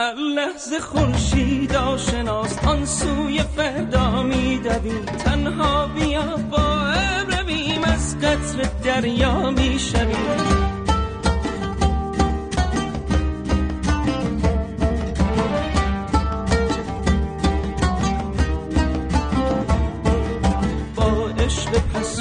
هر 0.00 0.14
لحظه 0.14 0.80
خورشید 0.80 1.76
آشناس 1.76 2.58
آن 2.64 2.84
سوی 2.84 3.42
فردا 3.56 4.22
میدویم 4.22 5.04
تنها 5.04 5.86
بیا 5.86 6.36
با 6.50 6.58
ابر 6.58 7.40
رویم 7.40 7.84
از 7.84 8.18
قطر 8.18 8.68
دریا 8.84 9.50
می‌شویم 9.50 10.70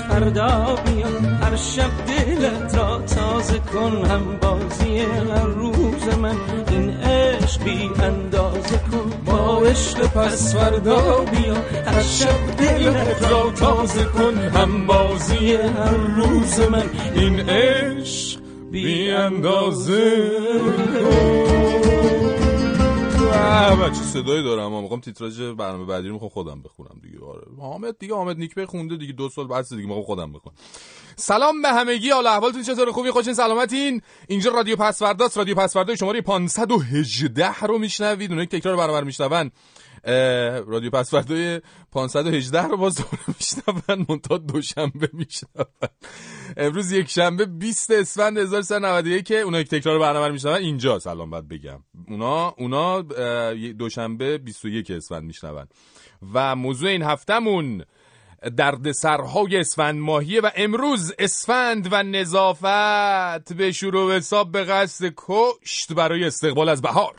فردا 0.09 0.78
بیا 0.99 1.20
هر 1.20 1.55
شب 1.55 2.05
دلت 2.08 2.76
را 2.76 3.02
تازه 3.02 3.59
کن 3.59 4.05
هم 4.05 4.38
بازی 4.41 4.98
هر 4.98 5.45
روز 5.45 6.17
من. 6.21 6.38
این 6.71 6.90
عشق 6.90 7.63
بی 7.63 7.90
اندازه 8.03 8.77
کن. 8.77 9.12
با 9.26 9.62
عشق 9.62 10.07
پس 10.07 10.55
فردا 10.55 11.26
بیا. 11.26 11.54
هر 11.85 12.01
شب 12.01 12.55
دلت 12.57 13.32
را 13.32 13.51
تازه 13.51 14.05
کن 14.05 14.38
هم 14.38 14.88
بازی 14.88 15.54
هر 15.54 15.98
روز 15.98 16.60
من. 16.60 16.90
این 17.16 17.40
عشق 17.49 18.40
بی 18.71 19.10
اندازه 19.12 20.32
و 23.70 23.90
چه 23.90 23.95
صدایی 23.95 24.43
دارم؟ 24.43 24.68
ما 24.68 24.82
می‌خوام 24.82 24.99
تیتراژ 24.99 25.41
برنامه 25.41 25.85
بعدی 25.85 26.07
رو 26.07 26.13
می‌خوام 26.13 26.29
خودم 26.29 26.62
بخونم 26.62 27.01
دیگه. 27.04 27.26
آره. 27.26 27.41
حامد 27.60 27.98
دیگه 27.99 28.16
حامد 28.16 28.38
نیک 28.38 28.66
خونده 28.66 28.95
دیگه. 28.95 29.13
دو 29.13 29.29
سال 29.29 29.48
بعد 29.48 29.66
دیگه. 29.70 29.82
می‌خوام 29.82 30.04
خودم 30.04 30.32
بخونم. 30.34 30.55
سلام 31.20 31.62
به 31.62 31.70
همگی 31.70 32.09
حال 32.09 32.27
احوالتون 32.27 32.63
چطور؟ 32.63 32.91
خوبی؟ 32.91 33.12
خوشین؟ 33.12 33.34
سلامتین؟ 33.34 34.01
اینجا 34.27 34.51
رادیو 34.51 34.75
پسورداست. 34.75 35.37
رادیو 35.37 35.55
پسوردا 35.55 35.95
شماره 35.95 36.21
518 36.21 37.53
رو 37.53 37.77
میشنوید. 37.77 38.29
اونایی 38.29 38.48
تکرار 38.48 38.77
برابر 38.77 39.03
میشنون 39.03 39.51
رادیو 40.67 40.89
پسوردای 40.89 41.61
518 41.91 42.63
رو 42.63 42.77
باز 42.77 42.95
دوباره 42.98 43.23
میشنون. 43.27 44.05
منتها 44.09 44.37
دوشنبه 44.37 45.09
میشنون. 45.13 45.65
امروز 46.57 46.91
یک 46.91 47.09
شنبه 47.09 47.45
20 47.45 47.91
اسفند 47.91 48.37
1391 48.37 49.26
که 49.26 49.39
اونایی 49.39 49.63
که 49.63 49.79
تکرار 49.79 49.99
برنامه 49.99 50.29
میشنون 50.29 50.55
اینجا 50.55 50.99
سلام 50.99 51.29
بعد 51.29 51.48
بگم. 51.48 51.79
اونا 52.07 52.55
اونا 52.57 53.01
دوشنبه 53.71 54.37
21 54.37 54.91
اسفند 54.91 55.23
میشنون. 55.23 55.67
و 56.33 56.55
موضوع 56.55 56.89
این 56.89 57.04
هفتمون 57.04 57.83
درد 58.57 58.91
سرهای 58.91 59.57
اسفند 59.57 59.99
ماهیه 59.99 60.41
و 60.41 60.49
امروز 60.55 61.13
اسفند 61.20 61.87
و 61.91 62.04
نظافت 62.04 63.54
به 63.54 63.71
شروع 63.71 64.16
حساب 64.16 64.51
به 64.51 64.63
قصد 64.63 65.13
کشت 65.18 65.94
برای 65.94 66.23
استقبال 66.23 66.69
از 66.69 66.81
بهار. 66.81 67.16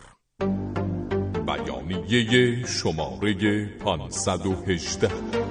بیانیه 1.47 2.67
شماره 2.67 3.67
518 3.85 5.50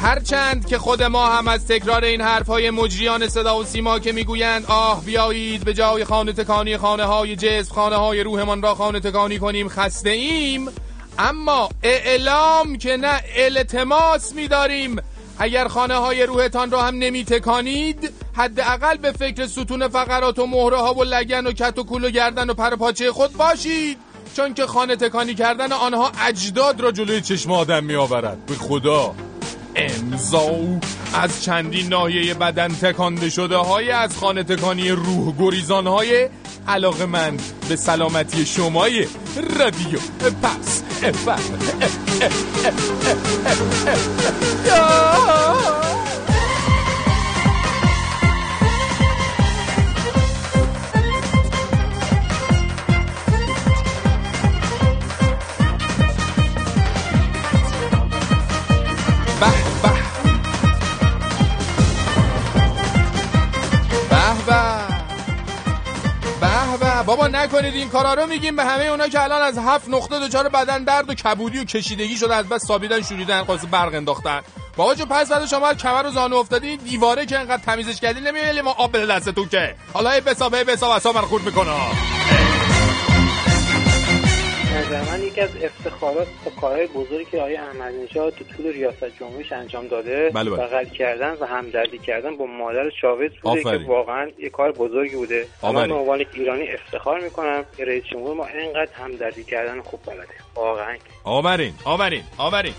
هرچند 0.00 0.66
که 0.66 0.78
خود 0.78 1.02
ما 1.02 1.26
هم 1.26 1.48
از 1.48 1.66
تکرار 1.66 2.04
این 2.04 2.20
حرفهای 2.20 2.70
مجریان 2.70 3.28
صدا 3.28 3.58
و 3.58 3.64
سیما 3.64 3.98
که 3.98 4.12
می‌گویند 4.12 4.64
آه 4.68 5.04
بیایید 5.04 5.64
به 5.64 5.74
جای 5.74 6.04
خانه 6.04 6.32
تکانی 6.32 6.76
خانه 6.76 7.04
های 7.04 7.36
جسم 7.36 7.74
خانه 7.74 7.96
های 7.96 8.22
روحمان 8.22 8.62
را 8.62 8.74
خانه 8.74 9.00
تکانی 9.00 9.38
کنیم 9.38 9.68
خسته 9.68 10.10
ایم 10.10 10.68
اما 11.18 11.68
اعلام 11.82 12.78
که 12.78 12.96
نه 12.96 13.20
التماس 13.36 14.34
میداریم. 14.34 14.96
اگر 15.38 15.68
خانه 15.68 15.94
های 15.94 16.26
روحتان 16.26 16.70
را 16.70 16.82
هم 16.82 16.94
نمی 16.94 17.24
تکانید 17.24 18.12
حداقل 18.32 18.96
به 18.96 19.12
فکر 19.12 19.46
ستون 19.46 19.88
فقرات 19.88 20.38
و 20.38 20.46
مهره 20.46 20.76
ها 20.76 20.94
و 20.94 21.04
لگن 21.04 21.46
و 21.46 21.52
کت 21.52 21.78
و 21.78 21.82
کول 21.82 22.04
و 22.04 22.10
گردن 22.10 22.50
و 22.50 22.54
پر 22.54 22.76
پاچه 22.76 23.12
خود 23.12 23.32
باشید. 23.32 23.98
چون 24.36 24.54
که 24.54 24.66
خانه 24.66 24.96
تکانی 24.96 25.34
کردن 25.34 25.72
آنها 25.72 26.12
اجداد 26.20 26.80
را 26.80 26.92
جلوی 26.92 27.20
چشم 27.20 27.52
آدم 27.52 27.84
می 27.84 27.94
آورد 27.94 28.46
به 28.46 28.54
خدا. 28.54 29.14
امضا. 29.76 30.50
از 31.14 31.42
چندین 31.44 31.88
ناحیه 31.88 32.34
بدن 32.34 32.68
تکانده 32.68 33.30
شده 33.30 33.56
های 33.56 33.90
از 33.90 34.16
خانه 34.16 34.42
تکانی 34.42 34.90
روح 34.90 35.34
گریزان 35.38 35.86
های. 35.86 36.28
علاقه 36.68 37.06
من 37.06 37.36
به 37.68 37.76
سلامتی 37.76 38.46
شمای 38.46 39.06
رادیو 39.58 39.98
پس 40.42 40.82
به 59.40 59.46
به 59.82 59.88
به 64.10 64.60
به 66.40 66.78
به 66.80 67.02
بابا 67.02 67.26
نکنید 67.26 67.74
این 67.74 67.88
کارا 67.88 68.14
رو 68.14 68.26
میگیم 68.26 68.56
به 68.56 68.64
همه 68.64 68.84
اونا 68.84 69.08
که 69.08 69.22
الان 69.22 69.42
از 69.42 69.58
هفت 69.58 69.88
نقطه 69.88 70.20
دچار 70.20 70.48
بدن 70.48 70.84
درد 70.84 71.10
و 71.10 71.14
کبودی 71.14 71.58
و 71.58 71.64
کشیدگی 71.64 72.16
شده 72.16 72.34
از 72.34 72.48
بس 72.48 72.66
سابیدن 72.66 73.02
شوریدن 73.02 73.42
قاس 73.42 73.64
برق 73.64 73.94
انداختن. 73.94 74.40
بابا 74.76 74.94
جو 74.94 75.04
پس 75.04 75.32
بعد 75.32 75.46
شما 75.46 75.74
کمر 75.74 76.06
و 76.06 76.10
زانو 76.10 76.36
افتادی 76.36 76.76
دیواره 76.76 77.26
که 77.26 77.38
انقدر 77.38 77.62
تمیزش 77.62 78.00
کردی 78.00 78.20
نمیولی 78.20 78.60
ما 78.60 78.70
آب 78.70 78.96
بده 78.96 79.06
دستتون 79.06 79.48
که. 79.48 79.74
حالا 79.92 80.10
ای 80.10 80.20
بسابه 80.20 80.58
ای 80.58 80.64
بساب 80.64 80.90
اصلا 80.90 81.12
من 81.12 81.20
خورد 81.20 81.44
می‌کنه 81.44 81.70
نظر 84.80 85.12
من 85.12 85.22
یکی 85.22 85.40
از 85.40 85.50
افتخارات 85.62 86.26
و 86.46 86.50
کارهای 86.60 86.86
بزرگی 86.86 87.24
که 87.24 87.38
آقای 87.38 87.56
احمد 87.56 87.94
نژاد 87.94 88.32
تو 88.32 88.44
طول 88.44 88.72
ریاست 88.72 89.18
جمهوریش 89.18 89.52
انجام 89.52 89.86
داده 89.86 90.30
بله 90.34 90.50
بله. 90.50 90.62
بغل 90.62 90.84
کردن 90.84 91.36
و 91.40 91.46
همدردی 91.46 91.98
کردن 91.98 92.36
با 92.36 92.46
مادر 92.46 92.90
چاوز 92.90 93.30
بوده 93.42 93.60
آفرین. 93.60 93.82
که 93.82 93.88
واقعا 93.88 94.30
یه 94.38 94.50
کار 94.50 94.72
بزرگی 94.72 95.16
بوده 95.16 95.46
و 95.62 95.72
من. 95.72 95.88
به 95.88 95.94
عنوان 95.94 96.24
ایرانی 96.34 96.68
افتخار 96.68 97.20
می‌کنم 97.20 97.64
که 97.76 97.84
رئیس 97.84 98.04
جمهور 98.04 98.36
ما 98.36 98.46
اینقدر 98.46 98.92
همدردی 98.92 99.44
کردن 99.44 99.80
خوب 99.80 100.00
بلده 100.06 100.34
واقعا. 100.54 100.96
آورین 101.24 101.74
آورین 101.84 102.22
آورین. 102.38 102.74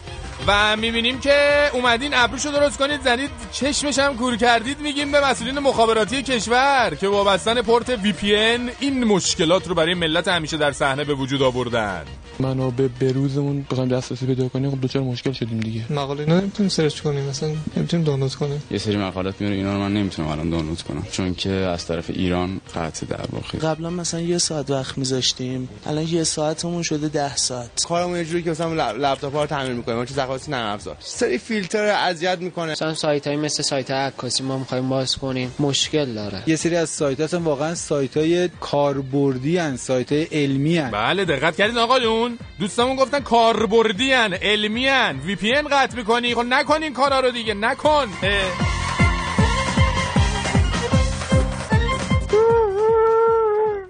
و 0.47 0.75
می‌بینیم 0.77 1.19
که 1.19 1.69
اومدین 1.73 2.13
ابروشو 2.13 2.51
درست 2.51 2.77
کنید 2.77 3.01
زدید 3.01 3.29
چشمش 3.51 3.99
هم 3.99 4.17
کور 4.17 4.37
کردید 4.37 4.79
میگیم 4.79 5.11
به 5.11 5.25
مسئولین 5.25 5.59
مخابراتی 5.59 6.23
کشور 6.23 6.97
که 7.01 7.09
با 7.09 7.23
بستن 7.23 7.61
port 7.61 7.89
VPN 7.89 8.35
این 8.35 9.03
مشکلات 9.03 9.67
رو 9.67 9.75
برای 9.75 9.93
ملت 9.93 10.27
همیشه 10.27 10.57
در 10.57 10.71
صحنه 10.71 11.03
به 11.03 11.13
وجود 11.13 11.41
آوردن. 11.41 12.05
منو 12.41 12.71
به 12.71 12.87
بروزمون 12.87 13.65
بخوایم 13.71 13.89
دسترسی 13.89 14.25
پیدا 14.25 14.47
کنیم 14.47 14.71
خب 14.71 14.81
دچار 14.81 15.03
مشکل 15.03 15.31
شدیم 15.31 15.59
دیگه. 15.59 15.93
مقاله 15.93 16.19
اینا 16.19 16.39
نمی‌تونیم 16.39 16.69
search 16.69 16.99
کنیم 16.99 17.23
مثلا 17.23 17.49
نمی‌تونیم 17.77 18.05
دانلود 18.05 18.35
کنیم. 18.35 18.63
یه 18.71 18.77
سری 18.77 18.97
مقالات 18.97 19.35
میاره 19.39 19.55
اینا 19.55 19.73
رو 19.73 19.79
من 19.79 19.93
نمی‌تونم 19.93 20.27
الان 20.27 20.49
دانلود 20.49 20.81
کنم. 20.81 21.03
چون 21.11 21.33
که 21.33 21.49
از 21.49 21.85
طرف 21.85 22.09
ایران 22.09 22.61
قطع 22.75 23.05
در 23.05 23.25
واقع. 23.31 23.57
قبلا 23.57 23.89
مثلا 23.89 24.21
یه 24.21 24.37
ساعت 24.37 24.69
وقت 24.69 24.97
میذاشتیم 24.97 25.69
الان 25.85 26.07
یه 26.07 26.23
ساعتمون 26.23 26.83
شده 26.83 27.07
ده 27.07 27.35
ساعت. 27.35 27.83
کارمون 27.87 28.17
یه 28.17 28.25
جوری 28.25 28.43
که 28.43 28.51
مثلا 28.51 28.91
لپ- 28.91 28.99
لپتاپ 28.99 29.33
ها 29.33 29.41
رو 29.41 29.47
تعمیر 29.47 29.73
می‌کنیم 29.73 29.97
ما 29.97 30.05
چیز 30.05 30.19
خاصی 30.19 30.51
نرم 30.51 30.73
افزار. 30.73 30.95
سری 30.99 31.37
فیلتر 31.37 31.85
اذیت 31.85 32.37
می‌کنه. 32.39 32.71
مثلا 32.71 32.93
سایت 32.93 33.27
های 33.27 33.35
مثل 33.35 33.63
سایت 33.63 33.91
عکاسی 33.91 34.43
ما 34.43 34.57
می‌خوایم 34.57 34.89
باز 34.89 35.15
کنیم. 35.15 35.51
مشکل 35.59 36.13
داره. 36.13 36.43
یه 36.47 36.55
سری 36.55 36.75
از 36.75 36.89
سایت 36.89 37.19
هستن 37.19 37.37
واقعا 37.37 37.75
سایت 37.75 38.17
های 38.17 38.49
کاربردی 38.59 39.57
هن 39.57 39.75
سایت 39.77 40.11
های 40.11 40.23
علمی 40.31 40.77
هن. 40.77 40.91
بله 40.91 41.25
دقت 41.25 41.55
کردین 41.55 41.77
آقایون 41.77 42.30
دوستامون 42.59 42.95
گفتن 42.95 43.19
کاربردی 43.19 44.13
ان 44.13 44.33
علمی 44.33 44.89
ان 44.89 45.19
وی 45.19 45.35
پی 45.35 45.55
ان 45.55 45.67
قطع 45.67 45.97
می‌کنی. 45.97 46.35
خب 46.35 46.41
نکنین 46.41 46.93
کارا 46.93 47.19
رو 47.19 47.31
دیگه. 47.31 47.53
نکن. 47.53 48.07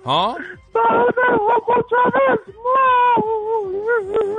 ها؟ 0.06 0.38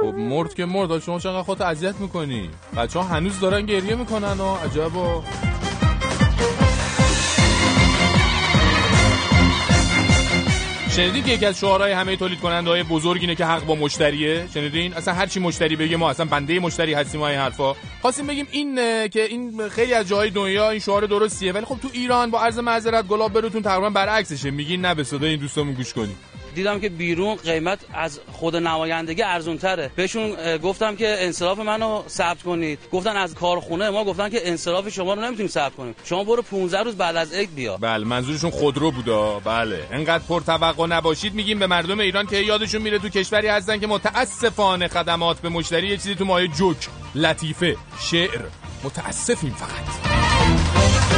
خب 0.01 0.15
مرد 0.15 0.55
که 0.55 0.65
مرد. 0.65 0.99
شما 0.99 1.19
چقدر 1.19 1.43
خودت 1.43 1.61
اذیت 1.61 1.95
می‌کنی؟ 2.01 2.51
بچه 2.77 2.99
ها 2.99 3.05
هنوز 3.05 3.41
دارن 3.41 3.67
گریه 3.67 3.95
می‌کنن 3.95 4.41
و 4.41 4.55
عجبا. 4.55 5.23
شنیدید 10.97 11.25
که 11.25 11.33
یکی 11.33 11.47
از 11.47 11.59
شعارهای 11.59 11.93
همه 11.93 12.17
تولید 12.17 12.41
کننده 12.41 12.71
های 12.71 12.83
بزرگ 12.83 13.21
اینه 13.21 13.35
که 13.35 13.45
حق 13.45 13.65
با 13.65 13.75
مشتریه؟ 13.75 14.49
شنیدین؟ 14.55 14.95
اصلا 14.95 15.15
هر 15.15 15.27
چی 15.27 15.41
مشتری 15.41 15.77
بگه 15.77 15.97
ما 15.97 16.11
اصلا 16.11 16.27
بنده 16.27 16.61
مشتری 16.61 16.95
هستیم 16.95 17.21
و 17.21 17.25
این 17.25 17.39
حرفا. 17.39 17.75
خواستیم 18.03 18.27
بگیم 18.27 18.47
این 18.51 18.75
که 19.09 19.25
این 19.25 19.69
خیلی 19.69 19.95
از 19.95 20.09
جاهای 20.09 20.31
دنیا 20.31 20.71
این 20.71 20.81
شعار 20.81 21.07
درستیه 21.07 21.53
ولی 21.53 21.65
خب 21.65 21.79
تو 21.83 21.89
ایران 21.93 22.31
با 22.31 22.41
عرض 22.41 22.59
معذرت 22.59 23.07
گلاب 23.07 23.33
بروتون 23.33 23.63
تقریبا 23.63 23.91
برعکسشه. 23.91 24.51
میگین 24.51 24.81
نه 24.81 24.95
به 24.95 25.05
صدای 25.05 25.31
این 25.31 25.41
دوستامون 25.41 25.75
گوش 25.75 25.93
کنیم. 25.93 26.17
دیدم 26.55 26.81
که 26.81 26.89
بیرون 26.89 27.35
قیمت 27.35 27.79
از 27.95 28.21
خود 28.33 28.57
نمایندگی 28.57 29.23
ارزون 29.23 29.59
تره 29.59 29.91
بهشون 29.97 30.57
گفتم 30.57 30.97
که 30.97 31.17
انصراف 31.19 31.59
منو 31.59 32.03
ثبت 32.09 32.43
کنید. 32.43 32.79
گفتن 32.93 33.17
از 33.17 33.35
کارخونه 33.35 33.91
ما 33.91 34.05
گفتن 34.05 34.29
که 34.29 34.49
انصراف 34.49 34.89
شما 34.89 35.15
رو 35.15 35.21
نمی‌تونیم 35.21 35.49
ثبت 35.49 35.75
کنیم. 35.75 35.95
شما 36.05 36.25
برو 36.25 36.43
15 36.43 36.83
روز 36.83 36.97
بعد 36.97 37.17
از 37.17 37.33
عید 37.33 37.55
بیا. 37.55 37.77
بله 37.77 38.05
منظورشون 38.05 38.51
خودرو 38.51 38.91
بودا. 38.91 39.41
بله. 39.41 39.87
انقدر 39.93 40.25
پرتوقع 40.29 40.87
نباشید 40.87 41.35
میگیم 41.35 41.59
به 41.59 41.67
مردم 41.67 42.01
ایران 42.01 42.27
که 42.27 42.37
یادشون 42.37 42.83
میره 42.83 42.99
تو 42.99 43.09
کشوری 43.09 43.49
هستن 43.49 43.81
که 43.81 43.87
متاسفانه 43.87 44.89
خدمات 44.89 45.41
به 45.41 45.49
مشتری 45.49 45.89
یه 45.89 45.97
چیزی 45.97 46.15
تو 46.15 46.25
مایه 46.25 46.49
جوک 46.49 46.89
لطیفه 47.15 47.77
شعر. 48.01 48.41
متاسفیم 48.85 49.57
فقط. 49.59 51.12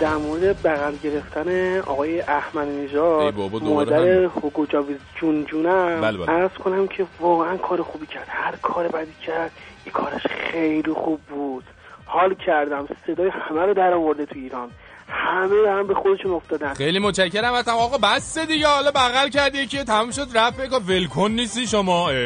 در 0.00 0.16
مورد 0.16 0.62
بغل 0.62 0.94
گرفتن 1.02 1.78
آقای 1.80 2.20
احمد 2.20 2.68
نژاد 2.68 3.34
مادر. 3.62 4.08
هوگو 4.08 4.66
جاویز 4.66 4.96
جون 5.20 5.44
جونم 5.44 6.00
بله، 6.00 6.18
بله. 6.18 6.26
عرض 6.26 6.50
کنم 6.50 6.88
که 6.88 7.06
واقعا 7.20 7.56
کار 7.56 7.82
خوبی 7.82 8.06
کرد. 8.06 8.26
هر 8.28 8.56
کار 8.62 8.88
بدی 8.88 9.14
کرد 9.26 9.50
این 9.84 9.92
کارش 9.92 10.26
خیلی 10.26 10.92
خوب 10.92 11.20
بود. 11.20 11.64
حال 12.06 12.34
کردم 12.34 12.88
صدای 13.06 13.30
همه 13.48 13.62
رو 13.66 13.74
در 13.74 13.94
آورده 13.94 14.26
تو 14.26 14.38
ایران. 14.38 14.68
همه 15.08 15.70
هم 15.70 15.86
به 15.86 15.94
خودشون 15.94 16.32
افتادن. 16.32 16.74
خیلی 16.74 16.98
متشکرم 16.98 17.54
از 17.54 17.68
آقا 17.68 17.98
بس 17.98 18.38
دیگه. 18.38 18.66
حالا 18.66 18.90
بغل 18.90 19.28
کردی 19.28 19.58
یکی 19.58 19.84
تموم 19.84 20.10
شد. 20.10 20.26
رفت 20.34 20.60
بگو 20.60 20.76
ولکن 20.76 21.30
نیستی 21.30 21.66
شما. 21.66 22.10
اه. 22.10 22.16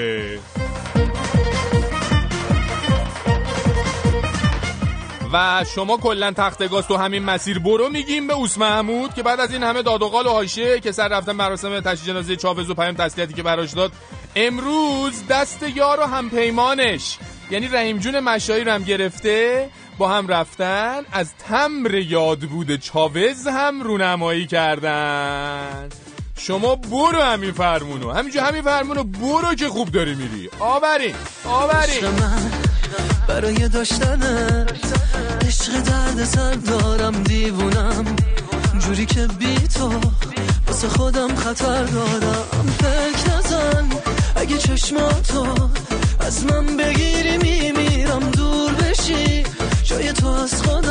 و 5.35 5.65
شما 5.75 5.97
کلا 5.97 6.31
تخت 6.31 6.69
گاز 6.69 6.87
تو 6.87 6.97
همین 6.97 7.25
مسیر 7.25 7.59
برو 7.59 7.89
میگیم 7.89 8.27
به 8.27 8.35
اوس 8.35 8.59
محمود 8.59 9.15
که 9.15 9.23
بعد 9.23 9.41
از 9.41 9.53
این 9.53 9.63
همه 9.63 9.83
داد 9.83 10.03
و 10.03 10.09
قال 10.09 10.27
و 10.27 10.31
حاشیه 10.31 10.81
که 10.81 10.93
سر 10.93 11.09
رفتن 11.09 11.33
مراسم 11.33 11.81
تشییع 11.81 12.07
جنازه 12.07 12.37
چاوز 12.37 12.71
و 12.71 12.75
پیام 12.75 12.95
تسلیتی 12.95 13.35
که 13.35 13.43
براش 13.43 13.73
داد 13.73 13.93
امروز 14.37 15.27
دست 15.29 15.63
یار 15.75 16.01
و 16.01 16.03
همپیمانش 16.03 17.19
یعنی 17.51 17.69
رحیم 17.69 17.99
جون 17.99 18.21
مشایی 18.21 18.65
رو 18.65 18.73
هم 18.73 18.83
گرفته 18.83 19.69
با 19.99 20.09
هم 20.09 20.29
رفتن 20.29 21.03
از 21.13 21.35
تمر 21.35 21.95
یاد 21.95 22.41
بوده 22.41 22.79
چاوز 22.79 23.47
هم 23.47 23.83
رونمایی 23.83 24.47
کردن. 24.47 25.89
شما 26.39 26.77
برو 26.77 27.23
همین 27.23 27.53
فرمونو. 27.53 28.13
همینجا 28.13 28.45
همین 28.45 28.63
فرمونو 28.63 29.05
برو 29.05 29.55
که 29.55 29.69
خوب 29.69 29.91
داری 29.91 30.15
میری. 30.15 30.51
آورین 30.61 31.15
آورین. 31.45 32.05
برای 33.29 33.69
داشتنت 33.69 34.73
عشق 35.47 35.73
درد 35.73 36.25
سر 36.25 36.55
دارم 36.55 37.23
دیوونم. 37.23 38.17
جوری 38.79 39.07
که 39.07 39.27
بی 39.27 39.55
تو 39.55 40.01
واسه 40.67 40.89
خودم 40.89 41.37
خطر 41.37 41.85
دارم. 41.85 42.77
فکر 42.79 43.37
نزن 43.37 43.89
اگه 44.37 44.59
چشماتو 44.59 45.47
از 46.21 46.45
من 46.45 46.77
بگیری 46.77 47.39
میمیرم. 47.39 48.31
دور 48.31 48.73
بشی 48.73 49.45
جای 49.85 50.13
تو 50.13 50.29
از 50.29 50.63
خودم 50.63 50.84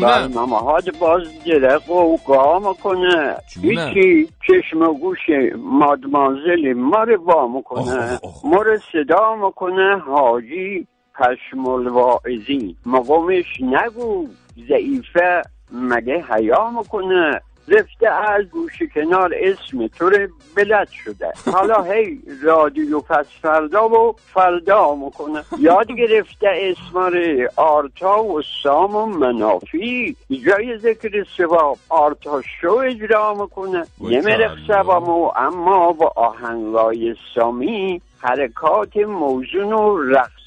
جونم. 0.00 0.28
برنامه 0.28 0.58
ها 0.58 0.78
باز 1.00 1.22
درق 1.46 1.90
و 1.90 2.16
گاه 2.26 2.68
می‌کنه. 2.68 3.36
هیچی 3.62 4.28
چشم 4.48 4.82
و 4.82 4.94
گوش 4.94 5.18
مادمازل 5.58 6.72
ما 6.72 7.02
رو 7.02 7.24
وا 7.24 7.48
می‌کنه. 7.48 8.18
ما 8.44 8.62
رو 8.62 8.78
صدا 8.92 9.36
می‌کنه. 9.46 9.98
حاجی 9.98 10.86
پشم 11.14 11.66
الواعظین 11.66 12.76
مقامش 12.86 13.60
نگو. 13.60 14.26
ضعیفه 14.68 15.42
مگه 15.72 16.24
حیا 16.30 16.70
می‌کنه؟ 16.70 17.40
رفته 17.68 18.08
از 18.08 18.44
گوش 18.44 18.82
کنار 18.94 19.34
اسم 19.36 19.86
تو 19.86 20.10
بلد 20.56 20.88
شده. 21.04 21.32
حالا 21.52 21.82
هی 21.82 22.22
رادیو 22.42 23.00
پس 23.00 23.26
فردا 23.42 23.88
و 23.88 24.16
فردا 24.34 24.94
می‌کنه. 24.94 25.44
یاد 25.58 25.92
گرفته 25.92 26.48
اسم 26.52 26.98
رو 26.98 27.48
آرتا 27.56 28.24
و 28.24 28.42
سام 28.62 28.96
و 28.96 29.06
منافی. 29.06 30.16
جای 30.46 30.78
ذکر 30.78 31.24
سواب 31.36 31.78
آرتا 31.88 32.42
شو 32.60 32.74
اجرا 32.74 33.34
می‌کنه. 33.34 33.86
نمیرخ 34.00 34.52
سبامو 34.68 35.32
اما 35.36 35.92
با 35.92 36.12
آهنگای 36.16 37.14
سامی 37.34 38.02
حرکات 38.18 38.96
موزون 38.96 39.72
و 39.72 39.96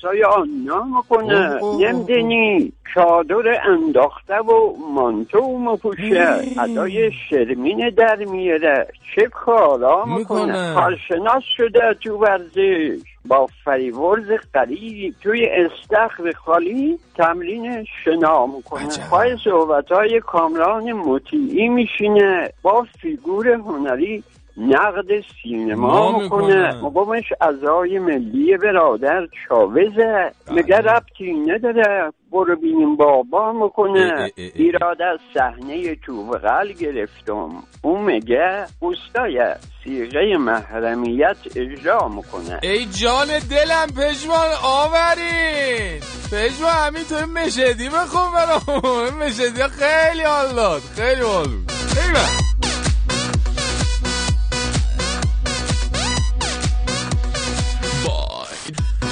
رقصای 0.04 0.24
آنا 0.24 0.84
می‌کنه 0.84 1.60
نمی‌دونی 1.80 2.74
چادر 2.94 3.62
انداخته 3.70 4.38
و 4.38 4.74
مانتو 4.94 5.58
مپوشه. 5.60 6.26
ادای 6.64 7.12
شرمین 7.30 7.90
در 7.98 8.16
میاره 8.16 8.88
چه 9.16 9.28
کارا 9.28 10.06
می‌کنه. 10.06 10.46
می‌کنه. 10.46 10.74
کارشناس 10.76 11.44
شده 11.58 11.94
تو 12.04 12.18
ورزش. 12.18 13.00
با 13.26 13.48
فریورز 13.66 14.32
قریبی 14.54 15.16
توی 15.22 15.46
استخر 15.46 16.32
خالی 16.32 17.00
تمرین 17.18 17.86
شنا 18.04 18.46
می‌کنه 18.46 18.88
پای 19.12 19.38
صحبت 19.44 19.92
های 19.92 20.20
کامران 20.20 20.92
مطیعی 20.92 21.70
میشینه. 21.70 22.50
با 22.62 22.86
فیگور 23.02 23.48
هنری 23.48 24.24
نقد 24.58 25.22
سینما 25.44 26.12
ما 26.12 26.20
می‌کنه. 26.20 26.76
مقامش 26.82 27.24
اعضای 27.42 28.00
ملی 28.00 28.58
برادر 28.58 29.28
چاوزه. 29.48 30.32
میگه 30.52 30.78
ربطی 30.78 31.34
نداره. 31.34 32.14
برو 32.32 32.56
بینیم 32.56 32.96
بابا 32.96 33.52
می‌کنه. 33.52 34.32
ایراد 34.36 35.02
از 35.02 35.20
صحنه 35.34 35.96
تو 35.96 36.28
بغل 36.28 36.72
گرفتم. 36.72 37.50
اون 37.82 38.02
میگه 38.02 38.66
اوستای 38.80 39.56
سیغه 39.84 40.38
محرمیت 40.38 41.38
اجرا 41.56 42.08
می‌کنه. 42.08 42.60
ای 42.64 42.86
جان 42.86 43.28
دلم 43.28 43.88
پشمان 43.88 44.50
آورین. 44.64 46.00
پشمان 46.32 46.72
همینطور 46.72 47.26
مشدی 47.26 47.90
بخون 47.90 48.32
برامون. 48.34 49.26
مشدی 49.26 49.62
ها 49.62 49.68
خیلی 49.68 50.24
حال 50.24 50.80
خیلی 50.96 51.22
حال 51.22 51.48
خیلی 51.96 52.18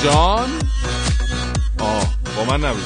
جان؟ 0.03 0.49
آه 1.79 2.13
با 2.37 2.43
من 2.43 2.65
نبود. 2.65 2.83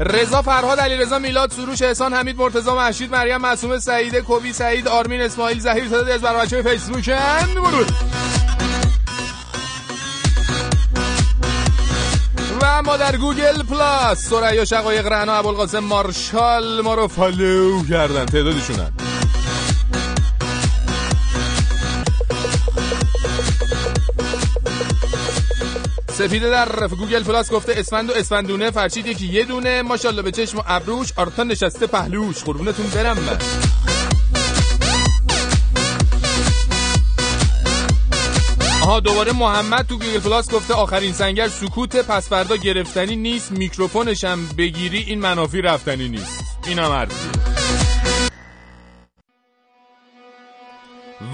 رضا 0.00 0.42
فرهاد 0.42 0.80
علی 0.80 0.96
رضا 0.96 1.18
میلاد 1.18 1.52
سروش 1.52 1.82
احسان 1.82 2.14
حمید 2.14 2.36
مرتضی 2.36 2.70
محشید 2.70 3.10
مریم 3.10 3.36
معصومه 3.36 3.78
سعیده 3.78 4.20
کوبی 4.20 4.52
سعید 4.52 4.88
آرمین 4.88 5.20
اسماعیل 5.20 5.58
زهیر 5.58 5.84
تعدادی 5.84 6.10
از 6.10 6.20
برای 6.20 6.46
بچه 6.46 6.62
فیسبوکن 6.62 7.54
برود 7.54 7.92
و 12.62 12.82
ما 12.82 12.96
در 12.96 13.16
گوگل 13.16 13.62
پلاس 13.62 14.28
سریا 14.28 14.64
شقایق 14.64 15.06
رهنا 15.06 15.32
ابوالقاسم 15.32 15.78
مارشال 15.78 16.80
ما 16.80 16.94
رو 16.94 17.08
follow 17.08 17.84
کردن. 17.84 18.26
تعدادشونن. 18.26 18.92
سفید 26.18 26.42
در 26.42 26.88
گوگل 26.88 27.22
پلاس 27.22 27.52
گفته 27.52 27.72
اسفند 27.76 28.10
و 28.10 28.12
اسفندونه 28.12 28.70
فرشید 28.70 29.06
یکی 29.06 29.26
یه 29.26 29.44
دونه. 29.44 29.82
ماشاءالله 29.82 30.22
به 30.22 30.30
چشم 30.30 30.58
و 30.58 30.62
ابروش 30.66 31.12
آرتا 31.16 31.42
نشسته 31.44 31.86
پهلوش. 31.86 32.44
قربونتون 32.44 32.86
برم. 32.86 33.18
من 33.18 33.38
آها 38.82 39.00
دوباره 39.00 39.32
محمد 39.32 39.86
تو 39.86 39.94
گوگل 39.98 40.18
پلاس 40.18 40.50
گفته 40.50 40.74
آخرین 40.74 41.12
سنگر 41.12 41.48
سکوت 41.48 41.96
پس 41.96 42.28
فردا 42.28 42.56
گرفتنی 42.56 43.16
نیست. 43.16 43.52
میکروفونش 43.52 44.24
هم 44.24 44.46
بگیری 44.58 44.98
این 44.98 45.20
منافی 45.20 45.62
رفتنی 45.62 46.08
نیست. 46.08 46.44
اینم 46.66 46.92
عرضیه 46.92 47.55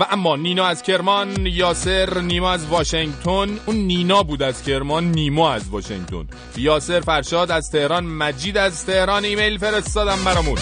و 0.01 0.07
اما 0.11 0.37
نینا 0.37 0.67
از 0.67 0.83
کرمان 0.83 1.47
یاسر 1.47 2.21
نیما 2.21 2.51
از 2.51 2.67
واشنگتن. 2.67 3.59
اون 3.67 3.77
نینا 3.77 4.23
بود 4.23 4.43
از 4.43 4.63
کرمان 4.63 5.05
نیما 5.05 5.53
از 5.53 5.69
واشنگتن. 5.69 6.27
یاسر 6.57 7.01
فرشاد 7.01 7.51
از 7.51 7.71
تهران 7.71 8.05
مجید 8.05 8.57
از 8.57 8.87
تهران. 8.87 9.25
ایمیل 9.25 9.59
فرستادم 9.59 10.25
برامون. 10.25 10.59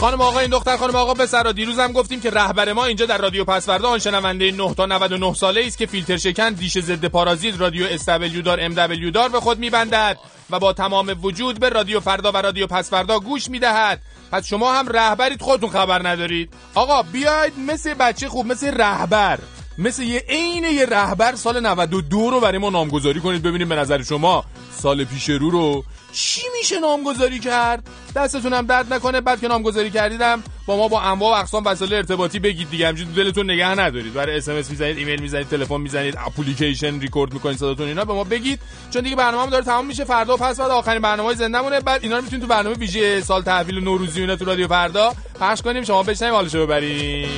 خانم 0.00 0.20
آقا 0.20 0.38
این 0.38 0.50
دختر 0.50 0.76
خانم 0.76 0.96
آقا 0.96 1.52
دیروز 1.52 1.78
هم 1.78 1.92
گفتیم 1.92 2.20
که 2.20 2.30
رهبر 2.30 2.72
ما 2.72 2.84
اینجا 2.84 3.06
در 3.06 3.18
رادیو 3.18 3.44
پسوردا 3.44 3.88
آن 3.88 3.98
شنونده 3.98 4.50
9 4.50 4.74
تا 4.74 4.86
99 4.86 5.34
ساله 5.34 5.64
است 5.66 5.78
که 5.78 5.86
فیلتر 5.86 6.16
شکن 6.16 6.52
دیش 6.52 6.78
ضد 6.78 7.04
پارازیت 7.04 7.60
رادیو 7.60 7.86
استبلیو 7.90 8.42
دار 8.42 8.58
ام 8.60 8.74
دبلیو 8.74 9.10
دار 9.10 9.28
به 9.28 9.40
خود 9.40 9.58
میبندد 9.58 10.18
و 10.50 10.58
با 10.58 10.72
تمام 10.72 11.16
وجود 11.22 11.60
به 11.60 11.68
رادیو 11.68 12.00
فردا 12.00 12.32
و 12.32 12.36
رادیو 12.36 12.66
پسوردا 12.66 13.18
گوش 13.18 13.48
می‌دهد. 13.50 14.00
پس 14.32 14.46
شما 14.46 14.72
هم 14.72 14.88
رهبرید 14.88 15.42
خودتون 15.42 15.70
خبر 15.70 16.08
ندارید. 16.08 16.52
آقا 16.74 17.02
بیاید 17.02 17.52
مثل 17.58 17.94
بچه 17.94 18.28
خوب 18.28 18.46
مثل 18.46 18.74
رهبر. 18.74 19.38
مثل 19.78 20.02
یه 20.02 20.24
عین 20.28 20.64
یه 20.64 20.86
رهبر 20.86 21.34
سال 21.34 21.66
92 21.66 22.30
رو 22.30 22.40
برای 22.40 22.58
ما 22.58 22.70
نامگذاری 22.70 23.20
کنید. 23.20 23.42
ببینیم 23.42 23.68
به 23.68 23.74
نظر 23.76 24.02
شما 24.02 24.44
سال 24.82 25.04
پیش 25.04 25.28
رو 25.28 25.50
رو 25.50 25.84
چی 26.12 26.42
میشه 26.58 26.80
نامگذاری 26.80 27.38
کرد؟ 27.38 27.88
دستتون 28.16 28.52
هم 28.52 28.66
درد 28.66 28.94
نکنه. 28.94 29.20
بعد 29.20 29.40
که 29.40 29.48
نامگذاری 29.48 29.90
کردیدم 29.90 30.42
با 30.66 30.76
ما 30.76 30.88
با 30.88 31.00
انواع 31.00 31.36
و 31.36 31.40
اقسام 31.40 31.64
وسایل 31.66 31.94
ارتباطی 31.94 32.38
بگید 32.38 32.70
دیگه. 32.70 32.88
همینجوری 32.88 33.12
دلتون 33.12 33.50
نگه 33.50 33.68
ندارید. 33.68 34.14
برای 34.14 34.36
SMS 34.36 34.70
می‌زنید 34.70 34.98
ایمیل 34.98 35.20
می‌زنید 35.20 35.48
تلفن 35.48 35.80
می‌زنید 35.80 36.18
اپلیکیشن 36.26 37.00
ریکورد 37.00 37.32
می‌کنید 37.32 37.58
صداتون 37.58 37.88
اینا 37.88 38.04
به 38.04 38.12
ما 38.12 38.24
بگید. 38.24 38.60
چون 38.90 39.02
دیگه 39.02 39.16
برنامه 39.16 39.50
داره 39.50 39.64
تمام 39.64 39.86
میشه. 39.86 40.04
فردا 40.04 40.34
و 40.34 40.36
پس 40.36 40.60
بعد 40.60 40.70
آخرین 40.70 41.02
برنامه 41.02 41.34
زنده 41.34 41.60
مونه 41.60 41.80
بعد 41.80 42.02
اینا 42.02 42.16
رو 42.16 42.22
می‌تونید 42.22 42.42
تو 42.42 42.48
برنامه 42.48 42.76
ویژه 42.76 43.20
سال 43.20 43.42
تحویل 43.42 43.84
نوروزی 43.84 44.20
اینا 44.20 44.36
تو 44.36 44.44
رادیو 44.44 44.68
فردا 44.68 45.14
پخش 45.40 45.62
کنیم. 45.62 45.84
شما 45.84 46.02
بشنوید 46.02 46.34
حالشو 46.34 46.66
ببرید 46.66 47.28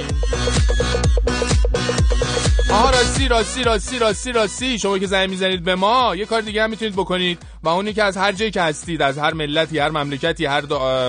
آها 2.72 2.90
راستی 2.90 3.28
راستی 3.28 3.64
راستی 3.64 3.98
راستی 3.98 4.32
راستی. 4.32 4.78
شما 4.78 4.98
که 4.98 5.06
زنگ 5.06 5.30
می‌زنید 5.30 5.64
به 5.64 5.74
ما 5.74 6.16
یه 6.16 6.24
کار 6.26 6.40
دیگه 6.40 6.62
هم 6.62 6.70
می‌تونید 6.70 6.94
بکنید. 6.94 7.38
و 7.62 7.68
اونی 7.68 7.92
که 7.92 8.04
از 8.04 8.16
هر 8.16 8.32
جایی 8.32 8.50
که 8.50 8.62
هستید 8.62 9.02
از 9.02 9.18
هر 9.18 9.34
ملتی 9.34 9.78
هر 9.78 9.90
مملکتی 9.90 10.46
هر 10.46 10.60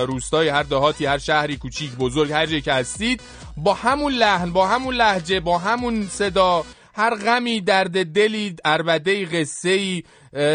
روستایی 0.04 0.48
هر 0.48 0.62
دهاتی 0.62 1.06
هر 1.06 1.18
شهری 1.18 1.56
کوچیک 1.56 1.92
بزرگ 1.92 2.32
هر 2.32 2.46
جایی 2.46 2.60
که 2.60 2.72
هستید 2.72 3.20
با 3.56 3.74
همون 3.74 4.12
لحن 4.12 4.52
با 4.52 4.66
همون 4.66 4.94
لحجه 4.94 5.40
با 5.40 5.58
همون 5.58 6.06
صدا 6.10 6.64
هر 6.94 7.14
غمی 7.14 7.60
درد 7.60 8.12
دلی 8.12 8.56
اربده 8.64 9.24
قصه 9.24 9.70
ای 9.70 10.02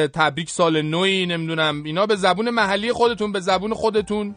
تبریک 0.08 0.50
سال 0.50 0.82
نوی 0.82 1.26
نمی‌دونم 1.26 1.84
اینا 1.84 2.06
به 2.06 2.16
زبون 2.16 2.50
محلی 2.50 2.94
خودتون 2.94 3.32
به 3.32 3.40
زبون 3.40 3.74
خودتون. 3.74 4.36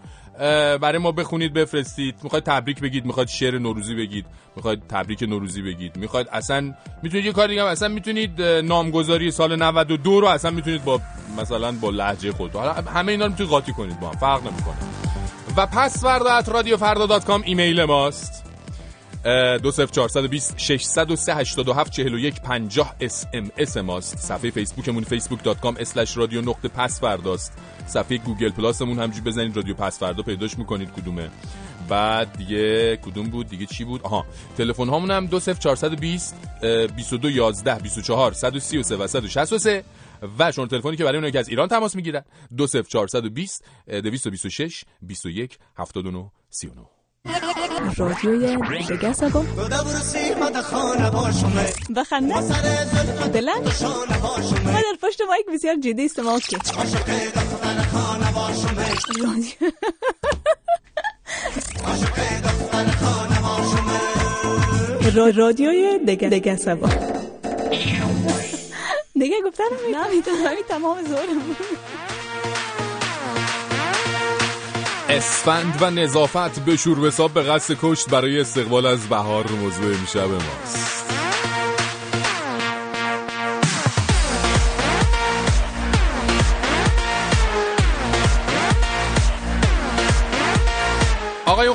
برای 0.80 0.98
ما 0.98 1.12
بخونید 1.12 1.52
بفرستید. 1.52 2.14
می‌خواید 2.22 2.44
تبریک 2.44 2.80
بگید 2.80 3.04
می‌خواید 3.04 3.28
شعر 3.28 3.58
نوروزی 3.58 3.94
بگید 3.94 4.26
می‌خواید 4.56 4.82
تبریک 4.88 5.22
نوروزی 5.22 5.62
بگید. 5.62 5.96
می‌خواید 5.96 6.28
اصلا 6.32 6.74
می‌تونید 7.02 7.26
یه 7.26 7.32
کار 7.32 7.48
دیگه 7.48 7.64
اصلا 7.64 7.88
می‌تونید 7.88 8.42
نامگذاری 8.42 9.30
سال 9.30 9.56
92 9.56 10.20
رو 10.20 10.26
اصلا 10.26 10.50
می‌تونید 10.50 10.84
با 10.84 11.00
مثلا 11.38 11.72
با 11.72 11.90
لهجه 11.90 12.32
خود. 12.32 12.52
حالا 12.52 12.72
همه 12.72 13.12
اینا 13.12 13.24
رو 13.24 13.30
می‌تونید 13.30 13.50
قاطی 13.50 13.72
کنید 13.72 14.00
با 14.00 14.08
هم 14.08 14.16
فرق 14.16 14.40
نمی‌کنه. 14.40 14.76
و 15.56 15.66
پس 15.66 16.00
فردا 16.02 16.52
رادیو 16.52 16.76
فردا 16.76 17.06
dot 17.06 17.24
com 17.24 17.42
ایمیل 17.44 17.84
ماست. 17.84 18.49
دو 19.62 19.70
صفر 19.70 19.90
چهارصد 19.90 20.24
و 20.24 20.28
بیست 20.28 20.58
ششصد 20.58 21.10
و 21.10 21.16
سه 21.16 21.34
هشتاد 21.34 21.68
و 21.68 21.72
هفت 21.72 21.92
چهل 21.92 22.14
و 22.14 22.18
یک 22.18 22.40
پنجاه 22.40 22.94
SMS 23.00 23.76
ماست 23.76 24.18
صفحه 24.18 24.50
فیسبوکمون 24.50 25.04
com 25.62 25.76
slash 25.80 26.16
رادیو 26.16 26.40
نقطه 26.40 26.68
پس 26.68 27.00
فرداست. 27.00 27.52
صفحه 27.86 28.18
گوگل 28.18 28.48
پلاسمون 28.48 28.98
همینجوری 28.98 29.30
بزنید 29.30 29.56
رادیو 29.56 29.74
پس 29.74 29.98
فردا 29.98 30.22
پیداش 30.22 30.58
می‌کنید 30.58 30.90
کدومه. 30.92 31.30
بعد 31.88 32.32
دیگه 32.32 32.96
کدوم 32.96 33.26
بود؟ 33.26 33.48
دیگه 33.48 33.66
چی 33.66 33.84
بود؟ 33.84 34.02
آها 34.02 34.26
تلفن 34.58 34.88
هامون 34.88 35.10
هم 35.10 35.26
20420 35.26 36.36
22 36.96 37.30
11 37.30 37.74
24 37.74 38.32
133 38.32 38.96
و 38.96 39.06
163 39.06 39.84
و 40.38 40.52
شما 40.52 40.66
تلفنی 40.66 40.96
که 40.96 41.04
برای 41.04 41.16
اونایی 41.16 41.32
که 41.32 41.38
از 41.38 41.48
ایران 41.48 41.68
تماس 41.68 41.96
می‌گیرن 41.96 42.24
20420 42.56 43.64
226 43.86 44.84
21 45.02 45.58
79 45.76 46.30
39 46.50 46.72
رادیوی 47.96 48.56
دگه 48.90 49.12
سبا 49.12 49.44
بخنده. 51.96 52.34
بلند 53.32 53.66
و 53.66 54.72
در 54.72 54.96
پشت 55.02 55.20
مایک 55.28 55.46
بسیار 55.54 55.74
جدی 55.76 56.04
استماع 56.04 56.38
کرد 56.38 56.70
رادیوی 65.36 65.98
دگه 65.98 66.28
دگه 66.28 66.56
سبا 66.56 66.88
دیگه 69.14 69.36
گفتن؟ 69.46 69.64
نه 69.92 70.08
می‌تونم 70.08 70.56
تمام 70.68 71.04
زورم. 71.04 71.56
اسفند 75.10 75.78
و 75.80 75.90
نظافت 75.90 76.60
به 76.60 76.76
شور 76.76 77.06
حساب 77.06 77.34
به 77.34 77.42
قصد 77.42 77.74
کشت 77.82 78.10
برای 78.10 78.40
استقبال 78.40 78.86
از 78.86 79.08
بهار 79.08 79.50
موضوع 79.50 79.94
امشب 79.94 80.30
ماست. 80.30 81.19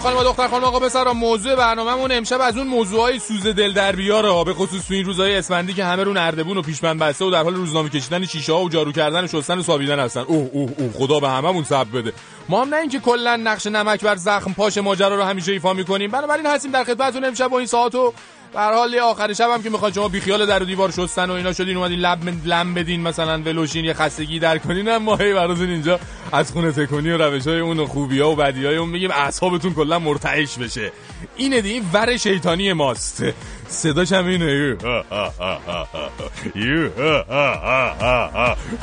خانم 0.05 0.23
دختر 0.23 0.47
خانم 0.47 0.63
آقا 0.63 0.79
پسر 0.79 1.11
موضوع 1.11 1.55
برنامه‌مون 1.55 2.11
امشب 2.11 2.41
از 2.41 2.57
اون 2.57 2.67
موضوعای 2.67 3.19
سوز 3.19 3.47
دل 3.47 3.73
در 3.73 3.95
بیاره 3.95 4.43
به 4.43 4.53
خصوص 4.53 4.87
تو 4.87 4.93
این 4.93 5.05
روزهای 5.05 5.35
اسفندی 5.35 5.73
که 5.73 5.85
همه 5.85 6.03
رو 6.03 6.13
نردبون 6.13 6.57
و 6.57 6.61
پیشمن 6.61 6.97
بسته 6.97 7.25
و 7.25 7.29
در 7.29 7.43
حال 7.43 7.55
روزنامه 7.55 7.89
کشیدن 7.89 8.25
شیشه 8.25 8.53
ها 8.53 8.63
و 8.63 8.69
جارو 8.69 8.91
کردن 8.91 9.23
و 9.23 9.27
شستن 9.27 9.57
و 9.57 9.63
سابیدن 9.63 9.99
هستن. 9.99 10.21
اوه 10.21 10.49
اوه 10.53 10.71
اوه 10.77 10.91
خدا 10.93 11.19
به 11.19 11.29
هممون 11.29 11.63
صبر 11.63 12.01
بده. 12.01 12.13
ما 12.49 12.61
هم 12.61 12.69
نه 12.69 12.77
اینکه 12.77 12.99
کلا 12.99 13.35
نقش 13.35 13.67
نمک 13.67 14.01
بر 14.01 14.15
زخم 14.15 14.53
پاش 14.53 14.77
ماجرا 14.77 15.15
رو 15.15 15.23
همیشه 15.23 15.51
ایفا 15.51 15.73
می‌کنیم. 15.73 16.11
بنابراین 16.11 16.45
هستیم 16.45 16.71
در 16.71 16.83
خدمتتون 16.83 17.25
امشب 17.25 17.47
با 17.47 17.57
این 17.57 17.67
ساعت 17.67 17.95
و 17.95 18.13
به 18.55 18.61
حال 18.61 18.99
آخر 18.99 19.33
شب 19.33 19.49
هم 19.49 19.63
که 19.63 19.69
می‌خواد 19.69 19.93
شما 19.93 20.07
بیخیال 20.07 20.45
در 20.45 20.63
و 20.63 20.65
دیوار 20.65 20.91
شستن 20.91 21.29
و 21.29 21.33
اینا 21.33 21.53
شدین 21.53 21.77
اومدین 21.77 21.99
لب 21.99 22.19
لم 22.45 22.73
بدین 22.73 23.01
مثلا 23.01 23.41
ولوشین 23.41 23.85
یه 23.85 23.93
خستگی 23.93 24.39
در 24.39 24.57
کنین 24.57 24.87
هم 24.87 25.03
ما 25.03 25.15
هی 25.15 25.33
براتون 25.33 25.69
اینجا 25.69 25.99
از 26.31 26.51
خونه 26.51 26.71
تکونی 26.71 27.11
و 27.11 27.17
روش 27.17 27.47
های 27.47 27.59
اون 27.59 27.79
و 27.79 27.85
خوبی 27.85 28.19
ها 28.19 28.31
و 28.31 28.35
بدی 28.35 28.65
های 28.65 28.77
اون 28.77 28.89
میگیم 28.89 29.11
اعصابتون 29.11 29.73
کلا 29.73 29.99
مرتعش 29.99 30.57
بشه. 30.57 30.91
اینه 31.35 31.61
دی 31.61 31.81
ور 31.93 32.17
شیطانی 32.17 32.73
ماست. 32.73 33.23
صداش 33.67 34.11
هم 34.13 34.27
اینه 34.27 34.77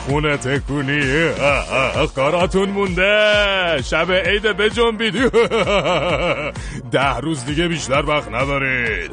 خونه 0.07 0.37
تکونی. 0.37 1.31
کاراتون 2.17 2.71
مونده. 2.71 3.83
شب 3.85 4.13
عید 4.13 4.43
بجنبید. 4.43 5.15
ده 6.93 7.17
روز 7.17 7.45
دیگه 7.45 7.69
بیشتر 7.69 8.05
وقت 8.07 8.29
ندارید. 8.29 9.11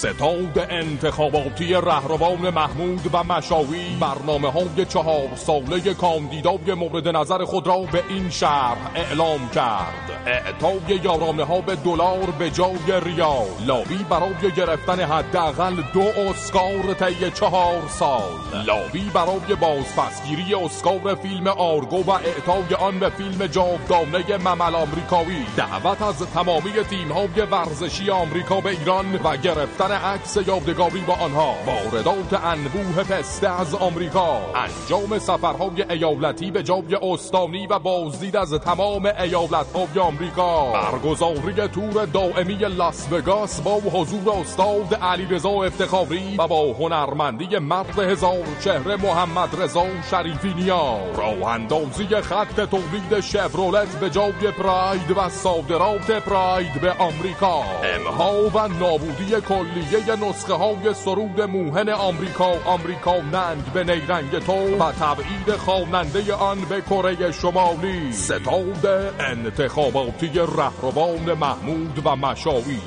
ستاد 0.00 0.58
انتخاباتی 0.70 1.74
رهروان 1.74 2.50
محمود 2.50 3.10
و 3.12 3.24
مشاوی 3.24 3.96
برنامه 4.00 4.50
های 4.50 4.84
چهار 4.88 5.28
ساله 5.36 5.94
کاندیدای 5.94 6.74
مورد 6.76 7.08
نظر 7.08 7.44
خود 7.44 7.66
را 7.66 7.78
به 7.92 8.02
این 8.08 8.30
شهر 8.30 8.76
اعلام 8.94 9.48
کرد. 9.54 10.10
اعطای 10.26 11.00
یارانه 11.04 11.44
ها 11.44 11.60
به 11.60 11.76
دلار 11.76 12.30
به 12.38 12.50
جای 12.50 13.00
ریال. 13.04 13.46
لاوی 13.66 13.98
برای 14.10 14.52
گرفتن 14.56 15.00
حداقل 15.00 15.74
دو 15.94 16.00
اسکار 16.30 16.94
طی 16.94 17.30
چهار 17.30 17.82
سال. 17.88 18.64
لاوی 18.66 19.10
برای 19.14 19.54
بازپسگیری 19.60 20.54
اسکار 20.54 21.14
فیلم 21.14 21.46
آرگو 21.46 22.04
و 22.04 22.10
اعطای 22.10 22.74
آن 22.78 22.98
به 22.98 23.08
فیلم 23.08 23.46
جاودانه 23.46 24.36
ممل 24.36 24.74
آمریکایی. 24.74 25.46
دعوت 25.56 26.02
از 26.02 26.18
تمامی 26.34 26.72
تیم 26.90 27.12
های 27.12 27.46
ورزشی 27.50 28.10
آمریکا 28.10 28.60
به 28.60 28.70
ایران 28.70 29.14
و 29.24 29.36
گرفتن 29.36 29.89
گرفتن 29.90 30.08
عکس 30.08 30.36
یادگاری 30.36 31.00
با 31.00 31.14
آنها 31.14 31.54
واردات 31.66 32.44
انبوه 32.44 33.04
پسته 33.04 33.60
از 33.60 33.74
آمریکا. 33.74 34.40
انجام 34.54 35.18
سفرهای 35.18 35.82
ایالتی 35.90 36.50
به 36.50 36.62
جای 36.62 36.94
استانی 37.02 37.66
و 37.66 37.78
بازدید 37.78 38.36
از 38.36 38.54
تمام 38.54 39.06
ایالتهای 39.06 39.98
آمریکا. 40.00 40.72
برگزاری 40.72 41.68
تور 41.68 42.06
دائمی 42.06 42.54
لاس 42.54 43.12
وگاس 43.12 43.60
با 43.60 43.74
حضور 43.74 44.34
استاد 44.40 44.94
علیرضا 44.94 45.50
افتخاری 45.50 46.36
و 46.38 46.46
با 46.46 46.72
هنرمندی 46.72 47.58
مرد 47.58 47.98
هزار 47.98 48.44
چهره 48.64 48.96
محمد 48.96 49.62
رضا 49.62 49.86
شریفی 50.10 50.54
نیا 50.54 50.98
راه 51.14 51.48
اندازی 51.48 52.06
خط 52.06 52.60
تولید 52.60 53.20
شفرولت 53.20 54.00
به 54.00 54.10
جای 54.10 54.50
پراید 54.58 55.10
و 55.16 55.28
صادرات 55.28 56.10
پراید 56.10 56.80
به 56.80 56.92
آمریکا. 56.92 57.62
امها 57.82 58.32
و 58.54 58.68
نابودی 58.68 59.40
کلیه 59.80 60.16
نسخه 60.16 60.54
های 60.54 60.94
سرود 60.94 61.40
موهن 61.40 61.88
آمریکا 61.88 62.52
آمریکا 62.64 63.16
ننگ 63.16 63.64
به 63.74 63.84
نیرنگ 63.84 64.38
تو 64.38 64.52
و 64.52 64.92
تبعید 64.92 65.56
خواننده 65.58 66.34
آن 66.34 66.60
به 66.60 66.80
کره 66.80 67.32
شمالی 67.32 68.12
ستاد 68.12 68.86
انتخاباتی 69.20 70.30
رهروان 70.34 71.32
محمود 71.32 72.06
و 72.06 72.16
مشاوی 72.16 72.78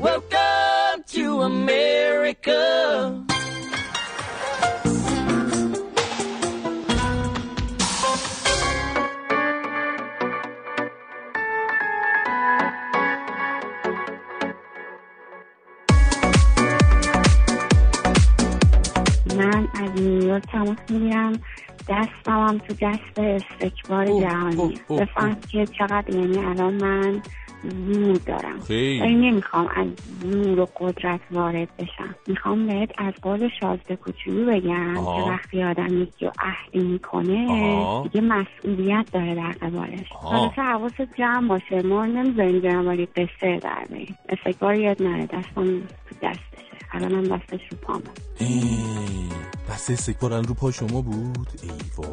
Welcome 0.00 1.04
to 1.14 1.42
America. 1.42 3.43
تماس 20.74 20.90
می‌گیرم 20.90 21.32
دستم 21.88 22.46
هم 22.46 22.58
تو 22.58 22.74
دست 22.80 23.18
استکبار 23.18 24.06
جهانی. 24.06 24.78
بفهم 24.90 25.36
که 25.50 25.66
چقدر 25.66 26.14
یعنی 26.14 26.38
الان 26.38 26.74
من 26.74 27.22
زور 27.86 28.16
دارم. 28.26 28.60
خیلی. 28.68 29.00
ولی 29.00 29.14
نمی‌خوام 29.14 29.68
از 29.76 29.86
زور 30.22 30.60
و 30.60 30.68
قدرت 30.80 31.20
وارد 31.30 31.68
بشم. 31.78 32.14
می‌خوام 32.26 32.66
بهت 32.66 32.90
از 32.98 33.12
قول 33.22 33.48
شازده 33.60 33.96
کوچولو 33.96 34.52
بگم 34.52 34.96
آها. 34.96 35.24
که 35.24 35.30
وقتی 35.30 35.62
آدم 35.62 36.02
یکی 36.02 36.24
رو 36.24 36.32
عهدی 36.38 36.88
می‌کنه 36.88 37.46
آها. 37.48 38.02
دیگه 38.02 38.20
مسئولیت 38.20 39.06
داره 39.12 39.34
در 39.34 39.52
قبالش. 39.62 40.06
البته 40.32 40.62
حواست 40.62 41.02
جمع 41.18 41.48
باشه؟ 41.48 41.82
ما 41.82 42.06
نمی‌ذاریم 42.06 42.60
جنبالی 42.60 43.06
قصه 43.06 43.58
در 43.58 43.84
بریم 43.90 44.18
استکبار 44.28 44.74
یاد 44.74 45.02
نره. 45.02 45.26
دستم 45.26 45.80
تو 45.80 46.14
دستشه. 46.22 46.64
الان 46.92 47.12
هم 47.12 47.36
دستش 47.36 47.60
رو 47.70 47.78
پامه. 47.82 48.02
دست 49.70 49.90
استکبار 49.90 50.32
الان 50.32 50.44
رو 50.44 50.54
پا 50.54 50.70
شما 50.70 51.00
بود؟ 51.00 51.48
ای 51.62 51.70
وای. 51.96 52.08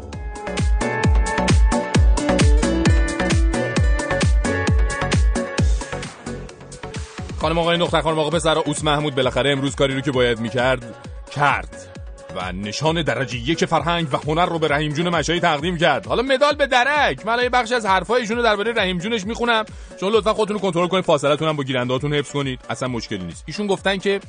خانم 7.42 7.58
آقای 7.58 7.78
نقطه 7.78 8.02
خانم 8.02 8.20
آقا 8.20 8.30
پسر 8.30 8.58
اوس 8.58 8.84
محمود 8.84 9.16
بالاخره 9.16 9.52
امروز 9.52 9.76
کاری 9.76 9.96
رو 9.96 10.02
که 10.02 10.12
باید 10.12 10.40
می‌کرد 10.40 10.96
کرد 11.36 11.88
و 12.36 12.52
نشان 12.52 13.02
درجه 13.02 13.38
یک 13.38 13.66
فرهنگ 13.66 14.08
و 14.14 14.18
هنر 14.18 14.46
رو 14.46 14.60
به 14.60 14.68
رحیم 14.68 14.94
جون 14.94 15.10
مشایی 15.10 15.40
تقدیم 15.40 15.78
کرد. 15.78 16.06
حالا 16.06 16.22
مدال 16.24 16.56
به 16.56 16.68
درک. 16.68 17.26
من 17.26 17.44
یه 17.44 17.50
بخش 17.50 17.72
از 17.72 17.86
حرفایشون 17.86 18.38
رو 18.38 18.44
درباره 18.44 18.74
رحیم 18.74 18.98
جونش 18.98 19.26
می‌خونم. 19.26 19.66
شما 20.00 20.10
لطفا 20.10 20.34
خودتون 20.34 20.56
رو 20.56 20.62
کنترل 20.62 20.88
کنید 20.88 21.04
فاصلتون 21.04 21.48
هم 21.48 21.56
با 21.56 21.64
گیرندهاتون 21.64 22.14
حفظ 22.14 22.32
کنید. 22.32 22.60
اصلا 22.70 22.88
مشکلی 22.88 23.24
نیست. 23.24 23.44
ایشون 23.48 23.68
گفتن 23.68 23.98
که 23.98 24.20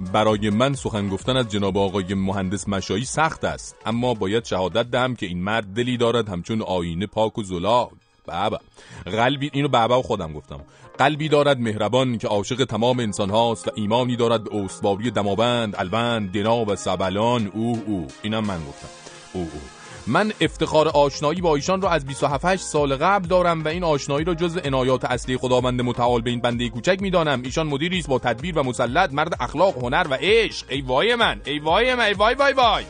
برای 0.00 0.50
من 0.50 0.74
سخن 0.74 1.08
گفتن 1.08 1.36
از 1.36 1.48
جناب 1.48 1.78
آقای 1.78 2.14
مهندس 2.14 2.68
مشایی 2.68 3.04
سخت 3.04 3.44
است. 3.44 3.76
اما 3.86 4.14
باید 4.14 4.44
شهادت 4.44 4.90
دهم 4.90 5.16
که 5.16 5.26
این 5.26 5.42
مرد 5.42 5.64
دلی 5.64 5.96
دارد 5.96 6.28
همچون 6.28 6.62
آینه 6.62 7.06
پاک 7.06 7.38
و 7.38 7.42
زلاق 7.42 7.92
بابا 8.26 8.60
قلبی 9.04 9.50
اینو 9.52 9.68
بابا 9.68 9.98
و 9.98 10.02
خودم 10.02 10.32
گفتم. 10.32 10.60
قلبی 10.98 11.28
دارد 11.28 11.58
مهربان 11.58 12.18
که 12.18 12.28
عاشق 12.28 12.64
تمام 12.64 13.00
انسان 13.00 13.30
هاست 13.30 13.68
و 13.68 13.70
ایمانی 13.74 14.16
دارد 14.16 14.44
به 14.44 14.56
استواری 14.56 15.10
دماوند 15.10 15.74
الوند 15.78 16.32
دنا 16.32 16.64
و 16.64 16.76
سبلان. 16.76 17.46
او 17.46 17.82
او. 17.86 18.06
اینم 18.22 18.44
من 18.44 18.58
گفتم. 18.68 18.88
او 19.32 19.40
او. 19.40 19.75
من 20.06 20.32
افتخار 20.40 20.88
آشنایی 20.88 21.40
با 21.40 21.54
ایشان 21.54 21.82
را 21.82 21.90
از 21.90 22.06
27 22.06 22.56
سال 22.56 22.96
قبل 22.96 23.28
دارم 23.28 23.64
و 23.64 23.68
این 23.68 23.84
آشنایی 23.84 24.24
را 24.24 24.34
جز 24.34 24.56
عنایات 24.56 25.04
اصلی 25.04 25.36
خداوند 25.36 25.82
متعال 25.82 26.20
به 26.20 26.30
این 26.30 26.40
بنده 26.40 26.68
کوچک 26.68 26.98
می‌دانم. 27.00 27.42
ایشان 27.44 27.66
مدیری 27.66 27.98
است 27.98 28.08
با 28.08 28.18
تدبیر 28.18 28.58
و 28.58 28.62
مسلط 28.62 29.12
مرد 29.12 29.36
اخلاق 29.40 29.84
هنر 29.84 30.06
و 30.10 30.18
عشق. 30.20 30.66
ای 30.68 30.80
وای 30.80 31.14
من 31.14 31.40
ای 31.44 31.58
وای 31.58 31.94
من 31.94 32.04
ای 32.04 32.12
وای 32.12 32.34
وای 32.34 32.52
وای. 32.52 32.84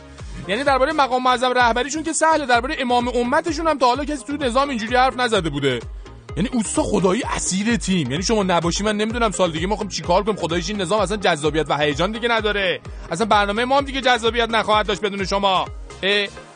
یعنی 0.47 0.63
درباره 0.63 0.93
مقام 0.93 1.23
معظم 1.23 1.53
رهبریشون 1.53 2.03
که 2.03 2.13
سهله 2.13 2.45
درباره 2.45 2.75
امام 2.79 3.07
امتشون 3.07 3.67
هم 3.67 3.77
تا 3.77 3.85
حالا 3.85 4.05
کسی 4.05 4.23
تو 4.23 4.33
نظام 4.33 4.69
اینجوری 4.69 4.95
حرف 4.95 5.17
نزده 5.17 5.49
بوده. 5.49 5.79
یعنی 6.37 6.49
اوستا 6.53 6.83
خدایی 6.83 7.23
اسیر 7.35 7.75
تیم. 7.75 8.11
یعنی 8.11 8.23
شما 8.23 8.43
نباشی 8.43 8.83
من 8.83 8.97
نمی‌دونم 8.97 9.31
سال 9.31 9.51
دیگه 9.51 9.67
ما 9.67 9.75
خب 9.75 9.87
چیکار 9.87 10.23
کنیم؟ 10.23 10.35
خداییش 10.35 10.69
این 10.69 10.81
نظام 10.81 10.99
اصلا 10.99 11.17
جذابیت 11.17 11.69
و 11.69 11.77
هیجان 11.77 12.11
دیگه 12.11 12.27
نداره. 12.27 12.79
اصلا 13.11 13.25
برنامه 13.25 13.65
ما 13.65 13.77
هم 13.77 13.85
دیگه 13.85 14.01
جذابیت 14.01 14.49
نخواهد 14.49 14.87
داشت 14.87 15.01
بدون 15.01 15.25
شما. 15.25 15.65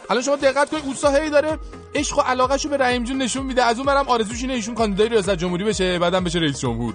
الان 0.10 0.24
شما 0.24 0.36
دقت 0.36 0.70
کنید 0.70 0.86
اوستا 0.86 1.12
هی 1.12 1.30
داره 1.30 1.60
عشق 1.96 2.18
و 2.18 2.22
علاقهشو 2.22 2.70
به 2.70 2.78
رحیم 2.78 3.04
جون 3.04 3.18
نشون 3.18 3.46
میده. 3.46 3.64
از 3.64 3.78
اون 3.78 3.86
برم 3.86 4.08
آرزوش 4.08 4.42
اینه 4.42 4.54
ایشون 4.54 4.76
کاندیدای 4.76 5.10
ریاست 5.10 5.36
جمهوری 5.36 5.64
بشه 5.64 6.00
بعدم 6.00 6.24
بشه 6.24 6.40
رئیس 6.40 6.60
جمهور. 6.60 6.94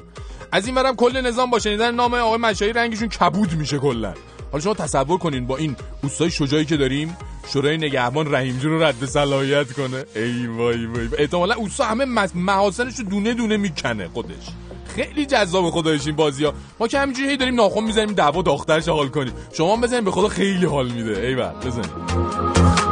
از 0.52 0.66
این 0.66 0.74
برم 0.74 0.96
کل 0.96 1.20
نظام 1.20 1.50
با 1.50 1.58
شنیدن 1.58 1.94
نام 1.94 2.14
آقای 2.14 2.38
مشایی 2.38 2.72
رنگشون 2.72 3.08
کبود 3.08 3.52
میشه 3.52 3.78
کلا. 3.78 4.14
حالا 4.52 4.64
شما 4.64 4.74
تصور 4.74 5.18
کنین 5.18 5.46
با 5.46 5.56
این 5.56 5.76
اوستای 6.02 6.30
شجاعی 6.30 6.64
که 6.64 6.76
داریم 6.76 7.16
شورای 7.48 7.76
نگهبان 7.76 8.34
رحیم 8.34 8.58
جون 8.58 8.72
رو 8.72 8.82
رد 8.82 9.04
صلاحیت 9.04 9.72
کنه. 9.72 10.04
ای 10.16 10.46
وای 10.46 10.86
وای. 10.86 11.08
احتمالاً 11.18 11.54
اوستا 11.54 11.84
همه 11.84 12.04
محاسنش 12.34 12.98
رو 12.98 13.04
دونه 13.04 13.34
دونه 13.34 13.56
می‌کنه 13.56 14.08
خودش. 14.08 14.46
خیلی 14.94 15.26
جذاب 15.26 15.70
خدایش 15.70 16.06
این 16.06 16.16
بازی 16.16 16.44
ها 16.44 16.54
ما 16.80 16.88
که 16.88 16.98
همینجوری 16.98 17.36
داریم 17.36 17.54
ناخن 17.54 17.84
می‌زنیم 17.84 18.12
دعوا 18.12 18.42
داخترش 18.42 18.88
حال 18.88 19.08
کنیم. 19.08 19.32
شما 19.52 19.76
هم 19.76 19.80
بزنید 19.80 20.04
به 20.04 20.10
خدا 20.10 20.28
خیلی 20.28 20.66
حال 20.66 20.88
میده. 20.88 21.20
ای 21.20 21.34
بزنید 21.34 22.85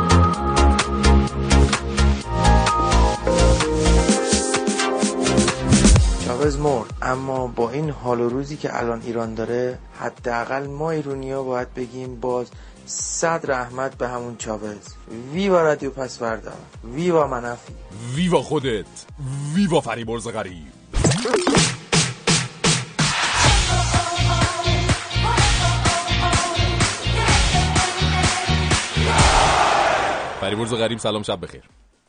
چاوز 6.44 6.61
مرد. 6.61 6.94
اما 7.02 7.46
با 7.46 7.70
این 7.70 7.90
حال 7.90 8.20
و 8.20 8.28
روزی 8.28 8.57
که 8.57 8.78
الان 8.78 9.02
ایران 9.02 9.35
داره 9.35 9.78
حداقل 10.00 10.66
ما 10.66 10.90
ایرونیا 10.90 11.42
باید 11.42 11.74
بگیم 11.74 12.20
باز 12.20 12.50
صد 12.87 13.50
رحمت 13.50 13.98
به 13.98 14.09
همون 14.09 14.37
چاوز 14.37 14.94
ویوا 15.33 15.62
رادیو 15.62 15.90
پس 15.90 16.18
فردا. 16.18 16.52
ویوا 16.85 17.26
منفی. 17.26 17.72
ویوا 18.14 18.42
خودت. 18.42 18.87
ویوا 19.54 19.80
فریبرز 19.80 20.28
غریب. 20.28 20.64
فریبرز 30.40 30.74
غریب 30.74 30.98
سلام 30.98 31.22
شب 31.22 31.40
بخیر. 31.40 31.62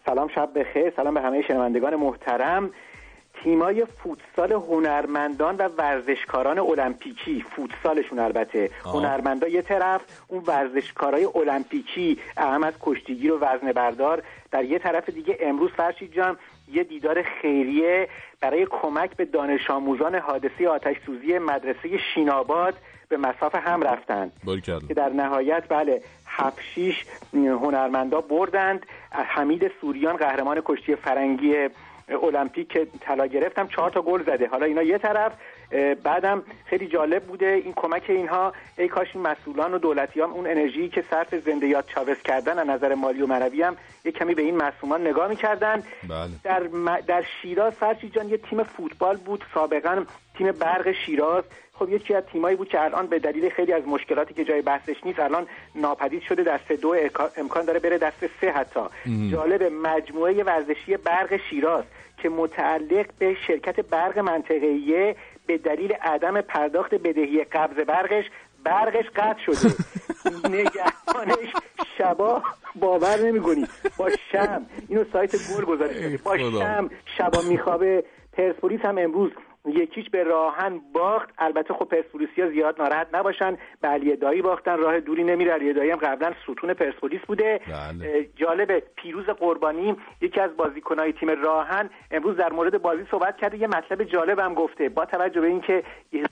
سلام 0.06 0.28
شب 0.36 0.50
بخیر. 0.56 0.94
سلام 0.96 1.14
به 1.14 1.22
همه 1.22 1.42
شنوندگان 1.48 1.96
محترم. 1.96 2.70
تیمای 3.46 3.86
فوتسال 3.86 4.52
هنرمندان 4.52 5.56
و 5.56 5.70
ورزشکاران 5.78 6.60
المپیکی. 6.60 7.46
فوتسالشون 7.56 8.20
البته. 8.20 8.70
هنرمندا 8.86 9.48
یه 9.48 9.62
طرف 9.62 10.02
اون 10.28 10.44
ورزشکارای 10.48 11.26
المپیکی. 11.36 12.20
اهم 12.38 12.64
از 12.64 12.74
کشتیگیر 12.82 13.34
و 13.34 13.40
وزنه 13.40 13.74
بردار. 13.74 14.24
در 14.52 14.64
یه 14.64 14.80
طرف 14.80 15.10
دیگه 15.10 15.38
امروز 15.40 15.72
فرشید 15.72 16.14
جان 16.14 16.38
یه 16.72 16.84
دیدار 16.84 17.22
خیریه 17.42 18.10
برای 18.42 18.68
کمک 18.70 19.16
به 19.16 19.26
دانش 19.26 19.70
آموزان 19.70 20.16
حادثه 20.16 20.70
آتش 20.70 20.96
سوزی 21.06 21.40
مدرسه 21.40 21.98
شیناباد 22.14 22.74
به 23.10 23.18
مساف 23.18 23.56
هم 23.56 23.82
رفتند. 23.84 24.32
که 24.88 24.94
در 24.94 25.10
نهایت 25.10 25.64
بله 25.70 26.02
هفت 26.28 26.60
شیش 26.74 27.06
هنرمندا 27.34 28.22
بردند. 28.22 28.86
حمید 29.12 29.72
سوریان 29.82 30.16
قهرمان 30.16 30.62
کشتی 30.66 30.96
فرنگی 30.96 31.70
المپیک 32.10 32.68
که 32.70 32.88
طلا 33.02 33.26
گرفتم 33.26 33.68
چهار 33.68 33.92
تا 33.92 34.02
گل 34.02 34.24
زده. 34.24 34.48
حالا 34.48 34.66
اینا 34.66 34.84
یه 34.84 34.98
طرف 34.98 35.32
بعدم 36.04 36.44
خیلی 36.66 36.88
جالب 36.88 37.24
بوده 37.24 37.46
این 37.46 37.74
کمک 37.74 38.04
اینها. 38.08 38.54
ای 38.78 38.88
کاش 38.88 39.08
این 39.14 39.24
مسئولان 39.28 39.74
و 39.74 39.78
دولتیان 39.78 40.30
اون 40.30 40.48
انرژی 40.48 40.90
که 40.90 41.04
صرف 41.10 41.36
زنده 41.36 41.68
یاد 41.68 41.86
چاوز 41.96 42.18
کردن 42.24 42.60
از 42.60 42.68
نظر 42.68 42.94
مالی 42.94 43.22
و 43.22 43.28
معنوی 43.28 43.62
هم 43.62 43.76
یه 44.06 44.12
کمی 44.12 44.34
به 44.34 44.42
این 44.42 44.58
مصومان 44.58 45.08
نگاه 45.08 45.28
می‌کردن. 45.28 45.84
بله. 46.10 46.30
در, 46.44 46.64
م- 46.64 47.00
در 47.00 47.24
شیراز 47.42 47.74
فرشی 47.74 48.10
جان 48.10 48.30
یه 48.30 48.38
تیم 48.38 48.64
فوتبال 48.64 49.18
بود 49.18 49.44
سابقا 49.54 50.04
تیم 50.38 50.52
برق 50.52 50.92
شیراز. 51.06 51.44
خب 51.74 51.90
یکی 51.90 52.16
از 52.16 52.24
تیمایی 52.24 52.56
بود 52.56 52.70
که 52.70 52.82
الان 52.82 53.08
به 53.08 53.20
دلیل 53.20 53.50
خیلی 53.50 53.74
از 53.74 53.88
مشکلاتی 53.88 54.34
که 54.34 54.44
جای 54.46 54.62
بحثش 54.62 54.96
نیست 55.06 55.20
الان 55.20 55.48
ناپدید 55.76 56.22
شده 56.22 56.44
دست 56.44 56.72
دو 56.72 56.96
امکان 57.38 57.66
داره 57.66 57.80
بره 57.80 57.98
دست 57.98 58.28
سه 58.42 58.52
حتی. 58.52 58.80
جالب 59.32 59.64
مجموعه 59.64 60.44
ورزشی 60.44 60.98
برق 60.98 61.40
شیراز. 61.50 61.84
که 62.18 62.30
متعلق 62.30 63.06
به 63.20 63.36
شرکت 63.48 63.80
برق 63.80 64.20
منطقه‌ایه 64.20 65.16
به 65.48 65.58
دلیل 65.58 65.94
عدم 65.94 66.42
پرداخت 66.42 66.96
بدهی 66.96 67.44
قبض 67.44 67.76
برقش 67.76 68.26
برقش 68.64 69.06
قطع 69.16 69.40
شده. 69.40 69.74
نگهبانش 70.50 71.54
شبا 71.98 72.44
باور 72.76 73.20
نمی‌کنی. 73.20 73.68
با 73.98 74.10
شم. 74.32 74.66
اینو 74.90 75.04
سایت 75.14 75.32
گل 75.36 75.66
گذاشته. 75.66 76.20
با 76.24 76.38
شم 76.38 76.90
شبا 77.18 77.42
میخوابه. 77.42 78.04
پرسپولیس 78.34 78.82
هم 78.82 78.98
امروز 78.98 79.32
یکیش 79.66 80.10
به 80.10 80.24
راهن 80.24 80.80
باخت. 80.94 81.30
البته 81.38 81.74
خب 81.74 81.86
پرسپولیسیا 81.86 82.50
زیاد 82.50 82.82
ناراحت 82.82 83.08
نباشن. 83.14 83.58
به 83.82 83.88
علی 83.88 84.16
دایی 84.16 84.42
باختن. 84.42 84.78
راه 84.78 85.00
دوری 85.00 85.24
نمیره 85.24 85.52
علی 85.52 85.74
دایی 85.74 85.92
هم 85.92 85.98
قبلا 85.98 86.34
ستون 86.44 86.74
پرسپولیس 86.74 87.22
بوده. 87.22 87.60
بله. 87.68 88.30
جالب. 88.36 88.84
پیروز 88.96 89.26
قربانی 89.26 89.96
یکی 90.22 90.40
از 90.40 90.58
بازیکنهای 90.58 91.14
تیم 91.14 91.30
راهن 91.30 91.90
امروز 92.12 92.38
در 92.38 92.54
مورد 92.54 92.82
بازی 92.82 93.06
صحبت 93.12 93.38
کرده. 93.38 93.58
یه 93.58 93.68
مطلب 93.68 94.04
جالب 94.04 94.40
هم 94.40 94.54
گفته. 94.54 94.90
با 94.90 95.06
توجه 95.06 95.42
به 95.42 95.48
اینکه 95.48 95.84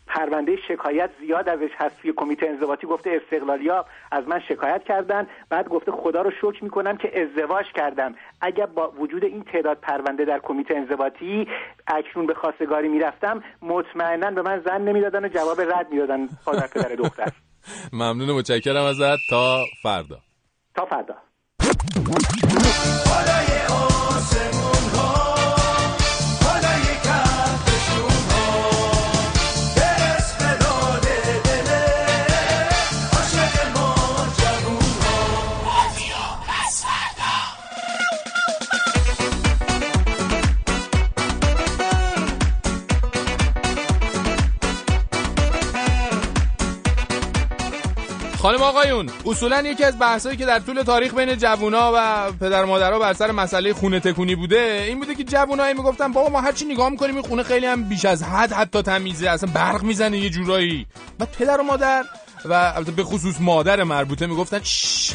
پرونده 0.07 0.55
شکایت 0.55 1.09
زیاد 1.19 1.49
ازش 1.49 1.71
هست 1.77 2.01
توی 2.01 2.13
کمیته 2.15 2.47
انضباطی 2.47 2.87
گفته 2.87 3.21
استقلالیا 3.23 3.85
از 4.11 4.27
من 4.27 4.39
شکایت 4.39 4.83
کردن. 4.83 5.27
بعد 5.49 5.69
گفته 5.69 5.91
خدا 5.91 6.21
رو 6.21 6.31
شکر 6.31 6.63
می‌کنم 6.63 6.97
که 6.97 7.21
ازدواج 7.21 7.65
کردم. 7.75 8.15
اگر 8.41 8.65
با 8.65 8.91
وجود 8.91 9.23
این 9.25 9.43
تعداد 9.43 9.77
پرونده 9.81 10.25
در 10.25 10.39
کمیته 10.39 10.75
انضباطی 10.75 11.47
اکنون 11.87 12.25
به 12.25 12.33
خواستگاری 12.33 12.89
می‌رفتم 13.23 13.43
مطمئنا 13.61 14.31
به 14.31 14.41
من 14.41 14.61
زن 14.65 14.81
نمی‌دادن 14.81 15.25
و 15.25 15.27
جواب 15.27 15.61
رد 15.61 15.91
می‌دادن 15.91 16.27
پادر 16.45 16.67
پدر 16.67 16.95
دختر. 16.95 17.31
ممنون 17.93 18.29
و 18.29 18.37
متشکرم 18.37 18.83
ازت. 18.83 19.17
تا 19.29 19.65
فردا. 19.83 20.19
تا 20.75 20.85
فردا. 20.85 21.15
خانم 48.43 48.61
آقایون 48.61 49.09
اصولا 49.25 49.61
یکی 49.61 49.83
از 49.83 49.99
بحثایی 49.99 50.37
که 50.37 50.45
در 50.45 50.59
طول 50.59 50.81
تاریخ 50.81 51.13
بین 51.13 51.35
جوونا 51.35 51.91
و 51.95 52.31
پدر 52.31 52.65
مادرها 52.65 52.99
بر 52.99 53.13
سر 53.13 53.31
مسئله 53.31 53.73
خونه 53.73 53.99
تکونی 53.99 54.35
بوده 54.35 54.85
این 54.87 54.99
بوده 54.99 55.15
که 55.15 55.23
جوونایی 55.23 55.73
می‌گفتن 55.73 56.11
بابا 56.11 56.29
ما 56.29 56.41
هرچی 56.41 56.65
نگاه 56.65 56.89
می‌کنیم 56.89 57.15
این 57.15 57.23
خونه 57.23 57.43
خیلی 57.43 57.65
هم 57.65 57.83
بیش 57.83 58.05
از 58.05 58.23
حد 58.23 58.51
حتی 58.51 58.81
تمیزه 58.81 59.29
اصلا 59.29 59.51
برق 59.53 59.83
می‌زنه 59.83 60.17
یه 60.17 60.29
جورایی. 60.29 60.87
و 61.19 61.25
پدر 61.25 61.61
و 61.61 61.63
مادر 61.63 62.03
و 62.45 62.53
البته 62.53 62.91
به 62.91 63.03
خصوص 63.03 63.35
مادر 63.41 63.83
مربوطه 63.83 64.27
می‌گفتن 64.27 64.59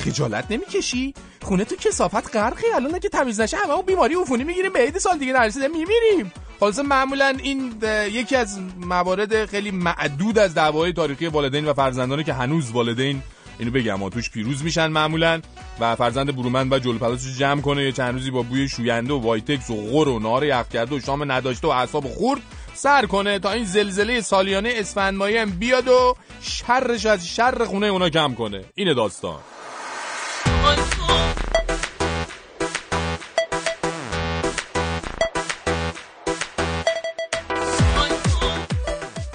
خجالت 0.04 0.44
نمی‌کشی؟ 0.50 1.14
خونه 1.42 1.64
تو 1.64 1.76
کسافت 1.76 2.36
غرقی 2.36 2.66
الان 2.74 2.94
اگه 2.94 3.08
تمیز 3.08 3.40
نشه 3.40 3.56
همه 3.56 3.82
بیماری 3.82 4.14
عفونی 4.14 4.44
می‌گیریم 4.44 4.72
به 4.72 4.78
عید 4.78 4.98
سال 4.98 5.18
دیگه 5.18 5.32
نرسیده 5.32 5.68
میمیریم. 5.68 6.32
خلاصه 6.60 6.82
معمولا 6.82 7.36
این 7.42 7.72
یکی 8.12 8.36
از 8.36 8.58
موارد 8.80 9.46
خیلی 9.46 9.70
معدود 9.70 10.38
از 10.38 10.54
دعوای 10.54 10.92
تاریخی 10.92 11.26
والدین 11.26 11.64
و 11.64 11.72
فرزندانه 11.74 12.24
که 12.24 12.32
هنوز 12.32 12.70
والدین 12.70 13.22
اینو 13.58 13.70
بگم 13.70 14.08
توش 14.08 14.30
پیروز 14.30 14.64
میشن 14.64 14.86
معمولا 14.86 15.40
و 15.80 15.96
فرزند 15.96 16.36
برومند 16.36 16.72
و 16.72 16.78
جلوپلاسش 16.78 17.38
جمع 17.38 17.60
کنه 17.60 17.84
یه 17.84 17.92
چند 17.92 18.14
روزی 18.14 18.30
با 18.30 18.42
بوی 18.42 18.68
شوینده 18.68 19.12
و 19.12 19.20
وایتکس 19.20 19.70
و 19.70 19.76
غر 19.76 20.08
و 20.08 20.18
نار 20.18 20.44
یخ 20.44 20.68
کرده 20.68 20.96
و 20.96 21.00
شام 21.00 21.32
نداشته 21.32 21.68
و 21.68 21.70
اعصاب 21.70 22.04
خورد 22.08 22.40
سر 22.78 23.06
کنه 23.06 23.38
تا 23.38 23.50
این 23.50 23.64
زلزله 23.64 24.20
سالیانه 24.20 24.72
اسفند 24.76 25.14
ماهی 25.14 25.36
هم 25.36 25.50
بیاد 25.50 25.88
و 25.88 26.16
شرش 26.42 27.06
از 27.06 27.28
شر 27.28 27.64
خونه 27.64 27.86
اونا 27.86 28.10
کم 28.10 28.34
کنه. 28.34 28.64
اینه 28.74 28.94
داستان. 28.94 29.38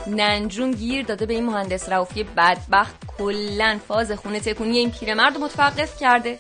ننجون 0.08 0.72
گیر 0.72 1.06
داده 1.06 1.26
به 1.26 1.34
این 1.34 1.46
مهندس 1.46 1.90
رؤوفی 1.90 2.24
بدبخت 2.24 2.96
کلا 3.18 3.80
فاز 3.88 4.12
خونه 4.12 4.40
تکونی 4.40 4.78
این 4.78 4.92
پیرمرد 4.92 5.38
متوقف 5.38 6.00
کرده. 6.00 6.40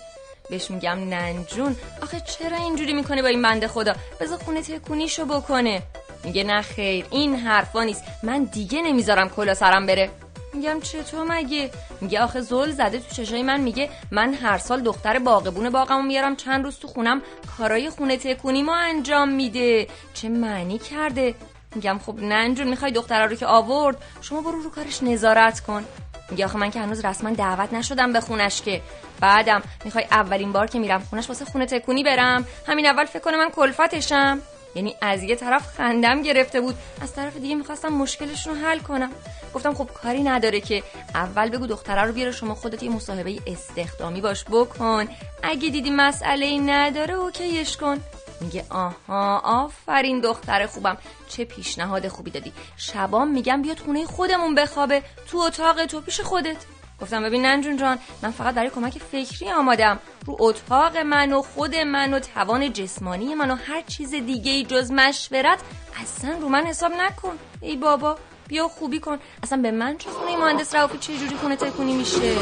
بهش 0.50 0.72
میگم 0.72 1.10
ننجون. 1.10 1.76
آخه 2.02 2.20
چرا 2.20 2.58
اینجوری 2.58 2.94
می‌کنه 2.94 3.22
با 3.22 3.28
این 3.28 3.42
بنده 3.42 3.68
خدا؟ 3.68 3.96
بذار 4.20 4.38
خونه 4.38 4.62
تکونیشو 4.62 5.26
بکنه. 5.26 5.82
میگه 6.24 6.44
نه 6.44 6.62
خیر 6.62 7.06
این 7.12 7.36
حرفا 7.36 7.84
نیست. 7.84 8.04
من 8.24 8.44
دیگه 8.44 8.82
نمی‌ذارم 8.82 9.30
کلا 9.30 9.54
سرم 9.54 9.86
بره. 9.86 10.10
میگم 10.54 10.80
چطور 10.80 11.26
مگه؟ 11.30 11.70
میگه 12.02 12.22
آخه 12.22 12.42
زل 12.42 12.72
زده 12.72 13.00
تو 13.00 13.16
چشای 13.16 13.44
من 13.44 13.62
میگه 13.62 13.90
من 14.12 14.34
هر 14.34 14.58
سال 14.58 14.82
دختر 14.82 15.20
باغبون 15.20 15.70
باغمو 15.70 16.02
میارم 16.02 16.36
چند 16.36 16.64
روز 16.64 16.80
تو 16.80 16.88
خونم 16.88 17.22
کارای 17.58 17.90
خونه 17.90 18.18
تکونی 18.18 18.64
ما 18.64 18.76
انجام 18.76 19.30
میده. 19.30 19.88
چه 20.14 20.30
معنی 20.30 20.78
کرده؟ 20.78 21.36
میگم 21.76 22.00
خب 22.06 22.20
ننجون 22.20 22.68
می‌خوای 22.68 22.92
دختره 22.92 23.26
رو 23.26 23.36
که 23.36 23.46
آورد 23.46 23.98
شما 24.22 24.42
برو 24.42 24.62
رو 24.62 24.70
کارش 24.70 25.04
نظارت 25.04 25.60
کن. 25.60 25.86
میگه 26.30 26.46
آخه 26.46 26.58
من 26.58 26.72
که 26.72 26.80
هنوز 26.80 27.06
رسما 27.06 27.30
دعوت 27.30 27.74
نشدم 27.74 28.14
به 28.14 28.20
خونش 28.20 28.62
که. 28.62 28.82
بعدم 29.20 29.62
می‌خوای 29.86 30.06
اولین 30.12 30.52
بار 30.52 30.68
که 30.68 30.80
میرم 30.80 31.04
خونش 31.10 31.30
واسه 31.30 31.46
خونه 31.46 31.66
تکونی 31.66 32.04
برم. 32.04 32.48
همین 32.68 32.86
اول 32.86 33.06
فکر 33.06 33.20
کنم 33.20 33.38
من 33.38 33.50
کلفتشم. 33.50 34.42
یعنی 34.76 34.96
از 35.02 35.24
یه 35.24 35.36
طرف 35.36 35.68
خندم 35.78 36.22
گرفته 36.22 36.62
بود 36.62 36.76
از 37.02 37.14
طرف 37.14 37.38
دیگه 37.38 37.56
می‌خواستم 37.56 37.90
مشکلشون 37.90 38.56
رو 38.56 38.62
حل 38.62 38.80
کنم. 38.80 39.12
گفتم 39.54 39.74
خب 39.74 39.90
کاری 39.94 40.24
نداره 40.24 40.62
که 40.62 40.84
اول 41.16 41.50
بگو 41.50 41.68
دختره 41.68 42.02
رو 42.02 42.14
بیاره 42.14 42.32
شما 42.32 42.56
خودت 42.56 42.84
یه 42.84 42.90
مصاحبه 42.90 43.40
استخدامی 43.48 44.22
باش 44.22 44.46
بکن. 44.52 45.08
اگه 45.44 45.70
دیدی 45.70 45.90
مسئله 45.90 46.46
ای 46.46 46.60
نداره 46.60 47.14
اوکیش 47.14 47.78
کن. 47.78 47.98
میگه 48.42 48.66
آها 48.70 49.38
آفرین 49.40 50.22
دختر 50.22 50.66
خوبم. 50.66 50.98
چه 51.28 51.46
پیشنهاد 51.46 52.08
خوبی 52.08 52.32
دادی. 52.32 52.54
شبام 52.78 53.32
میگم 53.32 53.62
بیاد 53.62 53.80
خونه 53.80 54.06
خودمون 54.06 54.56
بخوابه. 54.56 55.04
تو 55.28 55.38
اتاق 55.38 55.86
تو 55.86 56.02
پیش 56.02 56.22
خودت. 56.22 56.58
گفتم 57.04 57.24
ببین 57.24 57.46
ننجون 57.46 57.78
جان 57.78 58.00
من 58.22 58.32
فقط 58.32 58.56
برای 58.56 58.70
کمک 58.70 58.98
فکری 59.12 59.52
آمادم. 59.52 60.00
رو 60.26 60.38
اتاق 60.40 60.98
من 60.98 61.34
و 61.34 61.42
خود 61.42 61.76
من 61.76 62.14
و 62.14 62.20
توان 62.20 62.74
جسمانی 62.74 63.36
من 63.36 63.52
و 63.52 63.56
هر 63.56 63.82
چیز 63.82 64.12
دیگه 64.12 64.52
ای 64.52 64.64
جز 64.64 64.92
مشورت 64.92 65.60
اصلا 66.02 66.38
رو 66.42 66.50
من 66.50 66.66
حساب 66.66 66.92
نکن. 66.92 67.38
ای 67.62 67.76
بابا 67.76 68.18
بیا 68.48 68.68
خوبی 68.68 69.00
کن. 69.00 69.18
اصلا 69.44 69.62
به 69.62 69.72
من 69.72 69.98
چه 69.98 70.10
خونه 70.10 70.38
مهندس 70.38 70.76
رافی 70.76 70.98
چه 70.98 71.18
جوری 71.18 71.36
خونه 71.36 71.56
تکونی 71.56 71.94
میشه؟ 71.94 72.36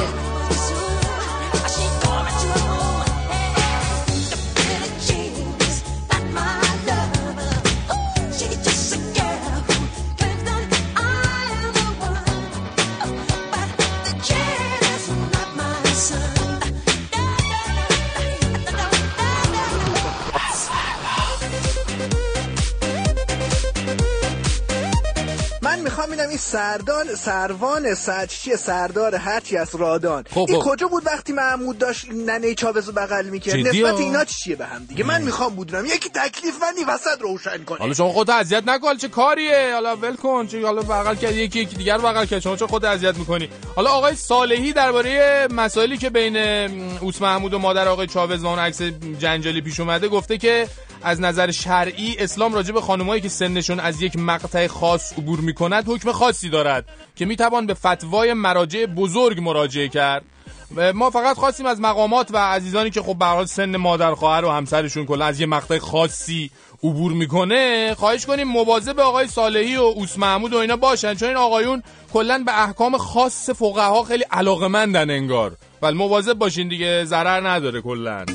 می‌خوام 26.02 26.18
ببینم 26.18 26.30
این 26.30 26.38
سردان 26.38 27.16
سروان 27.16 27.96
سرچی 27.96 28.56
سردار 28.56 29.16
هرچی 29.16 29.58
از 29.58 29.76
رادان. 29.76 30.24
خب، 30.32 30.46
این 30.50 30.60
خب. 30.60 30.72
کجا 30.72 30.88
بود 30.88 31.04
وقتی 31.06 31.34
محمود 31.34 31.78
داشت 31.78 32.12
ننه 32.12 32.56
چاوز 32.56 32.88
رو 32.88 32.94
بغل 32.94 33.26
می‌کرد؟ 33.26 33.68
نسبت؟ 33.68 33.96
اینا 33.96 34.26
چیه 34.26 34.56
به 34.56 34.66
هم 34.66 34.86
دیگه؟ 34.86 35.04
من 35.04 35.22
می‌خوام 35.22 35.56
بدونم 35.56 35.86
یکی 35.86 36.10
تکلیف 36.10 36.62
من 36.62 36.74
این 36.78 36.88
وسط 36.88 37.22
روشن 37.22 37.64
کنه. 37.64 37.78
حالا 37.78 37.94
شما 37.94 38.10
خودت 38.10 38.30
اذیت 38.30 38.64
نکن 38.68 38.98
چه 38.98 39.08
کاریه؟ 39.08 39.74
حالا 39.74 39.96
ول 39.96 40.16
کن 40.16 40.48
چه 40.48 40.66
حالا 40.66 40.82
بغل 40.82 41.16
کرد 41.16 41.36
یکی 41.36 41.60
یکی 41.60 41.76
دیگر 41.76 41.98
بغل 41.98 42.26
کرد. 42.26 42.40
شما 42.40 42.56
چه 42.56 42.68
خودت 42.68 42.86
اذیت 42.86 43.18
می‌کنی؟ 43.18 43.50
حالا 43.76 43.90
آقای 43.90 44.16
صالحی 44.16 44.74
درباره 44.74 45.48
مسائلی 45.52 45.98
که 45.98 46.10
بین 46.10 46.38
اوس 47.00 47.22
محمود 47.22 47.54
و 47.54 47.60
مادر 47.60 47.88
آقای 47.88 48.08
چاوز 48.08 48.44
و 48.44 48.48
اون 48.48 48.60
عکس 48.60 48.82
جنجالی 49.20 49.62
پیش 49.62 49.80
اومده 49.80 50.08
گفته 50.08 50.38
که 50.38 50.68
از 51.04 51.22
نظر 51.22 51.52
شرعی 51.52 52.16
اسلام 52.20 52.54
راجع 52.54 52.74
به 52.74 52.82
خانمایی 52.82 53.22
که 53.22 53.30
سنشون 53.30 53.80
از 53.80 54.02
یک 54.02 54.16
مقطع 54.16 54.68
خاص 54.68 55.14
عبور 55.14 55.40
می‌کند 55.40 55.84
حکم 55.88 56.12
خاصی 56.12 56.50
دارد 56.50 56.86
که 57.16 57.26
می‌توان 57.26 57.66
به 57.66 57.74
فتوای 57.74 58.34
مراجع 58.34 58.86
بزرگ 58.86 59.40
مراجعه 59.42 59.88
کرد. 59.88 60.24
ما 60.94 61.10
فقط 61.10 61.36
خواستیم 61.36 61.66
از 61.66 61.82
مقامات 61.82 62.28
و 62.34 62.38
عزیزانی 62.38 62.90
که 62.90 63.02
خب 63.02 63.18
به 63.18 63.46
سن 63.46 63.78
مادر 63.78 64.14
خواهر 64.14 64.46
و 64.46 64.50
همسرشون 64.52 65.06
کلا 65.06 65.26
از 65.26 65.40
یه 65.40 65.46
مقطع 65.46 65.78
خاصی 65.78 66.52
عبور 66.84 67.12
می‌کنه 67.12 67.94
خواهش 67.98 68.26
کنیم 68.26 68.48
مواظب 68.48 69.00
آقای 69.00 69.28
صالحی 69.28 69.78
و 69.78 69.82
اوس 69.82 70.18
محمود 70.18 70.54
و 70.54 70.58
اینا 70.58 70.76
باشن 70.76 71.16
چون 71.16 71.28
این 71.28 71.38
آقایون 71.38 71.84
کلا 72.14 72.44
به 72.46 72.64
احکام 72.64 72.98
خاص 72.98 73.50
فقها 73.50 74.04
خیلی 74.04 74.24
علاقمندن 74.32 75.10
انگار. 75.10 75.56
ولی 75.82 75.98
مواظب 75.98 76.34
باشین 76.34 76.68
دیگه 76.68 77.06
ضرر 77.06 77.50
نداره 77.50 77.82
کلا. 77.82 78.26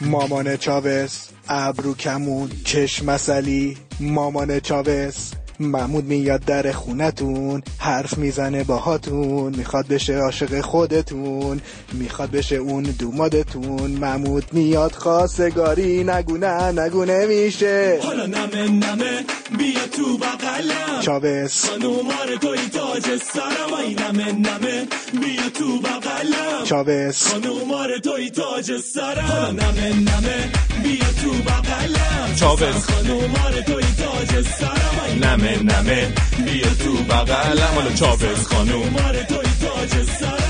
مامان 0.00 0.56
چاوز 0.56 1.18
ابرو 1.48 1.94
کمون 1.94 2.50
چشم 2.64 3.06
مسلی. 3.06 3.76
مامان 4.00 4.60
چاوس. 4.60 5.30
محمود 5.60 6.04
میاد 6.04 6.44
در 6.44 6.72
خونتون 6.72 7.62
حرف 7.78 8.18
می‌زنه 8.18 8.64
باهاتون 8.64 9.54
می‌خواد 9.56 9.86
بشه 9.86 10.18
عاشق 10.18 10.60
خودتون 10.60 11.60
می‌خواد 11.92 12.30
بشه 12.30 12.56
اون 12.56 12.82
دومادتون 12.82 13.90
محمود 13.90 14.44
میاد 14.52 14.92
خواستگاری 14.92 16.04
نگو 16.04 16.36
نه 16.36 16.80
نگو 16.80 17.04
نمیشه. 17.04 17.98
حالا 18.02 18.26
نمه 18.26 18.68
نمه 18.68 19.24
بیا 19.58 19.86
تو 19.96 20.18
بغلم. 20.18 21.00
چاوس. 21.00 21.68
خانومار 21.68 22.36
توی 22.40 22.58
تاج 22.72 23.02
سرم. 23.02 23.74
ای 23.86 23.94
نمه 23.94 24.32
نمه 24.32 24.86
بیا 25.12 25.48
تو 25.54 25.78
بغلم. 25.78 26.64
چاوس. 26.64 27.28
خانومار 27.28 27.98
توی 27.98 28.30
تاج 28.30 28.80
سرم. 28.80 29.24
حالا 29.24 29.50
نمه 29.50 29.94
نمه 29.94 30.67
بیا 30.88 31.12
تو 31.22 31.30
بغلم 31.30 32.34
چاوس. 32.34 32.90
خانومار 32.90 33.52
توی 33.66 33.84
تاج 33.98 34.44
سرم 34.46 35.24
نمه 35.24 35.62
نمه. 35.62 36.12
بیا 36.44 36.74
تو 36.84 36.92
بغلم. 36.92 37.74
حالا 37.74 37.92
چاوز. 37.92 38.46
خانوم. 38.46 38.82
خانومار 38.82 39.22
توی 39.22 39.48
تاج 39.60 40.06
سرم 40.20 40.47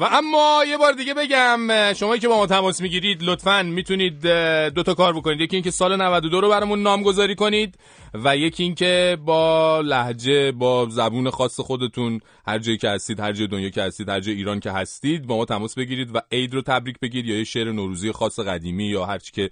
و 0.00 0.08
اما 0.10 0.64
یه 0.68 0.78
بار 0.78 0.92
دیگه 0.92 1.14
بگم 1.14 1.92
شما 1.92 2.16
که 2.16 2.28
با 2.28 2.36
ما 2.36 2.46
تماس 2.46 2.80
می‌گیرید 2.80 3.22
لطفا 3.22 3.62
می‌تونید 3.62 4.26
اه، 4.26 4.70
دو 4.70 4.82
تا 4.82 4.94
کار 4.94 5.12
بکنید. 5.12 5.40
یکی 5.40 5.56
اینکه 5.56 5.70
سال 5.70 6.02
92 6.02 6.40
رو 6.40 6.48
برامون 6.48 6.82
نامگذاری 6.82 7.34
کنید 7.34 7.74
و 8.14 8.36
یکی 8.36 8.62
اینکه 8.62 9.18
با 9.24 9.80
لحجه 9.80 10.52
با 10.52 10.86
زبون 10.90 11.30
خاص 11.30 11.60
خودتون 11.60 12.20
هر 12.46 12.58
جایی 12.58 12.78
که 12.78 12.88
هستید 12.88 13.20
هر 13.20 13.32
جای 13.32 13.46
دنیا 13.46 13.70
که 13.70 13.82
هستید 13.82 14.08
هر 14.08 14.20
جای 14.20 14.34
ایران 14.34 14.60
که 14.60 14.70
هستید 14.70 15.26
با 15.26 15.36
ما 15.36 15.44
تماس 15.44 15.74
بگیرید 15.74 16.16
و 16.16 16.20
عید 16.32 16.54
رو 16.54 16.62
تبریک 16.62 16.98
بگید 17.00 17.26
یا 17.26 17.38
یه 17.38 17.44
شعر 17.44 17.72
نوروزی 17.72 18.12
خاص 18.12 18.40
قدیمی 18.40 18.84
یا 18.84 19.06
هر 19.06 19.18
چی 19.18 19.32
که 19.32 19.50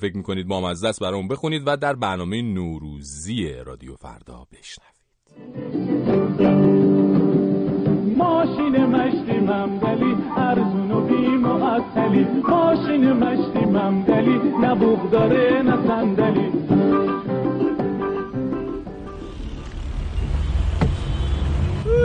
فکر 0.00 0.16
می‌کنید 0.16 0.46
با 0.46 0.70
است 0.70 1.00
برامون 1.00 1.28
بخونید 1.28 1.62
و 1.66 1.76
در 1.76 1.94
برنامه 1.94 2.42
نوروزی 2.42 3.52
رادیو 3.66 3.96
فردا 3.96 4.46
بشنوید. 4.52 6.25
ماشین 8.16 8.86
مشتی 8.86 9.38
ممدلی 9.40 10.16
ارزون 10.36 10.90
و 10.90 11.00
بی 11.00 11.28
معطلی 11.28 12.26
ماشین 12.48 13.12
مشتی 13.12 13.64
ممدلی 13.64 14.40
نه 14.60 14.74
بوغ 14.74 15.10
داره 15.10 15.62
نه 15.62 15.76
صندلی. 15.86 16.52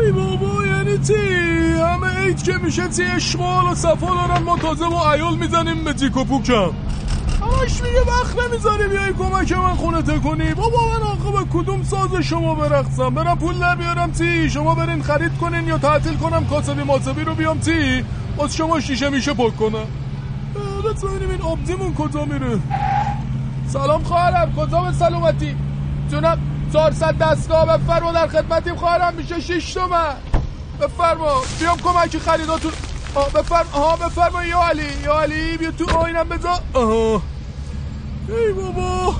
ای 0.05 0.11
بابا 0.11 0.65
یعنی 0.65 0.97
چی؟ 0.97 1.13
همه 1.93 2.07
عید 2.07 2.43
که 2.43 2.53
میشه 2.63 2.89
چی؟ 2.89 3.03
اشغال 3.03 3.71
و 3.71 3.75
صفا 3.75 4.07
دارن 4.07 4.43
ما 4.43 4.57
تازه 4.57 4.89
با 4.89 5.13
ایال 5.13 5.37
می‌زنیم 5.37 5.83
به 5.83 5.93
تیک 5.93 6.17
و 6.17 6.23
پوکم. 6.23 6.71
همش 7.51 7.81
میگه 7.81 8.01
وقت 8.01 8.39
نمی‌ذاری 8.39 8.87
بیای 8.87 9.13
کمک 9.13 9.51
من 9.51 9.75
خونه 9.75 10.01
تکنی 10.01 10.53
بابا 10.53 10.85
من 10.85 11.03
آخه 11.03 11.31
به 11.31 11.49
کدوم 11.53 11.83
ساز 11.83 12.15
شما 12.15 12.55
برقصم؟ 12.55 13.09
برم 13.09 13.37
پول 13.37 13.75
بیارم 13.75 14.11
چی؟ 14.11 14.49
شما 14.49 14.75
برین 14.75 15.03
خرید 15.03 15.37
کنین 15.37 15.67
یا 15.67 15.77
تعطیل 15.77 16.17
کنم 16.17 16.45
کاسبی 16.45 16.83
ماسبی 16.83 17.23
رو 17.23 17.35
بیام 17.35 17.59
چی؟ 17.59 18.05
باز 18.37 18.55
شما 18.55 18.79
شیشه 18.79 19.09
میشه 19.09 19.33
پک 19.33 19.57
کنم. 19.57 19.87
بس 20.85 21.03
ببینیم 21.05 21.29
این 21.29 21.41
آبزیمون 21.41 21.93
کجا 21.93 22.25
میره؟ 22.25 22.59
سلام 23.67 24.03
خواهرم 24.03 24.53
کجا 24.55 24.81
به 24.81 24.91
سلامتی؟ 24.91 25.55
جونم 26.11 26.39
400 26.73 27.17
دستگاه 27.17 27.77
بفرما 27.77 28.11
در 28.11 28.27
خدمتیم 28.27 28.75
خواهرم 28.75 29.13
میشه 29.13 29.39
6 29.39 29.73
تومن. 29.73 30.15
بفرما 30.81 31.41
بیام 31.59 31.77
کمک 31.77 32.17
خریداتون. 32.17 32.71
آه 33.15 33.29
بفرما 33.29 33.69
آها 33.73 33.95
بفرما 33.95 34.43
یا 34.43 34.61
علی 34.63 34.85
یا 35.03 35.19
علی 35.19 35.57
بیا 35.57 35.71
تو 35.71 35.97
آینم 35.97 36.29
بذار. 36.29 36.59
آها 36.73 37.21
ای 38.31 38.53
بابا. 38.53 39.15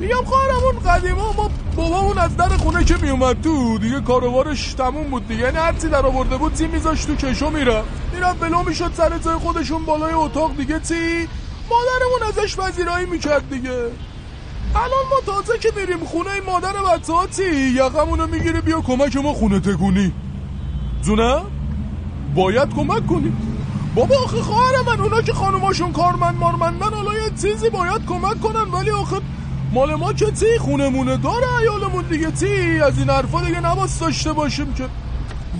میگم 0.00 0.24
خواهرم 0.24 0.62
اون 0.64 0.92
قدیما 0.92 1.32
ما 1.32 1.50
بابامون 1.76 2.18
از 2.18 2.36
در 2.36 2.48
خونه 2.48 2.84
که 2.84 2.96
میومد 2.96 3.40
تو 3.40 3.78
دیگه 3.78 4.00
کاروارش 4.00 4.74
تموم 4.74 5.10
بود 5.10 5.28
دیگه. 5.28 5.42
یعنی 5.42 5.56
هرچی 5.56 5.88
در 5.88 6.06
آورده 6.06 6.36
بود 6.36 6.54
تی 6.54 6.66
میذاشت 6.66 7.06
تو 7.06 7.14
کشو 7.14 7.50
می‌رفت. 7.50 7.88
می‌رفت 8.14 8.40
بلو 8.40 8.62
می‌شد 8.62 8.92
سر 8.94 9.18
جای 9.18 9.34
خودشون 9.34 9.84
بالای 9.84 10.12
اتاق 10.12 10.56
دیگه. 10.56 10.78
تی 10.78 11.28
مادرمون 11.70 12.22
ازش 12.28 12.56
پذیرایی 12.56 13.06
می‌کرد 13.06 13.50
دیگه. 13.50 13.82
الان 14.74 15.04
ما 15.10 15.32
تازه 15.32 15.58
که 15.58 15.72
میریم 15.76 16.04
خونه 16.04 16.30
این 16.30 16.42
مادر 16.46 16.72
بچه 16.72 17.12
ها 17.12 17.26
چی؟ 17.26 17.70
یقمونو 17.74 18.26
می‌گیره 18.26 18.60
بیا 18.60 18.80
کمک 18.80 19.16
ما 19.16 19.32
خونه 19.32 19.60
تکونی. 19.60 20.12
جونم؟ 21.02 21.42
باید 22.34 22.74
کمک 22.74 23.06
کنی. 23.06 23.32
بابا 23.98 24.14
آخه 24.24 24.42
خواهر 24.42 24.82
من 24.86 25.00
اونا 25.00 25.22
که 25.22 25.32
خانوماشون 25.32 25.92
کارمند 25.92 26.34
مارمندن 26.34 26.94
حالا 26.94 27.14
یه 27.14 27.30
چیزی 27.42 27.70
باید 27.70 28.06
کمک 28.06 28.40
کنن 28.40 28.70
ولی 28.72 28.90
آخه 28.90 29.16
مال 29.72 29.94
ما 29.94 30.12
که 30.12 30.26
تی 30.26 30.58
خونمونه 30.58 31.16
داره 31.16 31.58
ایالمون 31.60 32.04
دیگه 32.04 32.30
تی 32.30 32.80
از 32.80 32.98
این 32.98 33.10
حرفا 33.10 33.40
دیگه 33.40 33.60
نباس 33.60 33.98
داشته 33.98 34.32
باشیم 34.32 34.74
که. 34.74 34.84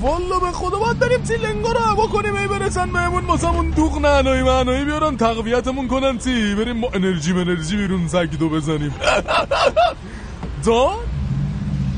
والا 0.01 0.39
به 0.39 0.53
خدا 0.53 0.79
باید 0.79 0.99
بریم 0.99 1.21
تی 1.21 1.37
لنگا 1.37 1.73
رو 1.73 1.79
هوا 1.79 2.07
کنیم 2.07 2.35
ای 2.35 2.47
برسن 2.47 2.93
بهمون 2.93 3.25
واسمون 3.25 3.71
دوغ 3.71 3.99
نعنایی 3.99 4.43
معنایی 4.43 4.85
بیارن 4.85 5.17
تقویتمون 5.17 5.89
کنن 5.89 6.19
تی 6.19 6.55
بریم 6.55 6.77
ما 6.77 6.89
انرژی 6.95 7.33
منرژی 7.33 7.77
بیرون 7.77 8.09
سگدو 8.09 8.49
بزنیم. 8.49 8.95
جان 10.67 10.97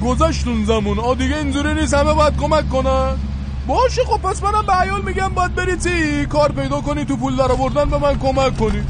گذشت 0.05 0.47
اون 0.47 0.65
زمون 0.65 0.99
آ 0.99 1.15
دیگه 1.15 1.37
اینجوری 1.37 1.75
نیست 1.75 1.95
همه 1.95 2.15
باید 2.15 2.37
کمک 2.37 2.69
کنن. 2.69 3.30
باشه 3.71 4.05
خب 4.05 4.17
پس 4.21 4.43
منم 4.43 4.67
به 4.67 4.73
عیال 4.73 5.03
میگم 5.03 5.29
باید 5.29 5.55
بری 5.55 6.27
کار 6.27 6.53
پیدا 6.53 6.81
کنی 6.81 7.05
تو 7.05 7.17
پول 7.17 7.37
در 7.37 7.53
آوردن 7.53 7.85
به 7.91 7.99
من 7.99 8.19
کمک 8.19 8.59
کنی. 8.59 8.83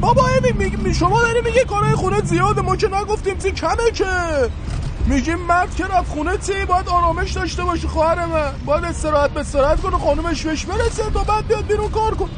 بابا 0.00 0.26
می- 0.58 0.76
می- 0.76 0.94
شما 0.94 1.20
داری 1.22 1.40
میگه 1.40 1.64
کارهای 1.64 1.94
خونه 1.94 2.20
زیاده 2.24 2.62
ما 2.62 2.76
که 2.76 2.88
نگفتیم 2.88 3.38
چی 3.38 3.50
کمه 3.52 3.90
که؟ 3.94 4.04
میگیم 5.06 5.38
مرد 5.38 5.74
که 5.74 5.84
رفت 5.84 6.10
خونه 6.10 6.38
چی؟ 6.38 6.64
باید 6.64 6.88
آرامش 6.88 7.32
داشته 7.32 7.64
باشی 7.64 7.88
خواهر 7.88 8.26
من. 8.26 8.50
باید 8.64 8.84
استراحت 8.84 9.30
به 9.30 9.40
استراحت 9.40 9.80
کنه 9.80 9.98
خانومش 9.98 10.42
بهش 10.46 10.64
برسه 10.64 11.10
تا 11.14 11.22
بعد 11.22 11.46
بیاد 11.46 11.66
بیرون 11.66 11.90
کار 11.90 12.14
کن. 12.14 12.30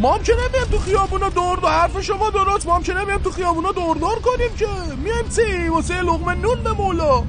ما 0.00 0.14
هم 0.14 0.22
که 0.22 0.32
نمیم 0.32 0.66
تو 0.70 0.78
خیابونا 0.78 1.28
دور 1.28 1.56
دور 1.56 1.70
حرف 1.70 2.00
شما 2.00 2.30
درست 2.30 2.66
ما 2.66 2.74
هم 2.76 2.82
که 2.82 2.94
نمیم 2.94 3.18
تو 3.18 3.30
خیابونا 3.30 3.72
دور 3.72 3.96
دور 3.96 4.18
کنیم 4.18 4.56
که. 4.58 4.66
میایم 4.96 5.28
چی؟ 5.36 5.68
واسه 5.68 6.02
لقمه 6.02 6.34
نون 6.34 6.62
به 6.62 6.72
مولا. 6.72 7.22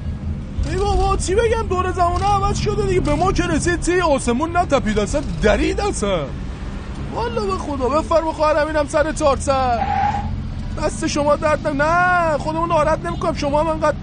ای 0.66 0.76
بابا 0.76 1.16
چی 1.16 1.34
بگم؟ 1.34 1.66
دور 1.68 1.92
زمانه 1.92 2.24
عوض 2.24 2.58
شده 2.58 2.86
دیگه. 2.86 3.00
به 3.00 3.14
ما 3.14 3.32
که 3.32 3.46
رسید 3.46 3.82
چی؟ 3.82 4.00
آسمون 4.00 4.56
نتپید. 4.56 4.98
اصلا 4.98 5.22
درید 5.42 5.80
اصلا. 5.80 6.24
والا 7.14 7.46
به 7.46 7.58
خدا. 7.58 7.88
بفرما 7.88 8.32
خواهرم 8.32 8.66
اینم 8.66 8.88
سر 8.88 9.12
چهار 9.12 9.36
سر 9.36 9.86
دست 10.82 11.06
شما 11.06 11.36
درد 11.36 11.66
نه 11.68 12.38
خودمون 12.38 12.68
ناراحت 12.68 13.04
نمی‌کنم. 13.04 13.34
شما 13.34 13.60
هم 13.60 13.66
انقدر 13.66 13.96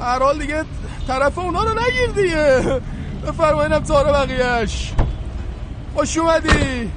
هر 0.00 0.32
دیگه 0.32 0.64
طرف 1.06 1.38
اونا 1.38 1.62
رو 1.62 1.70
نگیر 1.70 2.22
دیگه. 2.22 2.80
بفرما 3.26 3.80
چهار 3.80 4.04
بقیهش 4.04 4.92
خوش 5.94 6.18
اومدی. 6.18 6.90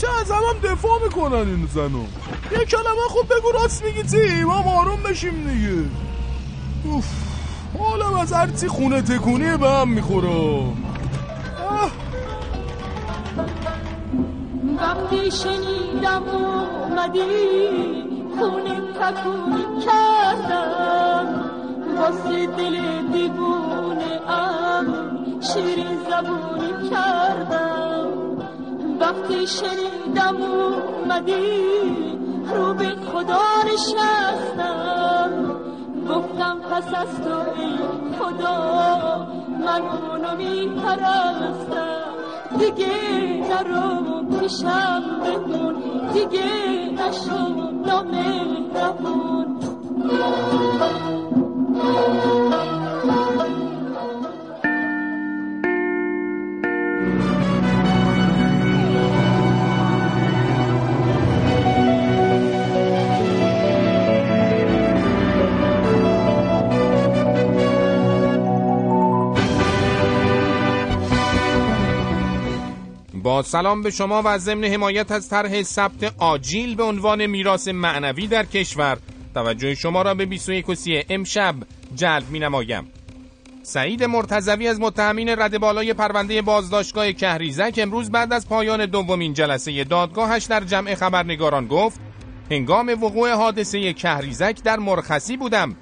چه 0.00 0.06
از 0.20 0.30
هم 0.30 0.72
دفاع 0.72 1.02
می‌کنن 1.04 1.34
این 1.34 1.68
زنو؟ 1.74 2.04
یه 2.52 2.64
کلمه 2.64 3.08
خوب 3.08 3.26
بگو 3.26 3.52
راست 3.52 3.84
میگی 3.84 4.44
ما 4.44 4.80
آروم 4.80 5.02
بشیم 5.02 5.48
دیگه. 5.48 5.88
اوف. 6.84 7.23
حالا 7.78 8.16
از 8.22 8.32
هرچی 8.32 8.68
خونه 8.68 9.02
تکونی 9.02 9.56
به 9.56 9.68
هم 9.68 9.88
می‌خوره. 9.88 10.64
وقتی 14.78 15.30
شنیدم 15.30 16.22
اومدی 16.32 17.30
خونه 18.38 18.80
تکونی 19.00 19.64
کردم. 19.86 21.26
واسه 21.98 22.46
دل 22.46 22.76
دیوونه 23.12 24.30
ام 24.30 24.86
شیرین 25.40 25.98
زبونی 26.10 26.90
کردم. 26.90 28.08
وقتی 29.00 29.46
شنیدم 29.46 30.36
اومدی 30.36 31.60
رو 32.54 32.74
به 32.74 32.84
خدا 33.12 33.42
نشستم. 33.72 35.53
گفتم 36.08 36.60
پس 36.70 36.94
از 36.94 37.20
تو 37.24 37.38
خدا 38.18 39.26
من 39.66 39.82
اونو 39.82 40.36
میپرستم. 40.36 42.14
دیگه 42.58 42.92
نرو 43.48 44.38
پیشم 44.40 45.02
بمون 45.24 45.74
دیگه 46.12 46.44
نشو 46.92 47.70
نامهربون 47.86 49.60
با 73.24 73.42
سلام 73.42 73.82
به 73.82 73.90
شما 73.90 74.22
و 74.24 74.38
ضمن 74.38 74.64
حمایت 74.64 75.12
از 75.12 75.28
طرح 75.28 75.62
ثبت 75.62 76.14
آجیل 76.18 76.74
به 76.74 76.82
عنوان 76.82 77.26
میراث 77.26 77.68
معنوی 77.68 78.26
در 78.26 78.44
کشور 78.44 78.98
توجه 79.34 79.74
شما 79.74 80.02
را 80.02 80.14
به 80.14 80.26
21 80.26 80.68
و 80.68 80.74
سی 80.74 81.02
امشب 81.08 81.54
جلب 81.94 82.30
می 82.30 82.38
نمایم. 82.38 82.86
سعید 83.62 84.04
مرتزوی 84.04 84.68
از 84.68 84.80
متهمین 84.80 85.28
رد 85.28 85.58
بالای 85.58 85.94
پرونده 85.94 86.42
بازداشتگاه 86.42 87.12
کهریزک 87.12 87.74
امروز 87.82 88.10
بعد 88.10 88.32
از 88.32 88.48
پایان 88.48 88.86
دومین 88.86 89.34
جلسه 89.34 89.84
دادگاهش 89.84 90.44
در 90.44 90.64
جمع 90.64 90.94
خبرنگاران 90.94 91.66
گفت 91.66 92.00
هنگام 92.50 92.88
وقوع 92.88 93.32
حادثه 93.32 93.92
کهریزک 93.92 94.62
در 94.64 94.78
مرخصی 94.78 95.36
بودم 95.36 95.76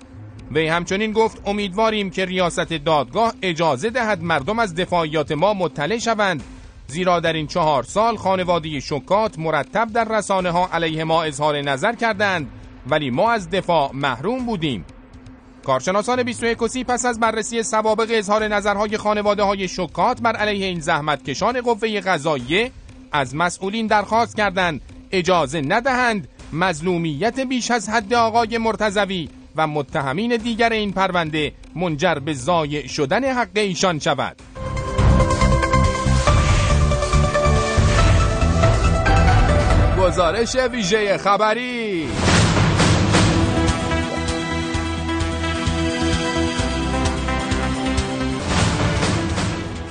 وی 0.52 0.68
همچنین 0.68 1.12
گفت 1.12 1.42
امیدواریم 1.46 2.10
که 2.10 2.24
ریاست 2.24 2.72
دادگاه 2.72 3.34
اجازه 3.42 3.90
دهد 3.90 4.22
مردم 4.22 4.58
از 4.58 4.74
دفاعیات 4.74 5.32
ما 5.32 5.54
مطلع 5.54 5.98
شوند 5.98 6.42
زیرا 6.92 7.20
در 7.20 7.32
این 7.32 7.46
چهار 7.46 7.82
سال 7.82 8.16
خانواده 8.16 8.80
شکات 8.80 9.38
مرتب 9.38 9.92
در 9.92 10.04
رسانه 10.18 10.50
ها 10.50 10.68
علیه 10.72 11.04
ما 11.04 11.22
اظهار 11.22 11.60
نظر 11.60 11.92
کردند 11.92 12.50
ولی 12.86 13.10
ما 13.10 13.30
از 13.30 13.50
دفاع 13.50 13.90
محروم 13.94 14.46
بودیم. 14.46 14.84
کارشناسان 15.64 16.22
21 16.22 16.58
کسی 16.58 16.84
پس 16.84 17.04
از 17.04 17.20
بررسی 17.20 17.62
سوابق 17.62 18.06
اظهار 18.10 18.48
نظرهای 18.48 18.96
خانواده 18.96 19.42
های 19.42 19.68
شکات 19.68 20.20
بر 20.20 20.36
علیه 20.36 20.66
این 20.66 20.80
زحمتکشان 20.80 21.60
قوه 21.60 22.00
قضاییه 22.00 22.70
از 23.12 23.34
مسئولین 23.34 23.86
درخواست 23.86 24.36
کردند 24.36 24.80
اجازه 25.12 25.60
ندهند 25.60 26.28
مظلومیت 26.52 27.40
بیش 27.40 27.70
از 27.70 27.88
حد 27.88 28.14
آقای 28.14 28.58
مرتزوی 28.58 29.28
و 29.56 29.66
متهمین 29.66 30.36
دیگر 30.36 30.72
این 30.72 30.92
پرونده 30.92 31.52
منجر 31.76 32.14
به 32.14 32.34
ضایع 32.34 32.86
شدن 32.86 33.24
حق 33.24 33.50
ایشان 33.54 33.98
شود. 33.98 34.36
گزارش 40.12 40.56
ویژه 40.56 41.18
خبری. 41.18 42.08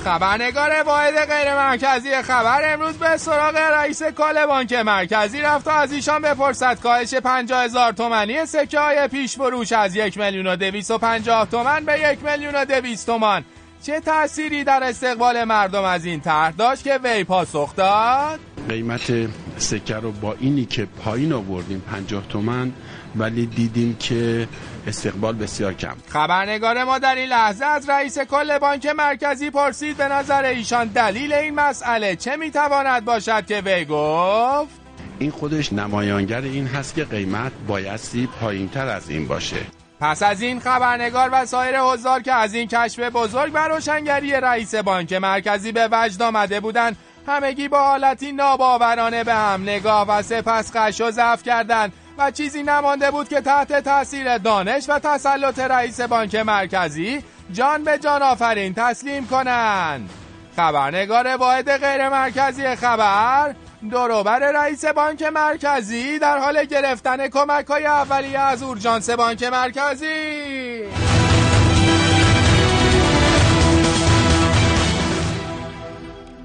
خبرنگار 0.04 0.82
واحد 0.82 1.14
غیر 1.14 1.54
مرکزی 1.54 2.22
خبر 2.22 2.72
امروز 2.72 2.98
به 2.98 3.16
سراغ 3.16 3.56
رئیس 3.56 4.02
کل 4.02 4.46
بانک 4.46 4.72
مرکزی 4.72 5.40
رفت 5.40 5.64
تا 5.64 5.72
از 5.72 5.92
ایشان 5.92 6.22
بپرسد 6.22 6.80
کاهش 6.80 7.14
50 7.14 7.64
هزار 7.64 7.92
تومنی 7.92 8.46
سکه 8.46 8.78
های 8.80 9.08
پیش 9.08 9.34
فروش 9.34 9.72
از 9.72 9.96
یک 9.96 10.18
میلیون 10.18 10.46
و 10.46 10.56
دویست 10.56 10.90
و 10.90 10.98
پنجاه 10.98 11.46
تومن 11.46 11.84
به 11.84 12.00
یک 12.00 12.24
میلیون 12.24 12.54
و 12.54 12.64
دویست 12.64 13.06
تومن 13.06 13.44
چه 13.82 14.00
تأثیری 14.00 14.64
در 14.64 14.80
استقبال 14.82 15.44
مردم 15.44 15.84
از 15.84 16.04
این 16.04 16.20
طرح 16.20 16.50
داشت 16.50 16.84
که 16.84 17.00
وی 17.04 17.24
پاسخ 17.24 17.76
داد؟ 17.76 18.40
قیمت 18.68 19.12
سکه 19.56 19.94
رو 19.94 20.12
با 20.12 20.36
اینی 20.40 20.64
که 20.64 20.84
پایین 20.84 21.32
آوردیم 21.32 21.80
50 21.80 22.28
تومن 22.28 22.72
ولی 23.16 23.46
دیدیم 23.46 23.96
که 23.96 24.48
استقبال 24.86 25.34
بسیار 25.34 25.74
کم. 25.74 25.94
خبرنگار 26.08 26.84
ما 26.84 26.98
در 26.98 27.14
این 27.14 27.28
لحظه 27.28 27.64
از 27.64 27.90
رئیس 27.90 28.18
کل 28.18 28.58
بانک 28.58 28.86
مرکزی 28.86 29.50
پرسید 29.50 29.96
به 29.96 30.08
نظر 30.08 30.44
ایشان 30.44 30.88
دلیل 30.88 31.32
این 31.32 31.54
مسئله 31.54 32.16
چه 32.16 32.36
می‌تواند 32.36 33.04
باشد 33.04 33.46
که 33.46 33.62
وی 33.64 33.84
گفت؟ 33.84 34.80
این 35.18 35.30
خودش 35.30 35.72
نمایانگر 35.72 36.40
این 36.40 36.66
هست 36.66 36.94
که 36.94 37.04
قیمت 37.04 37.52
بایستی 37.66 38.26
پایین 38.26 38.68
تر 38.68 38.86
از 38.88 39.10
این 39.10 39.28
باشه. 39.28 39.81
پس 40.02 40.22
از 40.22 40.42
این 40.42 40.60
خبرنگار 40.60 41.28
و 41.32 41.46
سایر 41.46 41.80
حضار 41.80 42.22
که 42.22 42.32
از 42.32 42.54
این 42.54 42.68
کشف 42.68 42.98
بزرگ 42.98 43.50
و 43.54 43.68
روشنگری 43.68 44.32
رئیس 44.32 44.74
بانک 44.74 45.12
مرکزی 45.12 45.72
به 45.72 45.88
وجد 45.92 46.22
آمده 46.22 46.60
بودند 46.60 46.96
همگی 47.28 47.68
با 47.68 47.82
حالتی 47.82 48.32
ناباورانه 48.32 49.24
به 49.24 49.34
هم 49.34 49.62
نگاه 49.62 50.06
و 50.08 50.22
سپس 50.22 50.76
خش 50.76 51.00
و 51.00 51.10
ضعف 51.10 51.42
کردند 51.42 51.92
و 52.18 52.30
چیزی 52.30 52.62
نمانده 52.62 53.10
بود 53.10 53.28
که 53.28 53.40
تحت 53.40 53.72
تاثیر 53.72 54.38
دانش 54.38 54.84
و 54.88 54.98
تسلط 54.98 55.58
رئیس 55.58 56.00
بانک 56.00 56.34
مرکزی 56.34 57.24
جان 57.52 57.84
به 57.84 57.98
جان 57.98 58.22
آفرین 58.22 58.74
تسلیم 58.76 59.26
کنند. 59.26 60.10
خبرنگار 60.56 61.36
واحد 61.36 61.76
غیر 61.76 62.08
مرکزی 62.08 62.76
خبر 62.76 63.54
دوروبر 63.90 64.38
رئیس 64.38 64.84
بانک 64.84 65.22
مرکزی 65.22 66.18
در 66.18 66.38
حال 66.38 66.64
گرفتن 66.64 67.28
کمک 67.28 67.66
های 67.66 67.86
اولیه 67.86 68.38
از 68.38 68.62
اورژانس 68.62 69.10
بانک 69.10 69.42
مرکزی. 69.42 70.06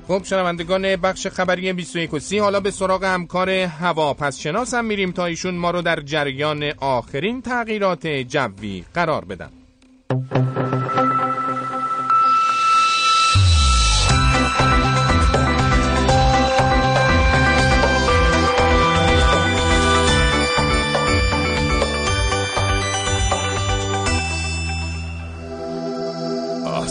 خب 0.07 0.23
شنوندگان 0.23 0.95
بخش 0.95 1.27
خبری 1.27 1.73
21 1.73 2.13
و 2.13 2.19
30 2.19 2.39
حالا 2.39 2.59
به 2.59 2.71
سراغ 2.71 3.03
همکار 3.03 3.49
هوا 3.49 4.13
پس 4.13 4.37
شناس 4.37 4.73
هم 4.73 4.85
میریم 4.85 5.11
تا 5.11 5.25
ایشون 5.25 5.55
ما 5.55 5.71
رو 5.71 5.81
در 5.81 5.99
جریان 5.99 6.63
آخرین 6.77 7.41
تغییرات 7.41 8.07
جوی 8.07 8.83
قرار 8.93 9.25
بدن. 9.25 9.49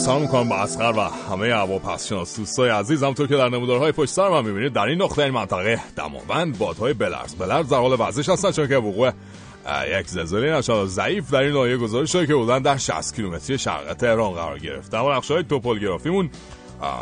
سلام 0.06 0.22
می‌کنم 0.22 0.48
به 0.48 0.54
اسقر 0.54 0.92
و 0.96 1.00
همه 1.00 1.54
هواپسشناس 1.54 2.36
دوستای 2.36 2.70
عزیز 2.70 3.02
همطور 3.02 3.26
که 3.26 3.36
در 3.36 3.48
نمودارهای 3.48 3.92
پشت 3.92 4.10
سر 4.10 4.28
من 4.28 4.44
می‌بینید 4.44 4.72
در 4.72 4.82
این 4.82 5.02
نقطه 5.02 5.22
این 5.22 5.30
منطقه 5.30 5.80
دماوند 5.96 6.58
بادهای 6.58 6.92
بلرز. 6.92 7.34
بلرز 7.34 7.68
در 7.68 7.76
حال 7.76 7.96
وزش 8.00 8.28
هستن 8.28 8.50
چون 8.50 8.68
که 8.68 8.76
وقوع 8.76 9.10
یک 10.00 10.06
زلزله 10.06 10.52
نشان 10.52 10.86
ضعیف 10.86 11.30
در 11.30 11.40
این 11.40 11.52
ناحیه 11.52 11.76
گزارش 11.76 12.12
شده 12.12 12.26
که 12.26 12.34
بودن 12.34 12.58
در 12.58 12.76
60 12.76 13.16
کیلومتری 13.16 13.58
شرق 13.58 13.94
تهران 13.94 14.32
قرار 14.32 14.58
گرفته 14.58 14.96
اما 14.96 15.16
نقشه 15.16 15.34
های 15.34 15.42
توپولگرافیمون 15.42 16.30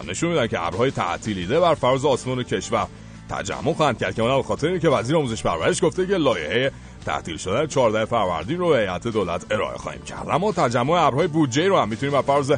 نشون 0.09 0.31
میدن 0.31 0.47
که 0.47 0.67
ابرهای 0.67 0.91
تعطیلیده 0.91 1.61
بر 1.61 1.75
فراز 1.75 2.05
آسمان 2.05 2.43
کشور 2.43 2.87
تجمع 3.31 3.73
خواهند 3.73 3.99
کرد. 3.99 4.15
که 4.15 4.23
اونم 4.23 4.43
خاطر 4.43 4.79
که 4.79 4.89
وزیر 4.89 5.17
آموزش 5.17 5.43
پرورش 5.43 5.85
گفته 5.85 6.07
که 6.07 6.17
لایحه 6.17 6.73
تعطیل 7.07 7.37
شدن 7.37 7.67
14 7.67 8.05
فروردین 8.05 8.59
رو 8.59 8.69
به 8.69 8.79
هیئت 8.79 9.09
دولت 9.09 9.47
ارائه 9.51 9.79
خواهیم 9.79 10.03
کرد. 10.03 10.29
اما 10.31 10.53
تجمع 10.53 10.93
ابرهای 10.93 11.27
بودجه 11.27 11.69
رو 11.69 11.79
هم 11.79 11.89
می‌تونیم 11.89 12.13
بر 12.13 12.23
فرض 12.23 12.53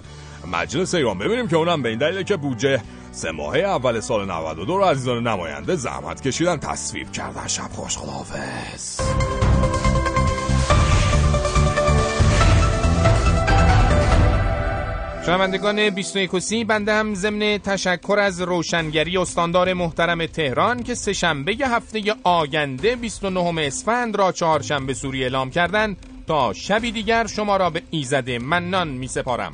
مجلس 0.52 0.94
ایران. 0.94 1.18
ببینیم 1.18 1.48
که 1.48 1.56
اونم 1.56 1.82
به 1.82 1.88
این 1.88 1.98
دلیل 1.98 2.22
که 2.22 2.37
بودجه 2.37 2.82
سه 3.12 3.30
ماهه 3.30 3.61
اول 3.61 4.00
سال 4.00 4.30
92 4.30 4.76
رو 4.76 4.85
عزیزان 4.85 5.26
نماینده 5.26 5.76
زحمت 5.76 6.22
کشیدن 6.22 6.56
تصویب 6.56 7.12
کردن 7.12 7.46
شب 7.46 7.68
خوش. 7.72 7.96
خداحافظ. 7.96 9.00
شنوندگان 15.26 15.90
21 15.90 16.38
سی 16.38 16.64
بنده 16.64 16.94
هم 16.94 17.14
ضمن 17.14 17.59
تشکر 17.59 18.18
از 18.18 18.40
روشنگری 18.40 19.18
استاندار 19.18 19.72
محترم 19.72 20.26
تهران 20.26 20.82
که 20.82 20.94
سه 20.94 21.12
شنبه 21.12 21.56
هفته 21.62 22.14
آینده 22.22 22.96
29 22.96 23.61
اسفند 23.61 24.16
را 24.16 24.32
چهارشنبه 24.32 24.94
سوری 24.94 25.22
اعلام 25.22 25.50
کردند. 25.50 25.96
تا 26.26 26.52
شبی 26.52 26.92
دیگر 26.92 27.26
شما 27.26 27.56
را 27.56 27.70
به 27.70 27.82
ایزد 27.90 28.30
منان 28.30 28.88
می 28.88 29.06
سپارم 29.06 29.52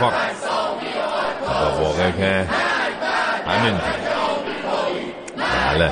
با 0.00 1.82
واقع 1.82 2.10
که 2.10 2.46
همین. 3.46 3.78
بله. 5.36 5.90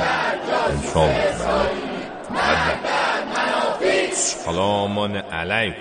انشان 0.68 1.10
سلام 4.12 5.16
علیکم. 5.16 5.76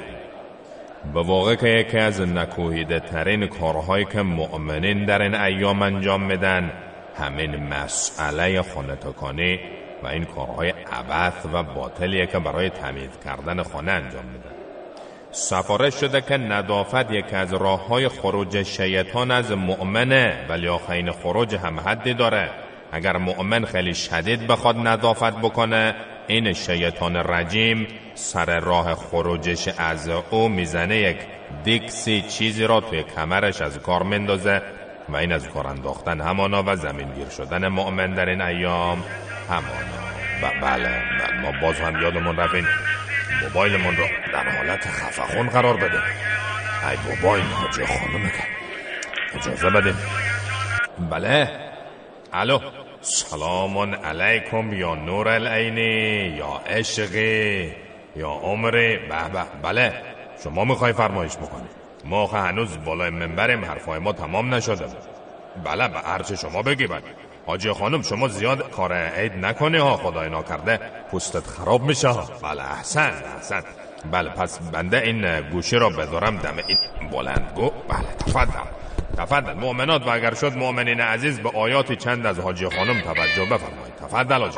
به 1.13 1.23
واقع 1.23 1.55
که 1.55 1.67
یکی 1.67 1.97
از 1.97 2.21
نکوهیده 2.21 2.99
ترین 2.99 3.47
کارهایی 3.47 4.05
که 4.05 4.21
مؤمنین 4.21 5.05
در 5.05 5.21
این 5.21 5.35
ایام 5.35 5.81
انجام 5.81 6.21
میدن 6.21 6.71
همین 7.19 7.55
مسئله 7.67 8.61
خانتکانی 8.61 9.59
و 10.03 10.07
این 10.07 10.25
کارهای 10.25 10.69
عبث 10.69 11.45
و 11.53 11.63
باطلیه 11.63 12.25
که 12.25 12.39
برای 12.39 12.69
تمیز 12.69 13.09
کردن 13.25 13.63
خانه 13.63 13.91
انجام 13.91 14.25
میدن. 14.25 14.44
سفارش 15.37 15.95
شده 15.95 16.21
که 16.21 16.37
ندافت 16.37 17.11
یکی 17.11 17.35
از 17.35 17.53
راه 17.53 17.87
های 17.87 18.07
خروج 18.09 18.63
شیطان 18.63 19.31
از 19.31 19.51
مؤمنه 19.51 20.45
ولی 20.49 20.67
آخرین 20.67 21.11
خروج 21.11 21.55
هم 21.55 21.79
حدی 21.79 22.13
داره. 22.13 22.49
اگر 22.91 23.17
مؤمن 23.17 23.65
خیلی 23.65 23.93
شدید 23.93 24.47
بخواد 24.47 24.77
نظافت 24.77 25.37
بکنه 25.37 25.95
این 26.27 26.53
شیطان 26.53 27.15
رجیم 27.15 27.87
سر 28.13 28.59
راه 28.59 28.95
خروجش 28.95 29.67
از 29.77 30.09
او 30.29 30.49
می‌زنه 30.49 30.97
یک 30.97 31.17
دیکسی 31.63 32.21
چیزی 32.21 32.63
را 32.63 32.79
توی 32.79 33.03
کمرش 33.03 33.61
از 33.61 33.79
کار 33.79 34.03
مندازه 34.03 34.61
و 35.09 35.15
این 35.15 35.31
از 35.31 35.49
کار 35.49 35.67
انداختن 35.67 36.21
همانا 36.21 36.63
و 36.67 36.75
زمین 36.75 37.13
گیر 37.13 37.29
شدن 37.29 37.67
مؤمن 37.67 38.13
در 38.13 38.29
این 38.29 38.41
ایام 38.41 39.03
همانا. 39.49 39.95
و 40.43 40.61
بله, 40.61 40.89
بله 41.19 41.41
ما 41.41 41.51
باز 41.61 41.79
هم 41.79 42.01
یادمون 42.01 42.37
رفت 42.37 42.55
موبایلمون 43.43 43.95
رو 43.95 44.05
در 44.33 44.49
حالت 44.49 44.87
خفخون 44.87 45.49
قرار 45.49 45.77
بده. 45.77 45.99
ای 46.89 46.97
این 47.35 47.45
حاجی 47.45 47.85
خانم 47.85 48.31
اجازه 49.35 49.69
بده 49.69 49.93
بله. 51.09 51.49
الو. 52.33 52.59
سلام 53.01 53.77
علیکم 53.95 54.73
یا 54.73 54.95
نور 54.95 55.27
العینی 55.27 56.35
یا 56.37 56.61
عشقی 56.67 57.73
یا 58.15 58.29
عمری. 58.29 58.97
به 58.97 59.29
به. 59.33 59.43
بله. 59.63 59.93
شما 60.43 60.65
می‌خوای 60.65 60.93
فرمایش 60.93 61.37
بکنی. 61.37 61.67
ما 62.05 62.27
هنوز 62.27 62.77
بالای 62.85 63.09
منبریم. 63.09 63.65
حرفای 63.65 63.99
ما 63.99 64.13
تمام 64.13 64.53
نشده. 64.53 64.85
بله 65.63 65.87
به 65.87 65.99
هرچه 65.99 66.35
شما 66.35 66.61
بگی 66.61 66.87
بله. 66.87 67.01
حاجی 67.45 67.71
خانم 67.71 68.01
شما 68.01 68.27
زیاد 68.27 68.71
کار 68.71 68.93
عید 68.93 69.33
نکنی 69.33 69.77
ها 69.77 69.97
خدای 69.97 70.29
ناکرده. 70.29 70.79
پوستت 71.11 71.47
خراب 71.47 71.81
میشه 71.81 72.07
بله 72.41 72.71
احسن 72.71 73.13
احسن. 73.35 73.63
بله 74.11 74.29
پس 74.29 74.59
بنده 74.59 74.97
این 75.01 75.41
گوشی 75.41 75.75
را 75.75 75.89
بدارم 75.89 76.37
دم 76.37 76.55
این 76.67 77.09
بلندگو 77.11 77.69
بله 77.69 78.13
تفضل. 78.19 78.59
تفضل. 79.17 79.53
مؤمنات 79.53 80.07
و 80.07 80.09
اگر 80.09 80.33
شد 80.33 80.57
مؤمنین 80.57 81.01
عزیز 81.01 81.39
به 81.39 81.49
آیاتی 81.49 81.95
چند 81.95 82.25
از 82.25 82.39
حاجی 82.39 82.69
خانم 82.69 83.01
توجه 83.01 83.45
بفرمایید. 83.45 83.95
تفضل 84.01 84.41
حاجی 84.41 84.57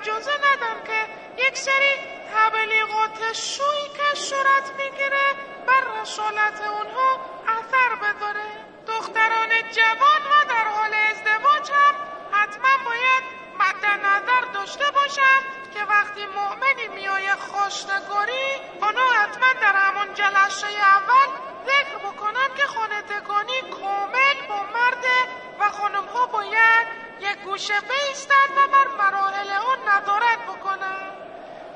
اجازه 0.00 0.30
ندن 0.30 0.84
که 0.86 1.00
یک 1.42 1.56
سری 1.58 1.92
تبلیغات 2.34 3.32
شوی 3.32 3.88
که 3.96 4.20
صورت 4.20 4.66
می‌گیره 4.78 5.26
بر 5.66 6.00
رسالت 6.02 6.60
اونها 6.60 7.10
اثر 7.46 7.94
بداره 8.02 8.48
دختران 8.86 9.48
جوان 9.76 10.22
و 10.30 10.48
در 10.48 10.68
حال 10.74 10.94
ازدواج 11.10 11.70
هم 11.70 11.94
حتما 12.32 12.84
باید 12.84 13.24
مد 13.60 13.84
نظر 14.06 14.52
داشته 14.54 14.84
باشن. 14.90 15.40
که 15.78 15.84
وقتی 15.84 16.26
مؤمنی 16.26 16.88
میای 16.94 17.28
خوشنگاری 17.34 18.46
اونو 18.82 19.00
حتما 19.00 19.52
در 19.62 19.76
همون 19.76 20.14
جلسه 20.14 20.66
اول 20.66 21.28
ذکر 21.66 21.98
بکنن 21.98 22.48
که 22.56 22.66
خانه 22.66 23.02
تکانی 23.02 23.60
کامل 23.60 24.46
با 24.48 24.62
مرده 24.62 25.18
و 25.60 25.70
خانم 25.70 26.04
ها 26.04 26.26
باید 26.26 26.86
یک 27.20 27.38
گوشه 27.44 27.74
بیستن 27.80 28.48
و 28.56 28.68
بر 28.72 28.88
مراحل 28.98 29.50
اون 29.50 29.88
ندارد 29.88 30.42
بکنن. 30.42 31.12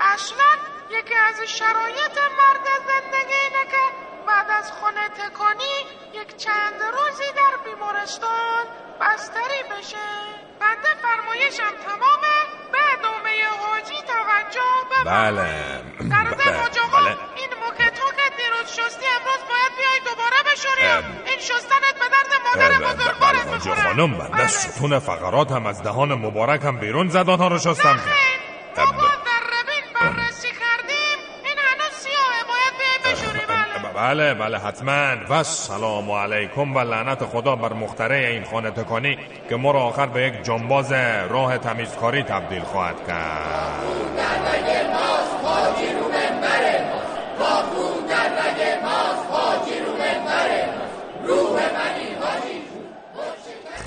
اصلا 0.00 0.52
یکی 0.90 1.14
از 1.14 1.40
شرایط 1.40 2.18
مرد 2.38 2.66
زندگی 2.86 3.34
اینه 3.34 3.64
که 3.70 3.84
بعد 4.26 4.50
از 4.50 4.72
خانه 4.72 5.08
تکانی 5.08 5.76
یک 6.12 6.36
چند 6.36 6.82
روزی 6.82 7.32
در 7.32 7.56
بیمارستان 7.64 8.66
بستری 9.00 9.62
بشه. 9.70 10.08
بنده 10.60 10.94
فرمایشم 11.02 11.76
تمامه. 11.84 12.62
به 12.72 13.08
ادامه 13.32 13.62
حاجی 13.72 13.94
توجه 14.06 14.70
بله. 15.04 15.48
در 16.10 16.28
آقا 16.28 16.98
بله. 16.98 17.16
این 17.36 17.50
موکتو 17.64 18.06
که 18.16 18.36
دیروز 18.36 18.66
شستی 18.66 19.06
امروز 19.16 19.42
باید 19.48 19.72
بیای 19.78 20.00
دوباره 20.04 20.36
بشوری. 20.52 20.82
این 21.30 21.38
شستنت 21.38 21.94
به 21.94 22.08
درد 22.12 22.32
مادر 22.44 22.94
بزرگوارت 22.94 23.48
حاجی 23.48 23.68
می‌خوره 23.68 23.88
خانم 23.88 24.18
بنده 24.18 24.46
ستون 24.48 24.98
فقرات 24.98 25.52
هم 25.52 25.66
از 25.66 25.82
دهان 25.82 26.14
مبارک 26.14 26.64
هم 26.64 26.76
بیرون 26.78 27.08
زد 27.08 27.30
آنها 27.30 27.48
رو 27.48 27.58
شستم. 27.58 28.00
تا 28.76 28.84
بله 34.02 34.34
بله 34.34 34.58
حتما. 34.58 35.16
و 35.30 35.42
سلام 35.42 36.10
علیکم 36.10 36.76
و 36.76 36.78
لعنت 36.78 37.24
خدا 37.24 37.56
بر 37.56 37.72
مختره 37.72 38.16
این 38.16 38.44
خانه 38.44 38.70
تکانی 38.70 39.18
که 39.48 39.56
ما 39.56 39.70
را 39.70 39.80
آخر 39.80 40.06
به 40.06 40.22
یک 40.22 40.42
جنباز 40.42 40.92
راه 41.30 41.58
تمیزکاری 41.58 42.22
تبدیل 42.22 42.62
خواهد 42.62 43.06
کرد. 43.06 44.31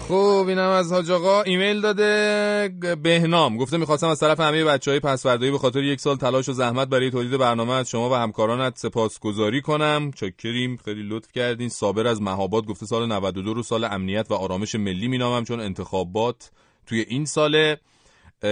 خب 0.08 0.46
اینم 0.48 0.70
از 0.70 0.92
حاج 0.92 1.12
آقا 1.12 1.42
ایمیل 1.42 1.82
داده. 1.82 2.96
بهنام 3.04 3.58
گفته 3.58 3.78
می‌خواستم 3.78 4.08
از 4.08 4.20
طرف 4.20 4.40
همه 4.40 4.64
بچه 4.64 4.92
های 4.92 5.00
پسوردهی 5.00 5.52
به 5.52 5.58
خاطر 5.58 5.84
یک 5.84 6.00
سال 6.00 6.16
تلاش 6.16 6.50
و 6.50 6.54
زحمت 6.54 6.88
برای 6.88 7.12
تولید 7.12 7.38
برنامه 7.38 7.74
از 7.74 7.90
شما 7.90 8.10
و 8.10 8.14
همکارانت 8.14 8.78
سپاسگزاری 8.78 9.62
کنم. 9.62 10.12
چکریم 10.16 10.78
خیلی 10.86 11.04
لطف 11.04 11.32
کردین. 11.32 11.70
صابر 11.70 12.08
از 12.08 12.22
مهاباد 12.22 12.66
گفته 12.66 12.86
سال 12.86 13.12
92 13.12 13.54
رو 13.54 13.64
سال 13.64 13.84
امنیت 13.84 14.28
و 14.30 14.34
آرامش 14.34 14.76
ملی 14.76 15.08
مینامم 15.08 15.44
چون 15.44 15.60
انتخابات 15.60 16.52
توی 16.86 17.06
این 17.10 17.26
ساله. 17.26 17.80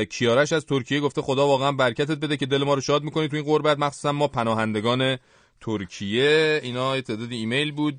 کیارش 0.10 0.54
از 0.54 0.66
ترکیه 0.66 1.00
گفته 1.00 1.22
خدا 1.22 1.48
واقعا 1.48 1.72
برکتت 1.72 2.18
بده 2.18 2.38
که 2.38 2.46
دل 2.46 2.64
ما 2.64 2.74
رو 2.74 2.82
شاد 2.82 3.04
می‌کنی 3.04 3.28
تو 3.28 3.36
این 3.36 3.46
قربت 3.46 3.80
مخصوصا 3.80 4.12
ما 4.12 4.28
پناهندگان 4.28 5.18
ترکیه. 5.62 6.60
اینا 6.64 7.02
تعداد 7.02 7.32
ایمیل 7.32 7.72
بود. 7.72 7.98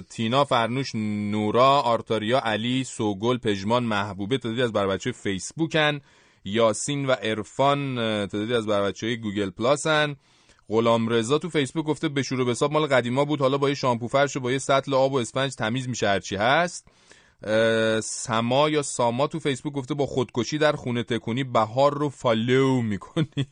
تینا 0.00 0.44
فرنوش 0.44 0.94
نورا 0.94 1.80
آرتاریا 1.80 2.40
علی 2.44 2.84
سوگل 2.84 3.38
پژمان 3.38 3.84
محبوبه 3.84 4.38
تعدادی 4.38 4.62
از 4.62 4.72
بر 4.72 4.86
بچه 4.86 5.12
فیسبوکن 5.12 6.00
یاسین 6.44 7.06
و 7.06 7.14
ارفان 7.22 7.98
اه، 7.98 8.26
تعدادی 8.26 8.54
از 8.54 8.66
بر 8.66 8.82
بچه 8.82 9.16
گوگل 9.16 9.50
پلاسن. 9.50 10.16
غلام 10.68 11.08
رضا 11.08 11.38
تو 11.38 11.48
فیسبوک 11.48 11.84
گفته 11.84 12.08
بشور 12.08 12.40
و 12.40 12.44
بساب 12.44 12.72
مال 12.72 12.86
قدیما 12.86 13.24
بود. 13.24 13.40
حالا 13.40 13.58
با 13.58 13.68
یه 13.68 13.74
شامپو 13.74 14.08
فرش 14.08 14.36
و 14.36 14.40
با 14.40 14.52
یه 14.52 14.58
سطل 14.58 14.94
آب 14.94 15.12
و 15.12 15.16
اسفنج 15.16 15.54
تمیز 15.54 15.88
میشه 15.88 16.08
هرچی 16.08 16.36
هست. 16.36 16.86
سما 18.02 18.70
یا 18.70 18.82
ساما 18.82 19.26
تو 19.26 19.38
فیسبوک 19.38 19.72
گفته 19.72 19.94
با 19.94 20.06
خودکشی 20.06 20.58
در 20.58 20.72
خونه 20.72 21.02
تکونی 21.02 21.44
بهار 21.44 21.98
رو 21.98 22.08
follow 22.08 22.82
می‌کنی. 22.82 23.46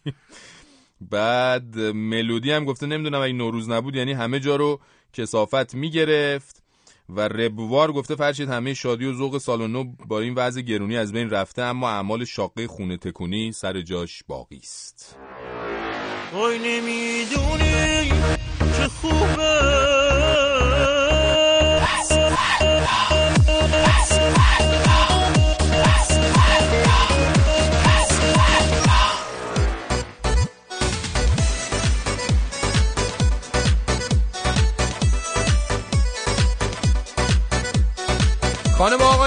بعد 1.01 1.79
ملودی 1.79 2.51
هم 2.51 2.65
گفته 2.65 2.87
نمی‌دونم 2.87 3.21
اگه 3.21 3.33
نوروز 3.33 3.71
نبود 3.71 3.97
یعنی 3.97 4.13
همه 4.13 4.41
جا 4.41 4.57
رو 4.57 4.81
کسافت 5.13 5.75
می‌گرفت 5.75 6.63
و 7.09 7.21
ربوار 7.21 7.93
گفته 7.93 8.15
فرشید 8.15 8.49
همه 8.49 8.75
شادی 8.75 9.07
و 9.07 9.15
ذوق 9.15 9.39
سال 9.39 9.67
نو 9.67 9.85
با 10.09 10.21
این 10.21 10.35
وضع 10.35 10.61
گرونی 10.61 10.97
از 10.97 11.13
بین 11.13 11.31
رفته 11.31 11.63
اما 11.63 11.91
اعمال 11.91 12.25
شاقه 12.25 12.67
خونه 12.67 12.97
تکونی 12.97 13.53
سر 13.53 13.81
جاش 13.81 14.23
باقی 14.29 14.57
است. 14.57 15.19
وای 16.33 16.59
نمی‌دونی 16.59 18.09
چه 18.77 18.89
خوبه. 18.89 19.94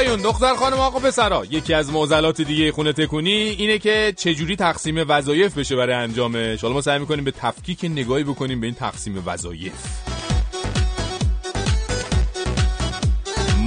آقایون 0.07 0.23
دختر 0.23 0.55
خانم 0.55 0.77
آقا 0.77 0.99
پسرا 0.99 1.45
یکی 1.49 1.73
از 1.73 1.91
معضلات 1.91 2.41
دیگه 2.41 2.71
خونه 2.71 2.93
تکونی 2.93 3.31
اینه 3.31 3.77
که 3.77 4.13
چجوری 4.17 4.55
تقسیم 4.55 5.05
وظایف 5.07 5.57
بشه 5.57 5.75
برای 5.75 5.95
انجامش. 5.95 6.61
حالا 6.61 6.73
ما 6.73 6.81
سعی 6.81 6.99
می‌کنیم 6.99 7.23
به 7.23 7.31
تفکیک 7.31 7.79
نگاهی 7.83 8.23
بکنیم 8.23 8.59
به 8.59 8.67
این 8.67 8.75
تقسیم 8.75 9.23
وظایف. 9.25 9.73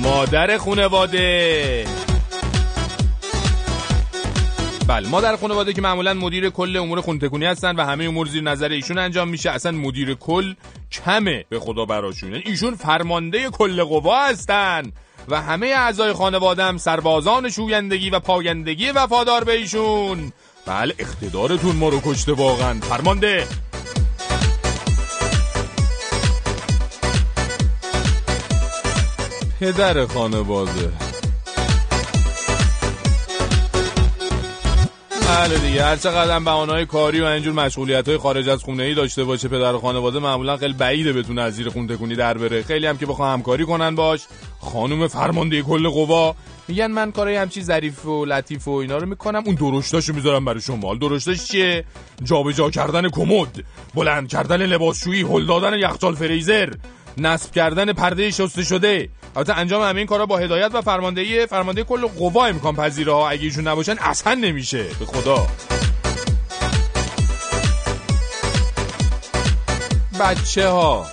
مادر 0.03 0.59
خانواده. 0.59 1.84
بله 4.86 5.09
مادر 5.09 5.36
خانواده 5.36 5.72
که 5.72 5.80
معمولا 5.82 6.14
مدیر 6.14 6.51
کل 6.51 6.76
امور 6.76 7.01
خونه 7.01 7.18
تکونی 7.18 7.47
هستن 7.47 7.76
و 7.76 7.84
همه 7.84 8.05
امور 8.05 8.26
زیر 8.26 8.43
نظر 8.43 8.68
ایشون 8.68 8.99
انجام 8.99 9.28
میشه. 9.28 9.51
اصلا 9.51 9.72
مدیر 9.72 10.14
کل 10.14 10.55
کمه 10.93 11.45
به 11.49 11.61
خدا 11.61 11.84
براشون. 11.84 12.32
یعنی 12.32 12.43
ایشون 12.47 12.74
فرمانده 12.74 13.51
کل 13.51 13.84
قوا 13.84 14.26
هستن. 14.26 14.93
و 15.28 15.42
همه 15.42 15.66
اعضای 15.66 16.12
خانواده 16.12 16.64
هم 16.64 16.78
سربازان 16.78 17.50
شویندگی 17.50 18.10
و 18.10 18.20
پایندگی 18.20 18.90
وفادار 18.90 19.44
به 19.44 19.52
ایشون. 19.52 20.32
بله 20.66 20.94
اقتدارتون 20.98 21.76
ما 21.76 21.88
رو 21.88 22.00
کشته 22.04 22.32
واقعا. 22.32 22.80
فرمانده. 22.80 23.46
پدر 29.60 30.06
خانواده. 30.06 31.09
بله 35.30 35.58
دیگه 35.58 35.84
هر 35.84 35.96
چقدر 35.96 36.38
بهانه‌های 36.38 36.86
کاری 36.86 37.20
و 37.20 37.24
اینجور 37.24 37.52
مشغولیت‌های 37.52 38.16
خارج 38.18 38.48
از 38.48 38.62
خونه 38.62 38.82
ای 38.82 38.94
داشته 38.94 39.24
باشه 39.24 39.48
پدر 39.48 39.76
خانواده 39.76 40.18
معمولا 40.18 40.56
خیلی 40.56 40.72
بعیده 40.72 41.12
بتونه 41.12 41.42
از 41.42 41.54
زیر 41.54 41.68
خون 41.68 41.86
تکونی 41.86 42.16
در 42.16 42.38
بره. 42.38 42.62
خیلی 42.62 42.86
هم 42.86 42.98
که 42.98 43.06
بخوام 43.06 43.32
همکاری 43.32 43.64
کنن 43.64 43.94
باش. 43.94 44.20
خانم 44.60 45.08
فرمانده 45.08 45.62
کل 45.62 45.88
قوا 45.88 46.34
میگن 46.68 46.86
من 46.86 47.12
کارای 47.12 47.36
همچی 47.36 47.62
ظریف 47.62 48.06
و 48.06 48.24
لطیف 48.24 48.68
و 48.68 48.70
اینا 48.70 48.96
رو 48.96 49.06
می‌کنم. 49.06 49.42
اون 49.46 49.54
درشتاشو 49.54 50.12
می‌ذارم 50.12 50.44
برای 50.44 50.60
شما. 50.60 50.94
درشتاش 50.94 51.44
چیه؟ 51.44 51.84
جابجا 52.24 52.70
کردن 52.70 53.08
کمد 53.08 53.64
بلند 53.94 54.28
کردن 54.28 54.66
لباسشویی 54.66 55.22
هل 55.22 55.46
دادن 55.46 55.78
یخچال 55.78 56.14
فریزر. 56.14 56.72
نصب 57.18 57.52
کردن 57.52 57.92
پرده 57.92 58.30
شسته 58.30 58.64
شده. 58.64 59.08
البته 59.36 59.58
انجام 59.58 59.82
همه 59.82 59.98
این 59.98 60.06
کارا 60.06 60.26
با 60.26 60.38
هدایت 60.38 60.70
و 60.74 60.80
فرماندهی 60.80 61.46
فرمانده 61.46 61.84
کل 61.84 62.06
قوا 62.06 62.46
امکان 62.46 62.76
پذیره 62.76 63.12
ها. 63.12 63.28
اگه 63.28 63.42
ایشون 63.42 63.68
نباشن 63.68 63.96
اصلا 64.00 64.34
نمیشه. 64.34 64.82
به 64.98 65.06
خدا. 65.06 65.46
بچه 70.20 70.68
ها 70.68 71.06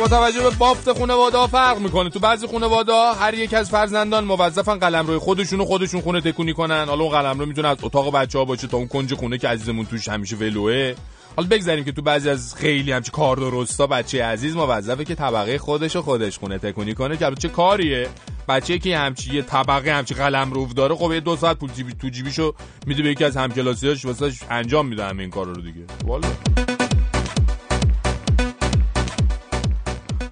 با 0.00 0.08
توجه 0.08 0.40
به 0.42 0.50
بافت 0.50 0.92
خانواده 0.92 1.38
ها 1.38 1.46
فرق 1.46 1.78
می‌کنه. 1.78 2.10
تو 2.10 2.18
بعضی 2.18 2.46
خانواده 2.46 2.92
ها 2.92 3.14
هر 3.14 3.34
یک 3.34 3.54
از 3.54 3.70
فرزندان 3.70 4.24
موظفن 4.24 4.78
قلم 4.78 5.06
روی 5.06 5.18
خودشون 5.18 5.60
و 5.60 5.64
خودشون 5.64 6.00
خونه 6.00 6.20
تکونی 6.20 6.52
کنن. 6.52 6.84
حالا 6.88 7.04
اون 7.04 7.12
قلم 7.12 7.38
رو 7.38 7.46
می‌تونه 7.46 7.68
از 7.68 7.76
اتاق 7.82 8.12
بچه 8.12 8.38
ها 8.38 8.44
باشه 8.44 8.66
تا 8.66 8.76
اون 8.76 8.88
کنج 8.88 9.14
خونه 9.14 9.38
که 9.38 9.48
عزیزمون 9.48 9.86
توش 9.86 10.08
همیشه 10.08 10.36
ولوه. 10.36 10.94
حالا 11.36 11.48
بگذاریم 11.48 11.84
که 11.84 11.92
تو 11.92 12.02
بعضی 12.02 12.28
از 12.28 12.54
خیلی 12.54 12.92
همچی 12.92 13.10
کار 13.10 13.36
درستا 13.36 13.86
بچه 13.86 14.24
عزیز 14.24 14.56
موظفه 14.56 15.04
که 15.04 15.14
طبقه 15.14 15.58
خودش 15.58 15.96
و 15.96 16.02
خودش 16.02 16.38
خونه 16.38 16.58
تکونی 16.58 16.94
کنه 16.94 17.16
که 17.16 17.30
چه 17.38 17.48
کاریه؟ 17.48 18.08
بچه 18.48 18.78
که 18.78 18.98
همچی 18.98 19.34
یه 19.34 19.42
طبقه 19.42 19.92
همچی 19.92 20.14
قلم 20.14 20.52
روف 20.52 20.74
داره 20.74 20.94
خب 20.94 21.12
یه 21.12 21.20
دو 21.20 21.36
ساعت 21.36 21.58
پول 21.58 21.70
جیبی 21.72 21.92
تو 21.92 22.08
جیبیشو 22.08 22.54
میده 22.86 23.02
به 23.02 23.10
یکی 23.10 23.24
از 23.24 23.36
همکلاسیاش 23.36 24.04
واسه 24.04 24.32
انجام 24.50 24.86
میده 24.86 25.04
همین 25.04 25.20
این 25.20 25.30
کار 25.30 25.46
رو 25.46 25.62
دیگه. 25.62 25.84
والا. 26.04 26.28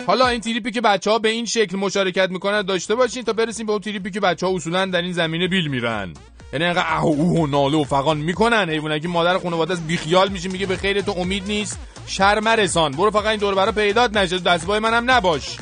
حالا 0.07 0.29
این 0.29 0.41
تریپی 0.41 0.71
که 0.71 0.81
بچه 0.81 1.11
ها 1.11 1.19
به 1.19 1.29
این 1.29 1.45
شکل 1.45 1.77
مشارکت 1.77 2.31
می‌کنن 2.31 2.63
داشته 2.63 2.95
باشین 2.95 3.23
تا 3.23 3.33
برسیم 3.33 3.67
به 3.67 3.73
اون 3.73 3.81
تریپی 3.81 4.11
که 4.11 4.21
بچه 4.21 4.47
ها 4.47 4.53
اصولا 4.55 4.87
در 4.87 5.03
این 5.03 5.13
زمینه 5.13 5.49
بیل 5.49 5.69
میرن. 5.69 6.15
یعنی 6.53 6.65
انقدر 6.65 6.87
اه 6.89 7.07
و 7.07 7.47
ناله 7.47 7.77
و 7.77 7.85
فقان 7.85 8.17
می‌کنن. 8.17 8.71
حیوانه 8.71 9.01
که 9.01 9.09
مادر 9.09 9.39
خانواده 9.39 9.73
از 9.73 9.87
بیخیال 9.87 10.29
میشه 10.29 10.49
میگه 10.49 10.67
به 10.67 10.77
خیر 10.77 11.01
تو 11.01 11.15
امید 11.17 11.47
نیست. 11.47 11.79
شرم 12.07 12.49
رسان 12.49 12.93
برو 12.93 13.11
فقط 13.11 13.27
این 13.27 13.41
دور 13.41 13.55
برا 13.55 13.73
پیدات 13.73 14.17
نشه 14.17 14.39
دستبای 14.39 14.79
منم 14.79 15.11
نباش. 15.11 15.57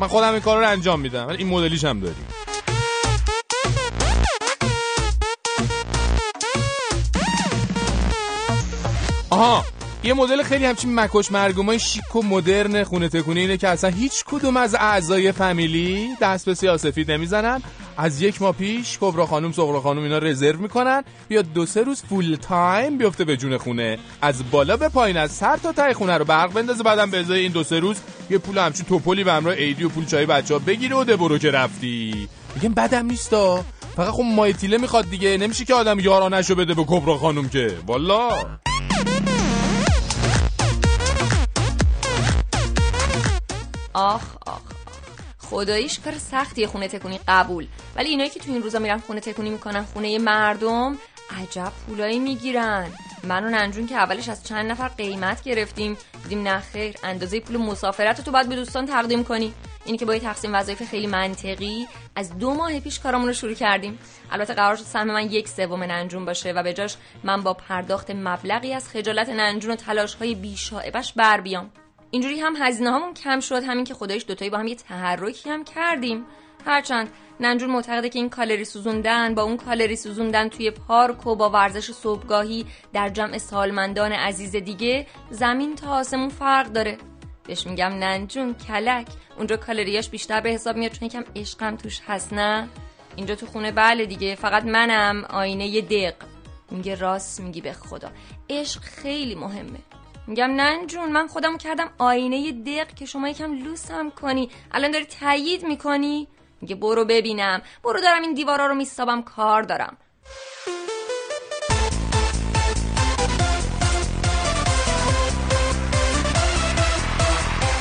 من 0.00 0.06
خودم 0.06 0.32
این 0.32 0.40
کار 0.40 0.58
رو 0.58 0.68
انجام 0.68 1.00
میدم. 1.00 1.28
این 1.28 1.48
مدلیش 1.48 1.84
هم 1.84 2.00
داریم. 2.00 2.26
آها. 9.30 9.75
یه 10.06 10.14
مدل 10.14 10.42
خیلی 10.42 10.64
همچین 10.64 11.00
مکش 11.00 11.32
مرگ 11.32 11.60
مای 11.60 11.78
شیک 11.78 12.16
و 12.16 12.22
مدرن 12.22 12.84
خونه 12.84 13.08
تکونی 13.08 13.40
اینه 13.40 13.56
که 13.56 13.68
اصلا 13.68 13.90
هیچ 13.90 14.24
کدوم 14.24 14.56
از 14.56 14.74
اعضای 14.74 15.32
فامیلی 15.32 16.08
دست 16.20 16.46
به 16.46 16.54
سیاه 16.54 16.78
سفید 16.78 17.10
نمی‌زنن. 17.10 17.62
از 17.96 18.22
یک 18.22 18.42
ماه 18.42 18.52
پیش 18.52 18.98
کبرا 19.00 19.26
خانم 19.26 19.52
صغرا 19.52 19.80
خانم 19.80 20.02
اینا 20.02 20.18
رزرو 20.18 20.58
می‌کنن. 20.58 21.04
بیا 21.28 21.42
دو 21.42 21.66
سه 21.66 21.82
روز 21.82 22.02
full 22.02 22.36
time 22.36 22.98
بیفته 22.98 23.24
به 23.24 23.36
جون 23.36 23.58
خونه. 23.58 23.98
از 24.22 24.50
بالا 24.50 24.76
به 24.76 24.88
پایین 24.88 25.16
از 25.16 25.32
سر 25.32 25.56
تا 25.56 25.72
ته 25.72 25.94
خونه 25.94 26.18
رو 26.18 26.24
برق 26.24 26.52
بندازه 26.52 26.82
بعدم 26.82 27.10
به 27.10 27.20
ازای 27.20 27.40
این 27.40 27.52
دو 27.52 27.64
سه 27.64 27.78
روز 27.78 27.96
یه 28.30 28.38
پول 28.38 28.58
همچین 28.58 28.86
تپلی 28.86 29.24
به 29.24 29.32
همراه 29.32 29.54
عیدی 29.56 29.84
و 29.84 29.88
پول 29.88 30.06
چای 30.06 30.26
بچه 30.26 30.54
ها 30.54 30.60
بگیره 30.60 30.96
و 30.96 31.04
د 31.04 31.16
برو 31.16 31.38
که 31.38 31.50
رفتی. 31.50 32.28
میگم 32.54 32.74
بدم 32.74 33.06
نیستا 33.06 33.64
فقط 33.96 34.10
خب 34.10 34.22
مایه 34.22 34.46
تیله 34.46 34.78
می‌خواد 34.78 35.10
دیگه. 35.10 35.36
نمیشه 35.36 35.64
که 35.64 35.74
آدم 35.74 35.98
یارانشو 35.98 36.54
بده 36.54 36.74
به 36.74 36.84
کبرا 36.84 37.16
خانم 37.16 37.48
که. 37.48 37.76
والا. 37.86 38.30
آخ 43.96 44.36
آخ 44.46 44.60
خداییش 45.38 46.00
کار 46.00 46.18
سختیه 46.18 46.66
خونه 46.66 46.88
تکونی 46.88 47.20
قبول. 47.28 47.66
ولی 47.96 48.08
اینایی 48.08 48.30
که 48.30 48.40
تو 48.40 48.52
این 48.52 48.62
روزا 48.62 48.78
میرن 48.78 48.98
خونه 48.98 49.20
تکونی 49.20 49.50
می‌کنن 49.50 49.84
خونه 49.84 50.18
مردم 50.18 50.98
عجب 51.42 51.72
پولایی 51.86 52.18
می‌گیرن. 52.18 52.90
من 53.24 53.44
و 53.44 53.48
ننجون 53.48 53.86
که 53.86 53.94
اولش 53.94 54.28
از 54.28 54.44
چند 54.44 54.70
نفر 54.70 54.88
قیمت 54.88 55.42
گرفتیم 55.42 55.96
دیدیم 56.22 56.42
نه 56.42 56.60
خیر 56.60 56.96
اندازه 57.02 57.40
پول 57.40 57.56
مسافرت 57.56 58.18
رو 58.18 58.24
تو 58.24 58.30
باید 58.30 58.48
به 58.48 58.56
دوستان 58.56 58.86
تقدیم 58.86 59.24
کنی. 59.24 59.54
اینی 59.84 59.98
که 59.98 60.04
با 60.04 60.14
یه 60.14 60.20
تقسیم 60.20 60.54
وظایف 60.54 60.90
خیلی 60.90 61.06
منطقی 61.06 61.86
از 62.16 62.38
دو 62.38 62.54
ماه 62.54 62.80
پیش 62.80 63.00
کارمون 63.00 63.26
رو 63.26 63.32
شروع 63.32 63.54
کردیم. 63.54 63.98
البته 64.30 64.54
قرار 64.54 64.76
شد 64.76 64.84
سهم 64.84 65.06
من 65.06 65.30
یک 65.30 65.48
سوم 65.48 65.82
ننجون 65.82 66.24
باشه 66.24 66.52
و 66.52 66.62
به 66.62 66.72
جاش 66.72 66.96
من 67.24 67.42
با 67.42 67.54
پرداخت 67.54 68.10
مبلغی 68.10 68.74
از 68.74 68.88
خجالت 68.88 69.28
ننجون 69.28 69.70
و 69.70 69.76
تلاش 69.76 70.14
های 70.14 70.34
بیشاعبش 70.34 71.12
بر 71.12 71.40
بیام. 71.40 71.70
اینجوری 72.10 72.40
هم 72.40 72.56
هزینه 72.56 72.90
هامون 72.90 73.14
کم 73.14 73.40
شد 73.40 73.62
همین 73.64 73.84
که 73.84 73.94
خدایش 73.94 74.24
دوتایی 74.28 74.50
با 74.50 74.58
هم 74.58 74.66
یه 74.66 74.74
تحرکی 74.74 75.50
هم 75.50 75.64
کردیم. 75.64 76.24
هرچند 76.66 77.10
ننجون 77.40 77.70
معتقده 77.70 78.08
که 78.08 78.18
این 78.18 78.30
کالری 78.30 78.64
سوزوندن 78.64 79.34
با 79.34 79.42
اون 79.42 79.56
کالری 79.56 79.96
سوزوندن 79.96 80.48
توی 80.48 80.70
پارک 80.70 81.26
و 81.26 81.36
با 81.36 81.50
ورزش 81.50 81.90
صبحگاهی 81.90 82.66
در 82.92 83.08
جمع 83.08 83.38
سالمندان 83.38 84.12
عزیز 84.12 84.56
دیگه 84.56 85.06
زمین 85.30 85.74
تا 85.74 85.90
آسمون 85.90 86.28
فرق 86.28 86.66
داره. 86.66 86.98
بهش 87.46 87.66
میگم 87.66 87.92
ننجون 87.92 88.54
کلک. 88.54 89.06
اونجا 89.36 89.56
کالریاش 89.56 90.08
بیشتر 90.08 90.40
به 90.40 90.50
حساب 90.50 90.76
میاد 90.76 90.92
چون 90.92 91.06
یکم 91.06 91.24
عشقم 91.36 91.76
توش 91.76 92.00
هست 92.06 92.32
نه؟ 92.32 92.68
اینجا 93.16 93.34
تو 93.34 93.46
خونه 93.46 93.72
بله 93.72 94.06
دیگه 94.06 94.34
فقط 94.34 94.64
منم 94.64 95.24
آینه 95.24 95.80
دق. 95.80 96.14
میگه 96.70 96.94
راست 96.94 97.40
میگی 97.40 97.60
به 97.60 97.72
خدا. 97.72 98.10
عشق 98.50 98.80
خیلی 98.80 99.34
مهمه. 99.34 99.78
میگم 100.28 100.50
نن 100.50 100.86
جون 100.86 101.12
من 101.12 101.26
خودم 101.26 101.58
کردم 101.58 101.90
آینه 101.98 102.52
دق 102.52 102.94
که 102.94 103.06
شما 103.06 103.28
یکم 103.28 103.52
لوسم 103.52 104.10
کنی. 104.10 104.50
الان 104.72 104.90
داری 104.90 105.04
تایید 105.04 105.64
می‌کنی؟ 105.64 106.28
میگه 106.60 106.74
برو 106.74 107.04
ببینم. 107.04 107.62
برو 107.84 108.00
دارم 108.00 108.22
این 108.22 108.34
دیوارا 108.34 108.66
رو 108.66 108.74
میستابم 108.74 109.22
کار 109.22 109.62
دارم. 109.62 109.96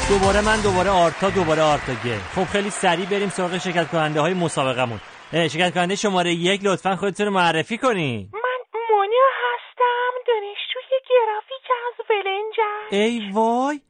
دوباره 0.09 0.41
من 0.41 0.61
دوباره 0.61 0.89
آرتا 0.89 1.29
دوباره 1.29 1.61
آرتا 1.61 1.93
گل 2.05 2.19
خب 2.35 2.43
خیلی 2.43 2.69
سریع 2.69 3.05
بریم 3.05 3.29
سراغ 3.29 3.57
شرکت 3.57 3.87
کننده 3.91 4.21
های 4.21 4.33
مسابقمون 4.33 4.99
شرکت 5.31 5.73
کننده 5.73 5.95
شماره 5.95 6.33
یک 6.33 6.61
لطفا 6.63 6.95
خودتون 6.95 7.25
رو 7.25 7.31
معرفی 7.31 7.77
کنی 7.77 8.29
من 8.33 8.79
مونیا 8.89 9.29
هستم. 9.43 10.11
دانشجوی 10.27 10.99
گرافیک. 11.09 11.54
از 11.73 12.05
ای 12.91 13.31
وای. 13.33 13.81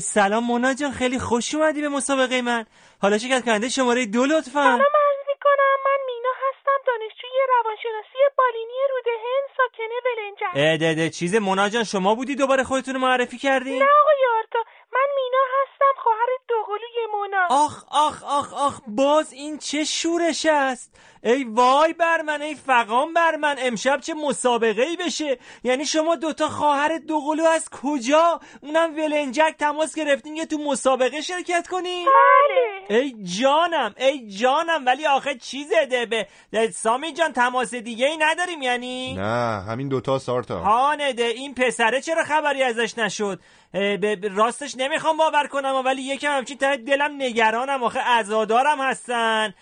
سلام 0.00 0.44
مونا 0.44 0.74
جان 0.74 0.92
خیلی 0.92 1.18
خوش 1.18 1.54
اومدی 1.54 1.80
به 1.80 1.88
مسابقه 1.88 2.42
من. 2.42 2.66
حالا 3.02 3.18
شرکت 3.18 3.44
کننده 3.44 3.68
شماره 3.68 4.06
دو 4.06 4.24
لطفا. 4.24 4.50
سلام 4.62 4.80
عرض 4.80 5.26
می‌کنم. 5.28 5.76
من 5.84 5.98
مینا 6.06 6.28
هستم 6.48 6.78
دانشجوی 6.86 7.38
روانشناسی 7.48 8.18
بالینی 8.38 8.80
رودهن 8.90 9.42
ساکنه 9.56 9.96
ولنجر 10.06 10.70
اه 10.70 10.76
ده 10.76 10.94
ده. 10.94 11.10
چیز 11.10 11.34
مونا 11.34 11.68
جان 11.68 11.84
شما 11.84 12.14
بودی 12.14 12.34
دوباره 12.34 12.64
خودتون 12.64 12.94
رو 12.94 13.00
معرفی 13.00 13.38
کردی 13.38 13.78
نه 13.78 13.84
آقای 14.02 14.38
آرتا 14.38 14.58
من 14.92 15.06
مینا 15.16 15.44
هستم 15.62 16.02
خواهر 16.02 16.28
دوقلوی 16.48 17.06
مونا. 17.12 17.46
آخ 17.50 17.84
آخ 17.90 18.24
آخ 18.24 18.54
آخ. 18.54 18.80
باز 18.88 19.32
این 19.32 19.58
چه 19.58 19.84
شورش 19.84 20.46
است؟ 20.50 21.00
ای 21.26 21.44
وای 21.44 21.92
بر 21.92 22.22
من 22.22 22.42
ای 22.42 22.54
فقام 22.54 23.14
بر 23.14 23.36
من 23.36 23.56
امشب 23.58 24.00
چه 24.00 24.14
مسابقه 24.14 24.82
ای 24.82 24.96
بشه؟ 24.96 25.38
یعنی 25.64 25.86
شما 25.86 26.14
دوتا 26.16 26.48
خواهر 26.48 26.98
دوقلو 26.98 27.44
از 27.44 27.68
کجا؟ 27.70 28.40
اونم 28.62 28.94
ولنجک 28.96 29.54
تماس 29.58 29.94
گرفتین 29.94 30.36
که 30.36 30.46
تو 30.46 30.58
مسابقه 30.58 31.20
شرکت 31.20 31.68
کنین؟ 31.68 32.06
بله. 32.88 32.98
ای 32.98 33.14
جانم 33.22 33.94
ای 33.98 34.28
جانم 34.28 34.86
ولی 34.86 35.06
آخه 35.06 35.34
چیزه 35.34 35.86
ده 35.86 36.06
به 36.06 36.26
سامی 36.70 37.12
جان 37.12 37.32
تماس 37.32 37.74
دیگه 37.74 38.06
ای 38.06 38.16
نداریم 38.16 38.62
یعنی؟ 38.62 39.14
نه 39.14 39.62
همین 39.68 39.88
دوتا 39.88 40.18
سارتا. 40.18 40.58
هانه 40.58 41.12
ده 41.12 41.24
این 41.24 41.54
پسره 41.54 42.00
چرا 42.00 42.24
خبری 42.24 42.62
ازش 42.62 42.98
نشد؟ 42.98 43.40
به 43.72 44.18
راستش 44.34 44.76
نمی‌خوام 44.76 45.16
باور 45.16 45.46
کنم 45.46 45.82
ولی 45.84 46.02
یکم 46.02 46.36
همچین 46.36 46.58
ته 46.58 46.76
دلم 46.76 47.22
نگرانم 47.22 47.82
آخه 47.82 48.00
ازادارم 48.00 48.80
هستن. 48.80 49.54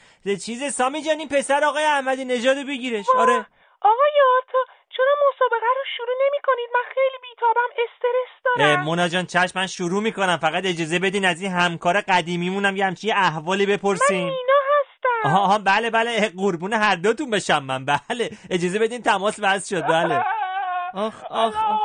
چیز 0.44 0.74
سامی 0.74 1.02
جان 1.02 1.18
این 1.18 1.28
پسر 1.28 1.64
آقای 1.64 1.84
احمدی 1.84 2.24
نژاد 2.24 2.56
بگیرش. 2.56 3.06
آره. 3.18 3.46
آقای 3.80 4.12
آرتا 4.36 4.58
چرا 4.96 5.14
مسابقه 5.28 5.66
رو 5.76 5.84
شروع 5.96 6.16
نمی 6.26 6.38
کنید 6.44 6.68
من 6.74 6.80
خیلی 6.94 7.16
بیتابم 7.22 7.68
استرس 7.70 8.56
دارم. 8.58 8.80
مونا 8.82 9.08
جان 9.08 9.26
چشم 9.26 9.58
من 9.60 9.66
شروع 9.66 10.02
می‌کنم. 10.02 10.36
فقط 10.36 10.62
اجازه 10.66 10.98
بدین 10.98 11.24
از 11.24 11.42
این 11.42 11.52
همکار 11.52 12.00
قدیمیمونم 12.00 12.76
یه 12.76 12.86
همچین 12.86 13.12
احوالی 13.16 13.66
بپرسیم 13.66 14.16
من 14.16 14.24
مینا 14.24 14.60
هستم. 14.80 15.36
آها 15.36 15.58
بله 15.58 15.90
بله. 15.90 16.32
قربون 16.38 16.72
هر 16.72 16.94
دوتون 16.96 17.30
بشم 17.30 17.62
من. 17.62 17.84
بله. 17.84 18.30
اجازه 18.50 18.78
بدین 18.78 19.02
تماس 19.02 19.36
وصل 19.42 19.76
شد. 19.76 19.86
بله. 19.86 20.24
آخ 20.94 21.24
آخ, 21.30 21.56
آخ. 21.56 21.80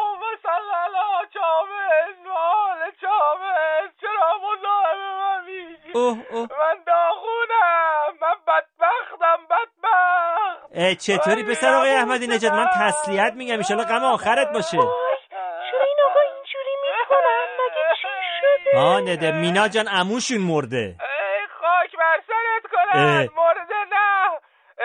اوه 5.94 6.18
اوه. 6.32 6.48
من 6.60 6.78
داغونم 6.88 8.18
من 8.22 8.36
بدبختم 8.48 9.38
بدبخت 9.50 9.84
اه، 9.84 10.59
چطوری 10.99 11.43
پسر 11.43 11.74
آقای 11.74 11.91
احمدی 11.95 12.28
نژاد 12.28 12.51
من 12.53 12.67
تسلیت 12.80 13.34
میگم 13.36 13.57
ایشالا 13.57 13.84
غم 13.84 14.03
آخرت 14.03 14.51
باشه. 14.53 14.78
چرا 14.78 14.82
این 14.82 15.97
آقا 16.09 16.20
اینجوری 16.20 16.76
می‌کنن 16.84 17.47
مگه 17.59 17.95
چی 18.01 18.07
شده؟ 18.41 18.80
آه 18.80 19.01
نده 19.01 19.32
مینا 19.32 19.67
جان 19.67 19.88
عموشون 19.88 20.38
مرده. 20.38 20.78
ای 20.78 21.47
خاک 21.61 21.95
بر 21.99 22.20
سرت 22.28 22.72
کنن 22.72 23.01
اه. 23.03 23.17
مرده 23.36 23.76
نه. 23.91 24.30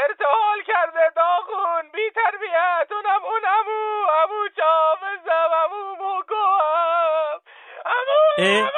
ارتحال 0.08 0.58
کرده 0.66 1.10
داغون 1.16 1.82
بی 1.92 2.10
تربیت 2.14 2.92
اونم 2.92 3.24
اون 3.24 3.42
امو 3.58 4.10
امو 4.22 4.48
چاوزم 4.56 5.50
امو 5.64 5.94
موگوهم 6.04 7.40
امو 7.86 8.22
اه؟ 8.38 8.70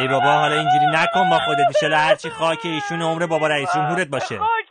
ای 0.00 0.08
بابا 0.08 0.26
حالا 0.32 0.54
اینجوری 0.54 0.86
نکن 0.86 1.30
با 1.30 1.38
خودت 1.38 1.66
ایشالا 1.68 1.98
هرچی 1.98 2.30
خاک 2.30 2.58
ایشون 2.64 3.02
عمر 3.02 3.26
بابا 3.26 3.46
رئیس 3.46 3.74
جمهورت 3.74 4.06
باشه. 4.08 4.38
خاک 4.38 4.67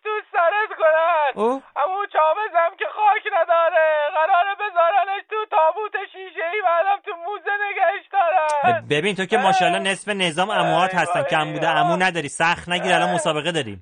امو 1.38 2.06
چاوزم 2.14 2.76
که 2.80 2.86
خاک 2.96 3.34
نداره. 3.42 3.88
قراره 4.14 4.56
بذارنش 4.56 5.24
تو 5.30 5.36
تابوت 5.52 5.92
شیشه 6.12 6.46
ای 6.54 6.62
بعدم 6.62 7.02
تو 7.06 7.12
موزه 7.12 7.52
نگهش 7.70 8.06
دارن 8.12 8.88
ببین 8.90 9.16
تو 9.16 9.26
که 9.26 9.38
ماشاءالله 9.38 9.92
نصف 9.92 10.08
نظام 10.08 10.50
اموات 10.50 10.96
هستن. 10.96 11.24
کم 11.24 11.54
بوده 11.54 11.70
امو 11.70 11.96
نداری. 11.96 12.30
سخت 12.30 12.70
نگیر 12.70 12.94
الان 12.94 13.14
مسابقه 13.14 13.52
داریم. 13.52 13.82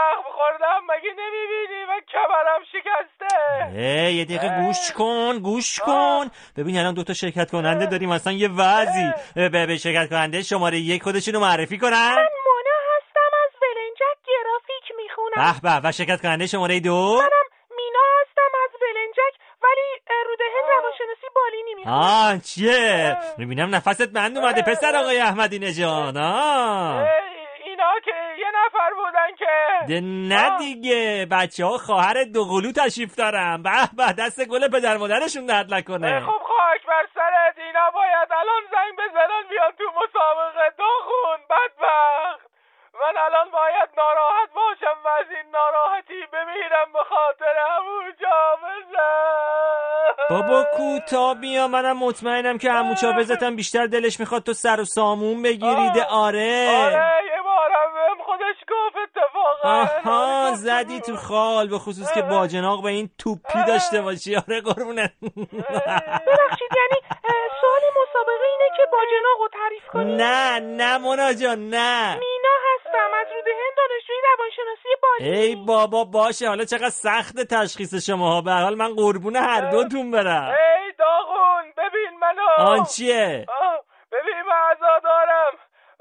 زخم 0.00 0.30
خوردم 0.36 0.80
مگه 0.88 1.10
نمی‌بینی؟ 1.10 1.84
من 1.88 2.00
کمرم 2.12 2.62
شکسته. 2.72 3.36
ای 3.78 4.14
یه 4.14 4.24
دقیقه 4.24 4.48
گوش 4.48 4.92
کن 4.92 5.38
گوش 5.38 5.80
کن. 5.80 6.30
ببین 6.56 6.78
الان 6.78 6.94
دوتا 6.94 7.12
شرکت 7.12 7.50
کننده 7.50 7.86
داریم 7.86 8.10
اصلا 8.10 8.32
یه 8.32 8.48
وضعی. 8.48 9.12
به 9.34 9.66
به 9.66 9.76
شرکت 9.76 10.10
کننده 10.10 10.42
شماره 10.42 10.78
یک 10.78 11.02
خودشون 11.02 11.34
رو 11.34 11.40
معرفی 11.40 11.78
کنن. 11.78 12.16
مونا 12.46 12.78
هستم 12.96 13.30
از 13.44 13.52
ولنجک 13.62 14.18
گرافیک 14.26 14.96
می‌خونم. 14.96 15.60
به 15.62 15.80
به 15.80 15.88
و 15.88 15.92
شرکت 15.92 16.22
کننده 16.22 16.46
شماره 16.46 16.80
دو. 16.80 17.18
منم 17.18 17.46
مینا 17.76 18.06
هستم 18.20 18.50
از 18.64 18.70
ولنجک 18.82 19.34
ولی 19.62 20.00
اه، 20.10 20.24
رودهن 20.28 20.64
روانشناسی 20.70 21.26
بالینی 21.34 21.74
می‌خونم. 21.74 21.96
آه 21.96 22.38
چیه؟ 22.38 23.16
می‌بینم 23.38 23.74
نفست 23.74 24.12
بند 24.12 24.38
اومده 24.38 24.62
پسر 24.62 24.96
آقای 24.96 25.20
احمدی 25.20 25.58
نژاد. 25.58 26.16
آه 26.16 27.08
اینا 27.64 27.92
که 28.04 28.14
یه 28.38 28.46
نفر 28.54 28.90
بودن 28.94 29.36
که 29.38 29.46
ده 29.90 30.00
نه 30.00 30.58
دیگه. 30.58 31.26
بچه 31.30 31.64
ها 31.64 31.78
خواهر 31.78 32.24
دوقلو 32.24 32.72
تشریف 32.72 33.14
دارم 33.14 33.62
به 33.62 33.70
به 33.96 34.12
دست 34.18 34.44
گل 34.44 34.68
پدر 34.68 34.96
مادرشون 34.96 35.46
درد 35.46 35.74
نکنه. 35.74 36.20
خب 36.20 36.42
خاک 36.50 36.82
بر 36.88 37.06
سرت 37.14 37.58
اینا 37.66 37.90
باید. 37.94 38.28
الان 38.40 38.62
زنگ 38.72 38.92
بزنن 38.98 39.42
بیان 39.50 39.72
تو 39.78 39.84
مسابقه. 40.00 40.66
داغون 40.78 41.40
بدبخت. 41.50 42.50
من 42.94 43.20
الان 43.26 43.50
باید 43.50 43.88
ناراحت 43.96 44.50
باشم 44.54 44.98
و 45.04 45.08
از 45.08 45.26
این 45.30 45.50
ناراحتی 45.52 46.20
بمیرم 46.32 46.92
به 46.92 46.98
خاطر 47.08 47.54
همون 47.70 48.04
جامزم 48.22 49.60
بابا 50.30 50.64
کوتا 50.76 51.34
بیا. 51.34 51.68
منم 51.68 51.98
مطمئنم 51.98 52.58
که 52.58 52.70
عمو 52.70 52.94
چاوزتم 52.94 53.56
بیشتر 53.56 53.86
دلش 53.86 54.20
می‌خواد 54.20 54.42
تو 54.42 54.52
سر 54.52 54.80
و 54.80 54.84
سامون 54.84 55.42
بگیریده. 55.42 56.04
آره. 56.04 56.68
آره 56.84 57.29
آها 59.64 60.52
زدی 60.54 61.00
تو 61.00 61.16
خال 61.16 61.68
به 61.68 61.78
خصوص 61.78 62.12
که 62.14 62.22
باجناق 62.22 62.82
به 62.82 62.88
این 62.88 63.10
توپی 63.18 63.64
داشته 63.68 64.00
باشی. 64.02 64.36
آره 64.36 64.60
قربونه 64.60 65.12
ببخشید 65.22 66.70
یعنی 66.76 67.00
سوال 67.60 67.82
مسابقه 68.02 68.44
اینه 68.50 68.76
که 68.76 68.82
باجناق 68.92 69.38
رو 69.40 69.48
تعریف 69.52 69.86
کنی؟ 69.92 70.16
نه 70.16 70.60
نه 70.60 70.98
مونا 70.98 71.32
جان 71.32 71.68
نه. 71.68 72.14
مینا 72.14 72.54
هستم 72.74 73.14
از 73.20 73.26
رودهن 73.34 73.70
دانشجوی 73.76 74.16
روانشناسی 74.36 74.88
بالینی 75.02 75.36
ای 75.38 75.56
بابا 75.56 76.04
باشه. 76.04 76.48
حالا 76.48 76.64
چقدر 76.64 76.88
سخت 76.88 77.40
تشخیص 77.54 77.94
شما 78.06 78.30
ها 78.32 78.40
به 78.40 78.52
حال 78.52 78.74
من 78.74 78.94
قربون 78.94 79.36
هر 79.36 79.70
دوتون 79.70 80.10
برم. 80.10 80.48
ای 80.48 80.92
داغون 80.98 81.64
ببین 81.76 82.18
منو. 82.20 82.68
آن 82.70 82.84
چیه؟ 82.84 83.46
ببین 84.12 84.42
من 84.48 84.56
عزا 84.76 84.98
دارم 85.04 85.52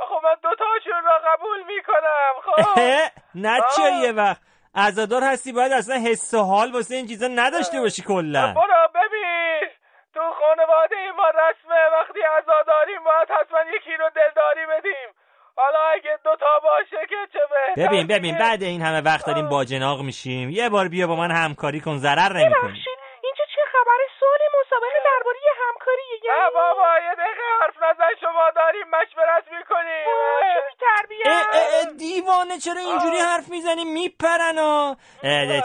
خب 0.08 0.20
من 0.24 0.36
دوتاشون 0.43 1.04
را 1.06 1.20
قبول 1.32 1.64
می‌کنم 1.64 2.34
خب. 2.45 2.80
نه 3.45 3.62
چه 3.76 3.91
یه 4.04 4.12
وقت. 4.12 4.41
عزادار 4.76 5.24
هستی 5.24 5.52
باید 5.52 5.72
اصلا 5.72 5.95
حس 5.95 6.34
و 6.34 6.41
حال 6.43 6.72
واسه 6.72 6.95
این 6.95 7.08
چیزا 7.08 7.28
نداشته 7.28 7.80
باشی 7.80 8.02
کلا. 8.02 8.54
برو 8.54 8.88
ببین. 8.95 9.70
تو 10.14 10.20
خانواده 10.39 10.95
ما 11.18 11.30
رسمه. 11.30 11.82
وقتی 12.00 12.20
عزا 12.38 12.64
داریم 12.68 13.04
باید 13.04 13.30
حتما 13.39 13.60
یکی 13.76 13.97
رو 14.00 14.10
دلداری 14.16 14.66
بدیم. 14.66 15.10
حالا 15.56 15.80
اگه 15.95 16.20
دوتا 16.24 16.60
باشه 16.64 17.06
که 17.10 17.16
چه 17.34 17.39
بهتر 17.52 17.88
ببین 17.88 18.08
ببین 18.08 18.38
بعد 18.38 18.64
این 18.64 18.82
همه 18.82 19.02
وقت 19.02 19.26
داریم 19.26 19.50
باجناق 19.50 20.02
میشیم. 20.02 20.50
یه 20.50 20.70
بار 20.70 20.88
بیا 20.88 21.08
با 21.08 21.16
من 21.16 21.32
همکاری 21.32 21.80
کن 21.80 21.97
ضرر 21.97 22.34
نمی‌کنی 22.34 22.70
ببخشید 22.70 23.00
اینجا 23.24 23.43
چه 23.56 23.62
خبر 23.74 24.00
سوال 24.20 24.39
مسابقه 24.60 25.00
درباره 25.06 25.39
همکاریه 25.68 26.16
یعنی 26.24 26.39
نه 26.39 26.50
بابا 26.54 26.89
یه 27.08 27.16
دقیقه 27.16 27.43
حرف 27.62 27.76
نزن 27.84 28.14
شما 28.22 28.45
داریم 28.56 28.88
مشورت 28.88 29.45
می‌کنیم 29.58 30.06
چه 30.39 30.76
تربیت 30.86 31.97
دیوانه 32.20 32.58
چرا 32.58 32.82
اینجوری 32.82 33.18
حرف 33.18 33.50
می‌زنی؟ 33.50 33.86
میپرن 33.86 34.58
ها 34.58 34.98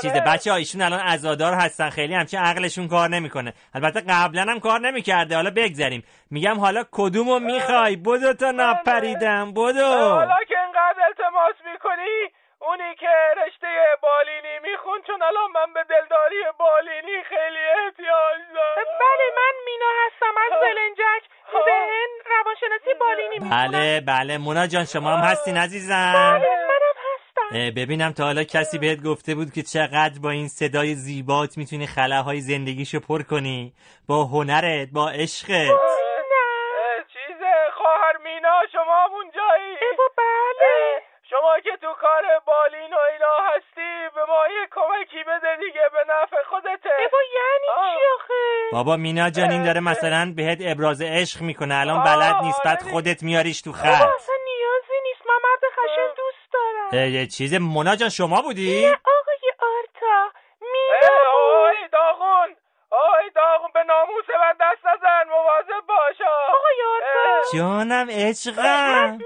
چیز 0.03 0.13
بچه 0.13 0.51
ها 0.51 0.57
ایشون 0.57 0.83
الان 0.83 1.01
عزادار 1.01 1.55
هستن 1.55 1.91
خیلی 1.91 2.15
همچین 2.15 2.41
عقلشون 2.41 2.89
کار 2.89 3.09
نمی‌کنه. 3.09 3.55
البته 3.75 4.01
قبلا 4.09 4.43
هم 4.43 4.61
کار 4.61 4.81
نمی‌کرده. 4.81 5.35
حالا 5.35 5.51
بگذریم. 5.51 6.05
میگم 6.31 6.61
حالا 6.61 6.85
کدومو 6.93 7.39
می‌خوای؟ 7.39 7.97
بدو 7.97 8.33
تا 8.33 8.51
نپریدم 8.51 9.53
بدو. 9.53 9.87
حالا 9.87 10.37
که 10.49 10.55
می‌کنی 10.67 11.24
اونی 12.75 12.95
که 12.95 13.15
رشته 13.47 13.67
بالینی 14.03 14.59
میخون 14.63 15.03
چون 15.07 15.23
الان 15.23 15.51
من 15.55 15.73
به 15.75 15.85
دلداری 15.91 16.37
بالینی 16.59 17.23
خیلی 17.29 17.65
احتیاج 17.79 18.41
دارم. 18.55 18.85
بله 19.01 19.27
من 19.37 19.55
مینا 19.67 19.91
هستم 20.07 20.35
از 20.47 20.53
بلنجک 20.63 21.23
بهن 21.67 22.11
روانشناسی 22.31 22.95
بالینی 23.01 23.39
می‌خونم. 23.39 23.71
بله 23.71 24.01
بله 24.01 24.39
مونا 24.39 24.67
جان 24.67 24.85
شما 24.85 25.11
هم 25.17 25.25
هستین 25.31 25.57
عزیزم. 25.57 26.13
منم 26.13 26.97
هستم. 27.07 27.75
ببینم 27.77 28.13
تا 28.13 28.25
حالا 28.25 28.45
کسی 28.45 28.79
بهت 28.79 29.03
گفته 29.03 29.35
بود 29.35 29.53
که 29.53 29.63
چقدر 29.63 30.21
با 30.23 30.31
این 30.31 30.49
صدای 30.49 30.95
زیبات 30.95 31.59
می‌تونی 31.59 31.87
خلاهای 31.87 32.41
زندگیشو 32.41 33.01
پر 33.01 33.23
کنی. 33.23 33.73
با 34.09 34.25
هنرت 34.25 34.89
با 34.93 35.11
عشقت. 35.11 35.94
شما 41.55 41.61
که 41.61 41.77
تو 41.77 41.93
کار 42.01 42.23
بالین 42.47 42.95
و 42.95 42.99
اینا 43.13 43.37
هستی 43.49 44.15
به 44.15 44.25
ما 44.29 44.49
یه 44.49 44.69
کمکی 44.71 45.25
بده 45.25 45.57
دیگه 45.57 45.83
به 45.93 46.13
نفع 46.13 46.37
خودته. 46.51 46.91
ایبا 46.99 47.19
یعنی 47.35 47.67
چی 47.75 48.01
آخه؟ 48.15 48.71
بابا 48.73 48.97
مینا 48.97 49.31
جان 49.31 49.51
این 49.51 49.65
داره 49.65 49.81
مثلا 49.81 50.33
بهت 50.37 50.59
ابراز 50.61 51.03
عشق 51.03 51.41
می‌کنه. 51.41 51.75
الان 51.75 52.03
بلد 52.05 52.35
نیست 52.43 52.63
بعد 52.65 52.83
خودت 52.83 53.23
میاریش 53.23 53.63
تو 53.63 53.73
خط. 53.73 53.87
اصلا 53.87 54.35
نیازی 54.45 54.99
نیست. 55.03 55.27
من 55.27 55.35
مرد 55.45 55.73
خشن 55.73 56.09
دوست 56.17 56.53
دارم. 56.53 57.11
یه 57.11 57.27
چیز. 57.27 57.55
مونا 57.55 57.97
جان 57.97 58.09
شما 58.09 58.43
بودی؟ 58.43 58.87
آقای 58.87 59.45
آرتا. 59.59 60.39
مینا 60.61 61.17
آی 61.67 61.89
داغون. 61.93 62.57
آی 62.91 63.31
داغون 63.35 63.71
به 63.75 63.83
ناموس 63.85 64.25
من 64.41 64.55
دست 64.61 64.87
نزن. 64.87 65.31
مواظب 65.31 65.87
باش 65.89 66.21
آقای 66.49 66.81
آرتا. 66.95 67.59
جانم 67.59 68.07
عشقم. 68.11 69.19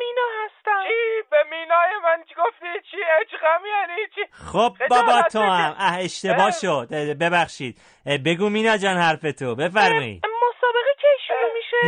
من 2.08 2.24
چی 2.28 2.34
گفتی؟ 2.34 2.66
چی؟ 2.90 2.96
عشقم 3.20 3.62
یعنی؟ 3.66 4.00
چی؟ 4.14 4.20
خب 4.52 4.72
بابا 4.90 5.22
تو. 5.22 5.40
هم 5.40 5.74
اه 5.78 5.98
اشتباه 5.98 6.44
اه. 6.44 6.50
شد. 6.50 6.88
ببخشید. 7.20 7.78
بگو 8.24 8.48
مینا 8.48 8.76
جان 8.76 8.96
حرفتو 8.96 9.54
بفرمایید 9.54 10.24
مسابقه 10.26 10.94
کی 11.00 11.06
شروع 11.26 11.52
میشه؟ 11.54 11.78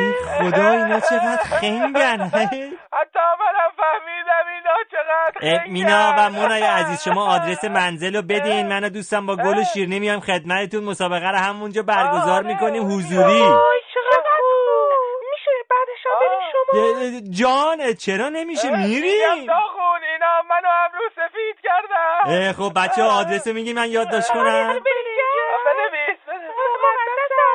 خدا 0.51 0.71
اینا 0.71 1.01
چقدر 1.01 1.43
خنگن. 1.61 2.21
حتی 2.93 3.19
منم 3.41 3.71
فهمیدم 3.77 4.47
اینا 4.55 4.77
چقدر. 4.91 5.67
مینا 5.67 6.15
و 6.19 6.31
مونای 6.31 6.63
عزیز 6.63 7.05
شما 7.05 7.27
آدرس 7.27 7.65
منزل 7.65 8.17
رو 8.17 8.23
بدین. 8.23 8.69
من 8.69 8.85
و 8.85 8.89
دوستم 8.89 9.27
با 9.27 9.37
گل 9.37 9.59
و 9.59 9.65
شیرینی 9.65 10.01
میایم 10.01 10.21
خدمتتون. 10.21 10.85
مسابقه 10.85 11.31
رو 11.31 11.37
همونجا 11.37 11.83
برگزار 11.83 12.43
می‌کنیم. 12.43 12.87
حضوری. 12.87 13.39
شما؟ 13.39 13.67
جان 17.31 17.95
چرا 17.95 18.29
نمیشه؟ 18.29 18.71
میریم. 18.71 19.47
داغون 20.41 20.53
اینا 20.53 20.55
منو 20.55 20.69
امرو 20.69 21.09
سفید 21.17 21.57
کردن 21.63 22.47
اه، 22.49 22.53
خب 22.53 22.73
بچه 22.77 23.03
آدرس 23.03 23.47
رو 23.47 23.55
میگی 23.55 23.73
من 23.73 23.91
یادداشت 23.91 24.29
کنم؟ 24.33 24.81
بنویس 25.65 26.19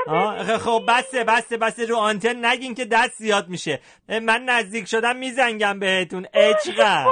آه 0.07 0.57
خب 0.57 0.83
بسته 0.87 1.23
بسته 1.23 1.57
بسته 1.57 1.85
رو 1.85 1.95
آنتن. 1.95 2.45
نگین 2.45 2.75
که 2.75 2.85
دست 2.85 3.13
زیاد 3.17 3.47
میشه. 3.47 3.79
من 4.09 4.43
نزدیک 4.43 4.87
شدم 4.87 5.15
میزنگم 5.15 5.79
بهتون. 5.79 6.27
عشقم. 6.33 7.05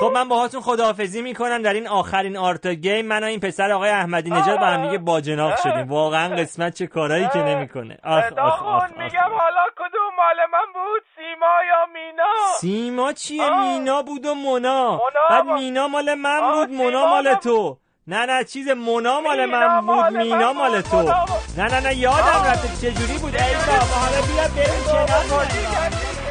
خب 0.00 0.06
من 0.14 0.28
باهاتون 0.28 0.60
خداحافظی 0.60 1.22
می‌کنم. 1.22 1.62
در 1.62 1.72
این 1.72 1.88
آخرین 1.88 2.36
آرتا 2.36 2.72
گیم 2.72 3.06
من 3.06 3.24
و 3.24 3.26
این 3.26 3.40
پسر 3.40 3.72
آقای 3.72 3.90
احمدی 3.90 4.30
نژاد 4.30 4.60
با 4.60 4.66
هم 4.66 4.86
دیگه 4.86 4.98
باجناق 4.98 5.60
شدیم. 5.62 5.88
واقعا 5.88 6.36
قسمت 6.36 6.74
چه 6.74 6.86
کارایی 6.86 7.28
که 7.32 7.38
نمی‌کنه. 7.38 7.98
آخ 8.04 8.24
آخ 8.38 8.62
آخ, 8.62 8.82
میگم 8.82 9.20
حالا 9.20 9.64
کدوم 9.76 10.14
مال 10.16 10.36
من 10.52 10.72
بود؟ 10.74 11.02
سیما 11.16 11.46
یا 11.68 11.86
مینا؟ 11.92 12.34
سیما 12.60 13.12
چیه. 13.12 13.60
مینا 13.60 14.02
بود 14.02 14.26
و 14.26 14.34
مونا. 14.34 15.00
بعد 15.30 15.46
مینا 15.46 15.88
مال 15.88 16.14
من 16.14 16.52
بود 16.52 16.70
مونا 16.70 17.06
مال 17.06 17.34
تو. 17.34 17.78
نه 18.06 18.26
نه 18.26 18.44
چیز 18.44 18.68
مونا 18.68 19.20
مال 19.20 19.46
من 19.46 19.80
بود 19.86 20.16
مینا 20.16 20.52
مال 20.52 20.80
تو. 20.80 21.02
نه 21.02 21.64
نه 21.64 21.80
نه 21.80 21.94
یادم. 21.96 22.44
رفته 22.46 22.90
چجوری 22.90 23.18
بود. 23.18 23.34
ای 23.36 23.54
بابا 23.54 23.94
حالا 23.94 24.20
بیا 24.26 24.48
بریم 24.56 24.84
کنار. 24.86 26.23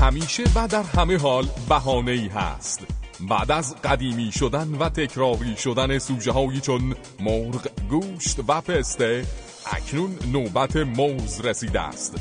همیشه 0.00 0.42
و 0.54 0.68
در 0.68 0.82
همه 0.82 1.18
حال 1.18 1.46
بهانه 1.68 2.10
ای 2.10 2.28
هست. 2.28 2.86
بعد 3.20 3.50
از 3.50 3.76
قدیمی 3.76 4.32
شدن 4.32 4.74
و 4.74 4.88
تکراری 4.88 5.56
شدن 5.56 5.98
سوژه 5.98 6.32
هایی 6.32 6.60
چون 6.60 6.94
مرغ، 7.20 7.68
گوشت 7.90 8.38
و 8.48 8.60
پسته 8.60 9.26
اکنون 9.72 10.18
نوبت 10.32 10.76
موز 10.76 11.40
رسیده 11.40 11.80
است. 11.80 12.16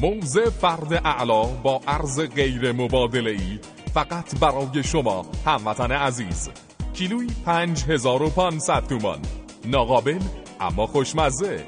موز 0.00 0.38
فرد 0.38 0.92
اعلا 0.92 1.42
با 1.42 1.80
عرض 1.86 2.20
غیر 2.20 2.72
مبادله 2.72 3.30
ای 3.30 3.58
فقط 3.94 4.38
برای 4.38 4.84
شما 4.84 5.26
هموطن 5.46 5.92
عزیز. 5.92 6.50
کیلوی 6.94 7.26
5500 7.44 8.86
تومان. 8.86 9.18
ناقابل 9.64 10.20
اما 10.60 10.86
خوشمزه. 10.86 11.64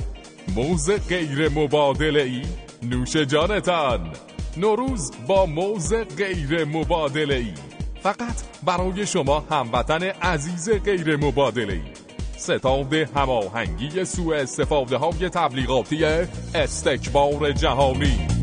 موز 0.56 0.90
غیر 0.90 1.48
مبادله 1.48 2.22
ای 2.22 2.42
نوش 2.82 3.16
جانتان. 3.16 4.10
نوروز 4.56 5.12
با 5.26 5.46
موز 5.46 5.94
غیر 5.94 6.64
مبادله 6.64 7.34
ای. 7.34 7.52
فقط 8.02 8.34
برای 8.64 9.06
شما 9.06 9.40
هموطن 9.50 10.02
عزیز 10.02 10.70
غیر 10.70 11.16
مبادله 11.16 11.72
ای. 11.72 11.82
ستاد 12.36 12.94
هماهنگی 12.94 14.04
سوء 14.04 14.36
استفاده 14.36 14.96
های 14.96 15.28
تبلیغاتی 15.28 16.04
استکبار 16.54 17.52
جهانی. 17.52 18.33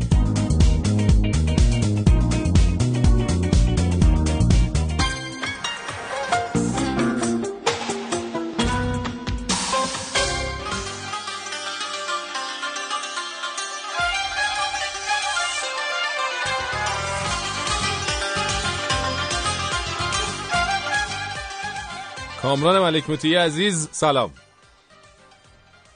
کامران 22.52 22.78
ملک 22.78 23.10
مطیعی 23.10 23.34
عزیز 23.34 23.88
سلام. 23.92 24.30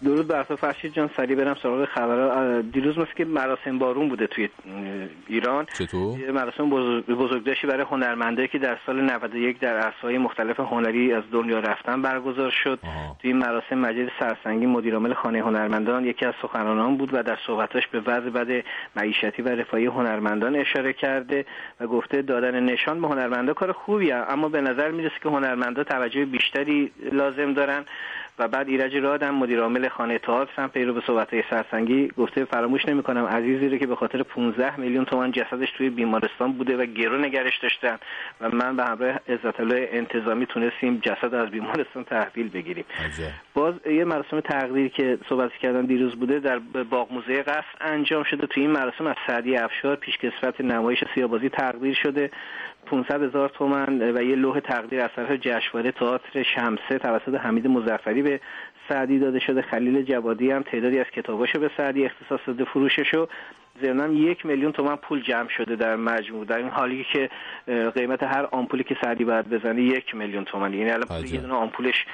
درود 0.04 0.28
بر 0.28 0.42
تو 0.42 0.56
فرشید 0.56 0.92
جان 0.92 1.10
سریع 1.16 1.36
برم 1.36 1.56
سراغ 1.62 1.84
خبرها. 1.84 2.60
دیروز 2.60 2.98
مثل 2.98 3.12
که 3.16 3.24
مراسم 3.24 3.78
بارون 3.78 4.08
بوده 4.08 4.26
توی 4.26 4.48
ایران. 5.26 5.66
چطور؟ 5.78 6.30
مراسم 6.30 6.70
بزرگ- 6.70 7.06
بزرگداشتی 7.06 7.66
برای 7.66 7.86
هنرمنده 7.90 8.48
که 8.48 8.58
در 8.58 8.78
سال 8.86 9.00
91 9.00 9.58
در 9.58 9.76
عرصه‌های 9.78 10.18
مختلف 10.18 10.60
هنری 10.60 11.12
از 11.12 11.22
دنیا 11.32 11.58
رفتن 11.58 12.02
برگزار 12.02 12.50
شد. 12.50 12.78
توی 13.18 13.30
این 13.30 13.36
مراسم 13.36 13.78
مجید 13.78 14.10
سرسنگی 14.20 14.66
مدیرعامل 14.66 15.14
خانه 15.14 15.38
هنرمندان 15.42 16.04
یکی 16.04 16.24
از 16.26 16.34
سخنرانان 16.42 16.96
بود 16.96 17.10
و 17.14 17.22
در 17.22 17.38
صحبتاش 17.46 17.86
به 17.86 18.00
وضع 18.00 18.30
بد 18.30 18.64
معیشتی 18.96 19.42
و 19.42 19.48
رفاهی 19.48 19.86
هنرمندان 19.86 20.56
اشاره 20.56 20.92
کرده 20.92 21.44
و 21.80 21.86
گفته 21.86 22.22
دادن 22.22 22.60
نشان 22.60 23.00
به 23.00 23.08
هنرمندا 23.08 23.54
کار 23.54 23.72
خوبیه 23.72 24.14
اما 24.14 24.48
به 24.48 24.60
نظر 24.60 24.90
می‌رسه 24.90 25.14
که 25.22 25.28
هنرمندا 25.28 25.84
توجه 25.84 26.24
بیشتری 26.24 26.90
لازم 27.12 27.52
دارن. 27.52 27.84
و 28.38 28.48
بعد 28.48 28.68
ایرج 28.68 28.96
رادم 28.96 29.34
مدیر 29.34 29.60
عامل 29.60 29.88
خانه 29.88 30.18
تئاتر 30.18 30.62
هم 30.62 30.68
پیرو 30.68 30.94
به 30.94 31.02
صحبت 31.06 31.28
سرسنگی 31.50 32.08
گفته 32.08 32.44
فراموش 32.44 32.84
نمی‌کنم 32.86 33.24
عزیزی 33.24 33.68
رو 33.68 33.78
که 33.78 33.86
به 33.86 33.96
خاطر 33.96 34.22
15 34.22 34.80
میلیون 34.80 35.04
تومان 35.04 35.32
جسدش 35.32 35.70
توی 35.70 35.90
بیمارستان 35.90 36.52
بوده 36.52 36.76
و 36.76 36.84
گرو 36.84 37.18
نگرش 37.18 37.58
داشتن 37.58 37.98
و 38.40 38.50
من 38.50 38.76
به 38.76 38.84
همراه 38.84 39.20
عزت 39.28 39.60
الله 39.60 39.88
انتظامی 39.92 40.46
تونستیم 40.46 40.98
جسد 41.02 41.34
از 41.34 41.50
بیمارستان 41.50 42.04
تحویل 42.04 42.48
بگیریم. 42.48 42.84
باز 43.54 43.74
یه 43.86 44.04
مراسم 44.04 44.40
تقدیر 44.40 44.88
که 44.88 45.18
صحبت 45.28 45.52
کردن 45.52 45.84
دیروز 45.84 46.14
بوده 46.16 46.38
در 46.38 46.58
باغ 46.90 47.12
موزه 47.12 47.42
قصر 47.42 47.64
انجام 47.80 48.22
شده. 48.22 48.46
توی 48.46 48.62
این 48.62 48.72
مراسم 48.72 49.06
از 49.06 49.16
سعدی 49.26 49.56
افشار 49.56 49.96
پیشکسوت 49.96 50.60
نمایش 50.60 51.04
سیابازی 51.14 51.48
تقدیر 51.48 51.94
شده. 52.02 52.30
500 52.86 53.22
هزار 53.22 53.48
تومن 53.48 54.02
و 54.02 54.22
یه 54.22 54.36
لوح 54.36 54.60
تقدیر 54.60 55.00
از 55.00 55.10
طرف 55.16 55.30
جشنواره 55.30 55.92
تئاتر 55.92 56.42
شمسه 56.42 56.98
توسط 56.98 57.34
حمید 57.34 57.66
مزفری 57.66 58.22
به 58.22 58.40
سعدی 58.88 59.18
داده 59.18 59.38
شده 59.38 59.62
خلیل 59.62 60.02
جوادی 60.02 60.50
هم 60.50 60.62
تعدادی 60.62 60.98
از 60.98 61.06
کتاباشو 61.06 61.60
به 61.60 61.70
سعدی 61.76 62.04
اختصاص 62.04 62.40
داده 62.46 62.64
فروششو. 62.64 63.28
ضمنا 63.82 64.12
یک 64.12 64.46
میلیون 64.46 64.72
تومن 64.72 64.96
پول 64.96 65.22
جمع 65.22 65.48
شده 65.48 65.76
در 65.76 65.96
مجموع. 65.96 66.44
در 66.44 66.58
این 66.58 66.68
حالی 66.68 67.06
که 67.12 67.30
قیمت 67.94 68.22
هر 68.22 68.48
آمپولی 68.52 68.84
که 68.84 68.96
سعدی 69.02 69.24
باید 69.24 69.48
بزنه 69.50 69.82
یک 69.82 70.14
میلیون 70.14 70.44
تومن 70.44 70.74
یعنی 70.74 70.90
الان 70.90 71.26
یه 71.26 71.40
دونه 71.40 71.54
آمپولش 71.54 72.06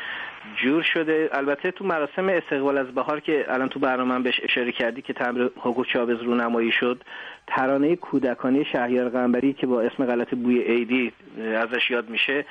جور 0.56 0.82
شده. 0.82 1.30
البته 1.32 1.70
تو 1.70 1.84
مراسم 1.84 2.28
استقبال 2.28 2.78
از 2.78 2.86
بهار 2.86 3.20
که 3.20 3.44
الان 3.48 3.68
تو 3.68 3.80
برنامه 3.80 4.18
بهش 4.18 4.40
اشاره 4.42 4.72
کردی 4.72 5.02
که 5.02 5.12
تمر 5.12 5.48
هوگو 5.62 5.84
چاوز 5.84 6.22
رونمایی 6.22 6.72
شد 6.72 7.02
ترانه 7.46 7.96
کودکانی 7.96 8.64
شهریار 8.64 9.08
قنبری 9.08 9.52
که 9.52 9.66
با 9.66 9.80
اسم 9.80 10.06
غلط 10.06 10.34
بوی 10.34 10.62
عیدی 10.62 11.12
اه، 11.38 11.44
ازش 11.46 11.90
یاد 11.90 12.10
میشه 12.10 12.44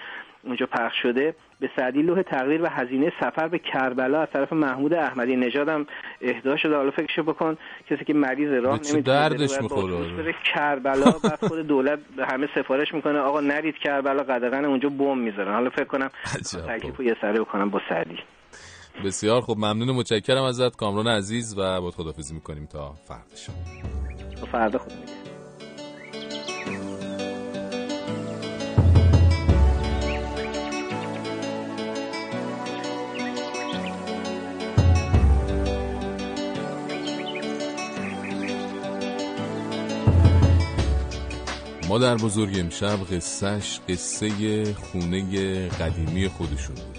اونجا 0.44 0.66
پخش 0.66 1.02
شده. 1.02 1.36
به 1.60 1.70
سعدی 1.76 2.02
لوح 2.02 2.22
تقدیر 2.22 2.62
و 2.62 2.68
هزینه 2.70 3.12
سفر 3.20 3.48
به 3.48 3.60
کربلا 3.60 4.22
از 4.22 4.28
طرف 4.34 4.54
محمود 4.54 4.94
احمدی 4.94 5.36
نژاد 5.36 5.70
هم 5.70 5.86
اهدا 6.22 6.58
شده. 6.58 6.76
حالا 6.76 6.92
فکرشو 6.92 7.24
بکن 7.24 7.58
کسی 7.90 8.06
که 8.06 8.14
مریض 8.14 8.64
راه 8.64 8.76
نمی‌تونه 8.76 9.02
دردش 9.02 9.58
با 9.58 9.62
می‌خوره؟ 9.62 10.36
کربلا 10.54 11.12
بعد 11.24 11.46
خود 11.48 11.60
دولت 11.68 12.00
به 12.18 12.26
همه 12.26 12.48
سفارش 12.56 12.94
می‌کنه 12.94 13.20
آقا 13.20 13.40
نرید 13.40 13.76
کربلا 13.78 14.24
قدغن 14.24 14.66
اونجا 14.66 14.90
بم 14.90 15.18
می‌ذارن. 15.18 15.54
حالا 15.54 15.70
فکر 15.70 15.84
کنم 15.84 16.10
تکلیف 16.68 17.00
یه 17.00 17.16
سره 17.22 17.40
بکنم 17.40 17.70
با 17.70 17.82
سعدی. 17.90 18.20
بسیار 19.06 19.42
خب 19.42 19.56
ممنون 19.58 19.90
و 19.90 19.94
متشکرم 19.94 20.44
ازت. 20.44 20.76
کامران 20.76 21.08
عزیز 21.08 21.58
و 21.58 21.82
باید 21.82 21.94
خدافزی 21.94 22.34
می‌کنیم 22.34 22.66
تا 22.66 22.94
فردا 23.08 23.36
شب. 23.36 23.54
فردا 24.52 24.80
خود 24.80 24.94
مادر 41.92 42.16
بزرگ 42.16 42.60
امشب 42.60 43.04
قصهش 43.04 43.80
قصه 43.90 44.74
خونه 44.74 45.68
قدیمی 45.68 46.28
خودشون 46.28 46.76
بود. 46.76 46.98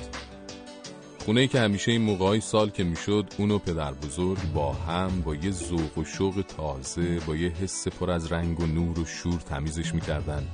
خونه 1.18 1.46
که 1.46 1.60
همیشه 1.60 1.92
این 1.92 2.02
موقعای 2.02 2.40
سال 2.40 2.70
که 2.70 2.84
می‌شد 2.84 3.26
اون 3.38 3.50
و 3.50 3.58
پدر 3.58 3.92
بزرگ 3.92 4.52
با 4.54 4.72
هم 4.72 5.20
با 5.20 5.34
یه 5.34 5.50
ذوق 5.50 5.98
و 5.98 6.04
شوق 6.04 6.44
تازه 6.56 7.20
با 7.26 7.36
یه 7.36 7.48
حس 7.48 7.88
پر 7.88 8.10
از 8.10 8.32
رنگ 8.32 8.60
و 8.60 8.66
نور 8.66 8.98
و 8.98 9.04
شور 9.04 9.40
تمیزش 9.40 9.94
می‌کردن 9.94 10.48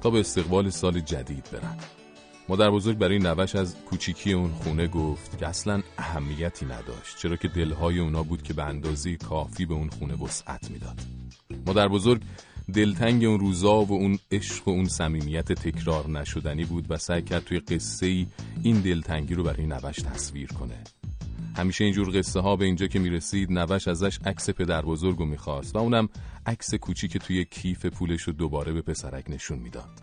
تا 0.00 0.10
به 0.10 0.20
استقبال 0.20 0.70
سال 0.70 1.00
جدید 1.00 1.48
برن. 1.52 1.76
مادر 2.48 2.70
بزرگ 2.70 2.98
برای 2.98 3.18
نوش 3.18 3.54
از 3.54 3.76
کوچیکی 3.90 4.32
اون 4.32 4.52
خونه 4.52 4.86
گفت 4.86 5.38
که 5.38 5.46
اصلا 5.46 5.82
اهمیتی 5.98 6.66
نداشت 6.66 7.18
چرا 7.18 7.36
که 7.36 7.48
دلهای 7.48 7.98
اونا 7.98 8.22
بود 8.22 8.42
که 8.42 8.54
به 8.54 8.62
اندازه 8.62 9.16
کافی 9.16 9.66
به 9.66 9.74
اون 9.74 9.90
خونه 9.90 10.14
وسعت 10.14 10.70
می‌داد. 10.70 11.00
مادر 11.66 11.88
بزرگ 11.88 12.22
دلتنگ 12.74 13.24
اون 13.24 13.40
روزا 13.40 13.84
و 13.84 13.92
اون 13.92 14.18
عشق 14.32 14.68
و 14.68 14.70
اون 14.70 14.84
صمیمیت 14.84 15.52
تکرار 15.52 16.08
نشدنی 16.08 16.64
بود 16.64 16.86
و 16.88 16.96
سعی 16.96 17.22
کرد 17.22 17.44
توی 17.44 17.58
قصه 17.58 18.06
ای 18.06 18.26
این 18.62 18.80
دلتنگی 18.80 19.34
رو 19.34 19.42
برای 19.42 19.66
نوش 19.66 19.96
تصویر 19.96 20.48
کنه. 20.52 20.84
همیشه 21.56 21.84
اینجور 21.84 22.18
قصه 22.18 22.40
ها 22.40 22.56
به 22.56 22.64
اینجا 22.64 22.86
که 22.86 22.98
می‌رسید 22.98 23.52
نوش 23.52 23.88
ازش 23.88 24.18
عکس 24.24 24.50
پدر 24.50 24.82
بزرگ 24.82 25.18
رو 25.18 25.24
می‌خواست 25.24 25.76
و 25.76 25.78
اونم 25.78 26.08
عکس 26.46 26.74
کوچیک 26.74 27.16
توی 27.16 27.44
کیف 27.44 27.86
پولش 27.86 28.22
رو 28.22 28.32
دوباره 28.32 28.72
به 28.72 28.82
پسرک 28.82 29.24
نشون 29.28 29.58
می‌داد. 29.58 30.02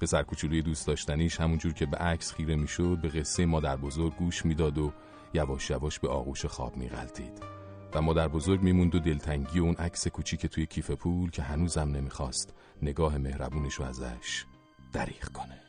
پسر 0.00 0.22
کوچولوی 0.22 0.62
دوست 0.62 0.86
داشتنیش 0.86 1.40
همونجور 1.40 1.72
که 1.72 1.86
به 1.86 1.96
عکس 1.96 2.32
خیره 2.32 2.56
می‌شد 2.56 2.98
به 3.02 3.08
قصه 3.08 3.46
مادر 3.46 3.76
بزرگ 3.76 4.16
گوش 4.16 4.46
می‌داد 4.46 4.78
و 4.78 4.92
یواش 5.34 5.70
یواش 5.70 5.98
به 5.98 6.08
آغوش 6.08 6.46
خواب 6.46 6.76
میغلطید 6.76 7.57
و 7.94 8.02
مادر 8.02 8.28
بزرگ 8.28 8.62
میموند 8.62 8.94
و 8.94 8.98
دلتنگی 8.98 9.60
و 9.60 9.62
اون 9.62 9.74
عکس 9.74 10.08
کوچیک 10.08 10.46
توی 10.46 10.66
کیف 10.66 10.90
پول 10.90 11.30
که 11.30 11.42
هنوزم 11.42 11.88
نمی‌خواست 11.88 12.54
نگاه 12.82 13.18
مهربونش 13.18 13.74
رو 13.74 13.84
ازش 13.84 14.44
دریغ 14.92 15.24
کنه. 15.32 15.60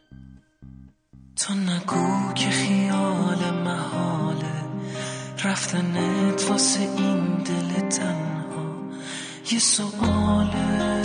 تو 1.36 1.54
نگو 1.54 2.34
که 2.34 2.50
خیال 2.50 3.64
محاله 3.64 4.64
رفتنت 5.44 6.46
واسه 6.50 6.80
این 6.80 7.36
دل 7.36 7.90
تنها 7.90 8.90
یه 9.52 9.60
سؤاله 9.60 11.04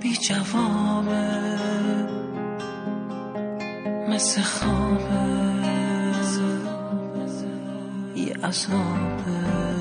بی 0.00 0.16
جوابه 0.16 1.44
مثل 4.08 4.42
خوابه. 4.42 5.53
I 8.46 8.50
saw 8.50 8.76
the 9.24 9.73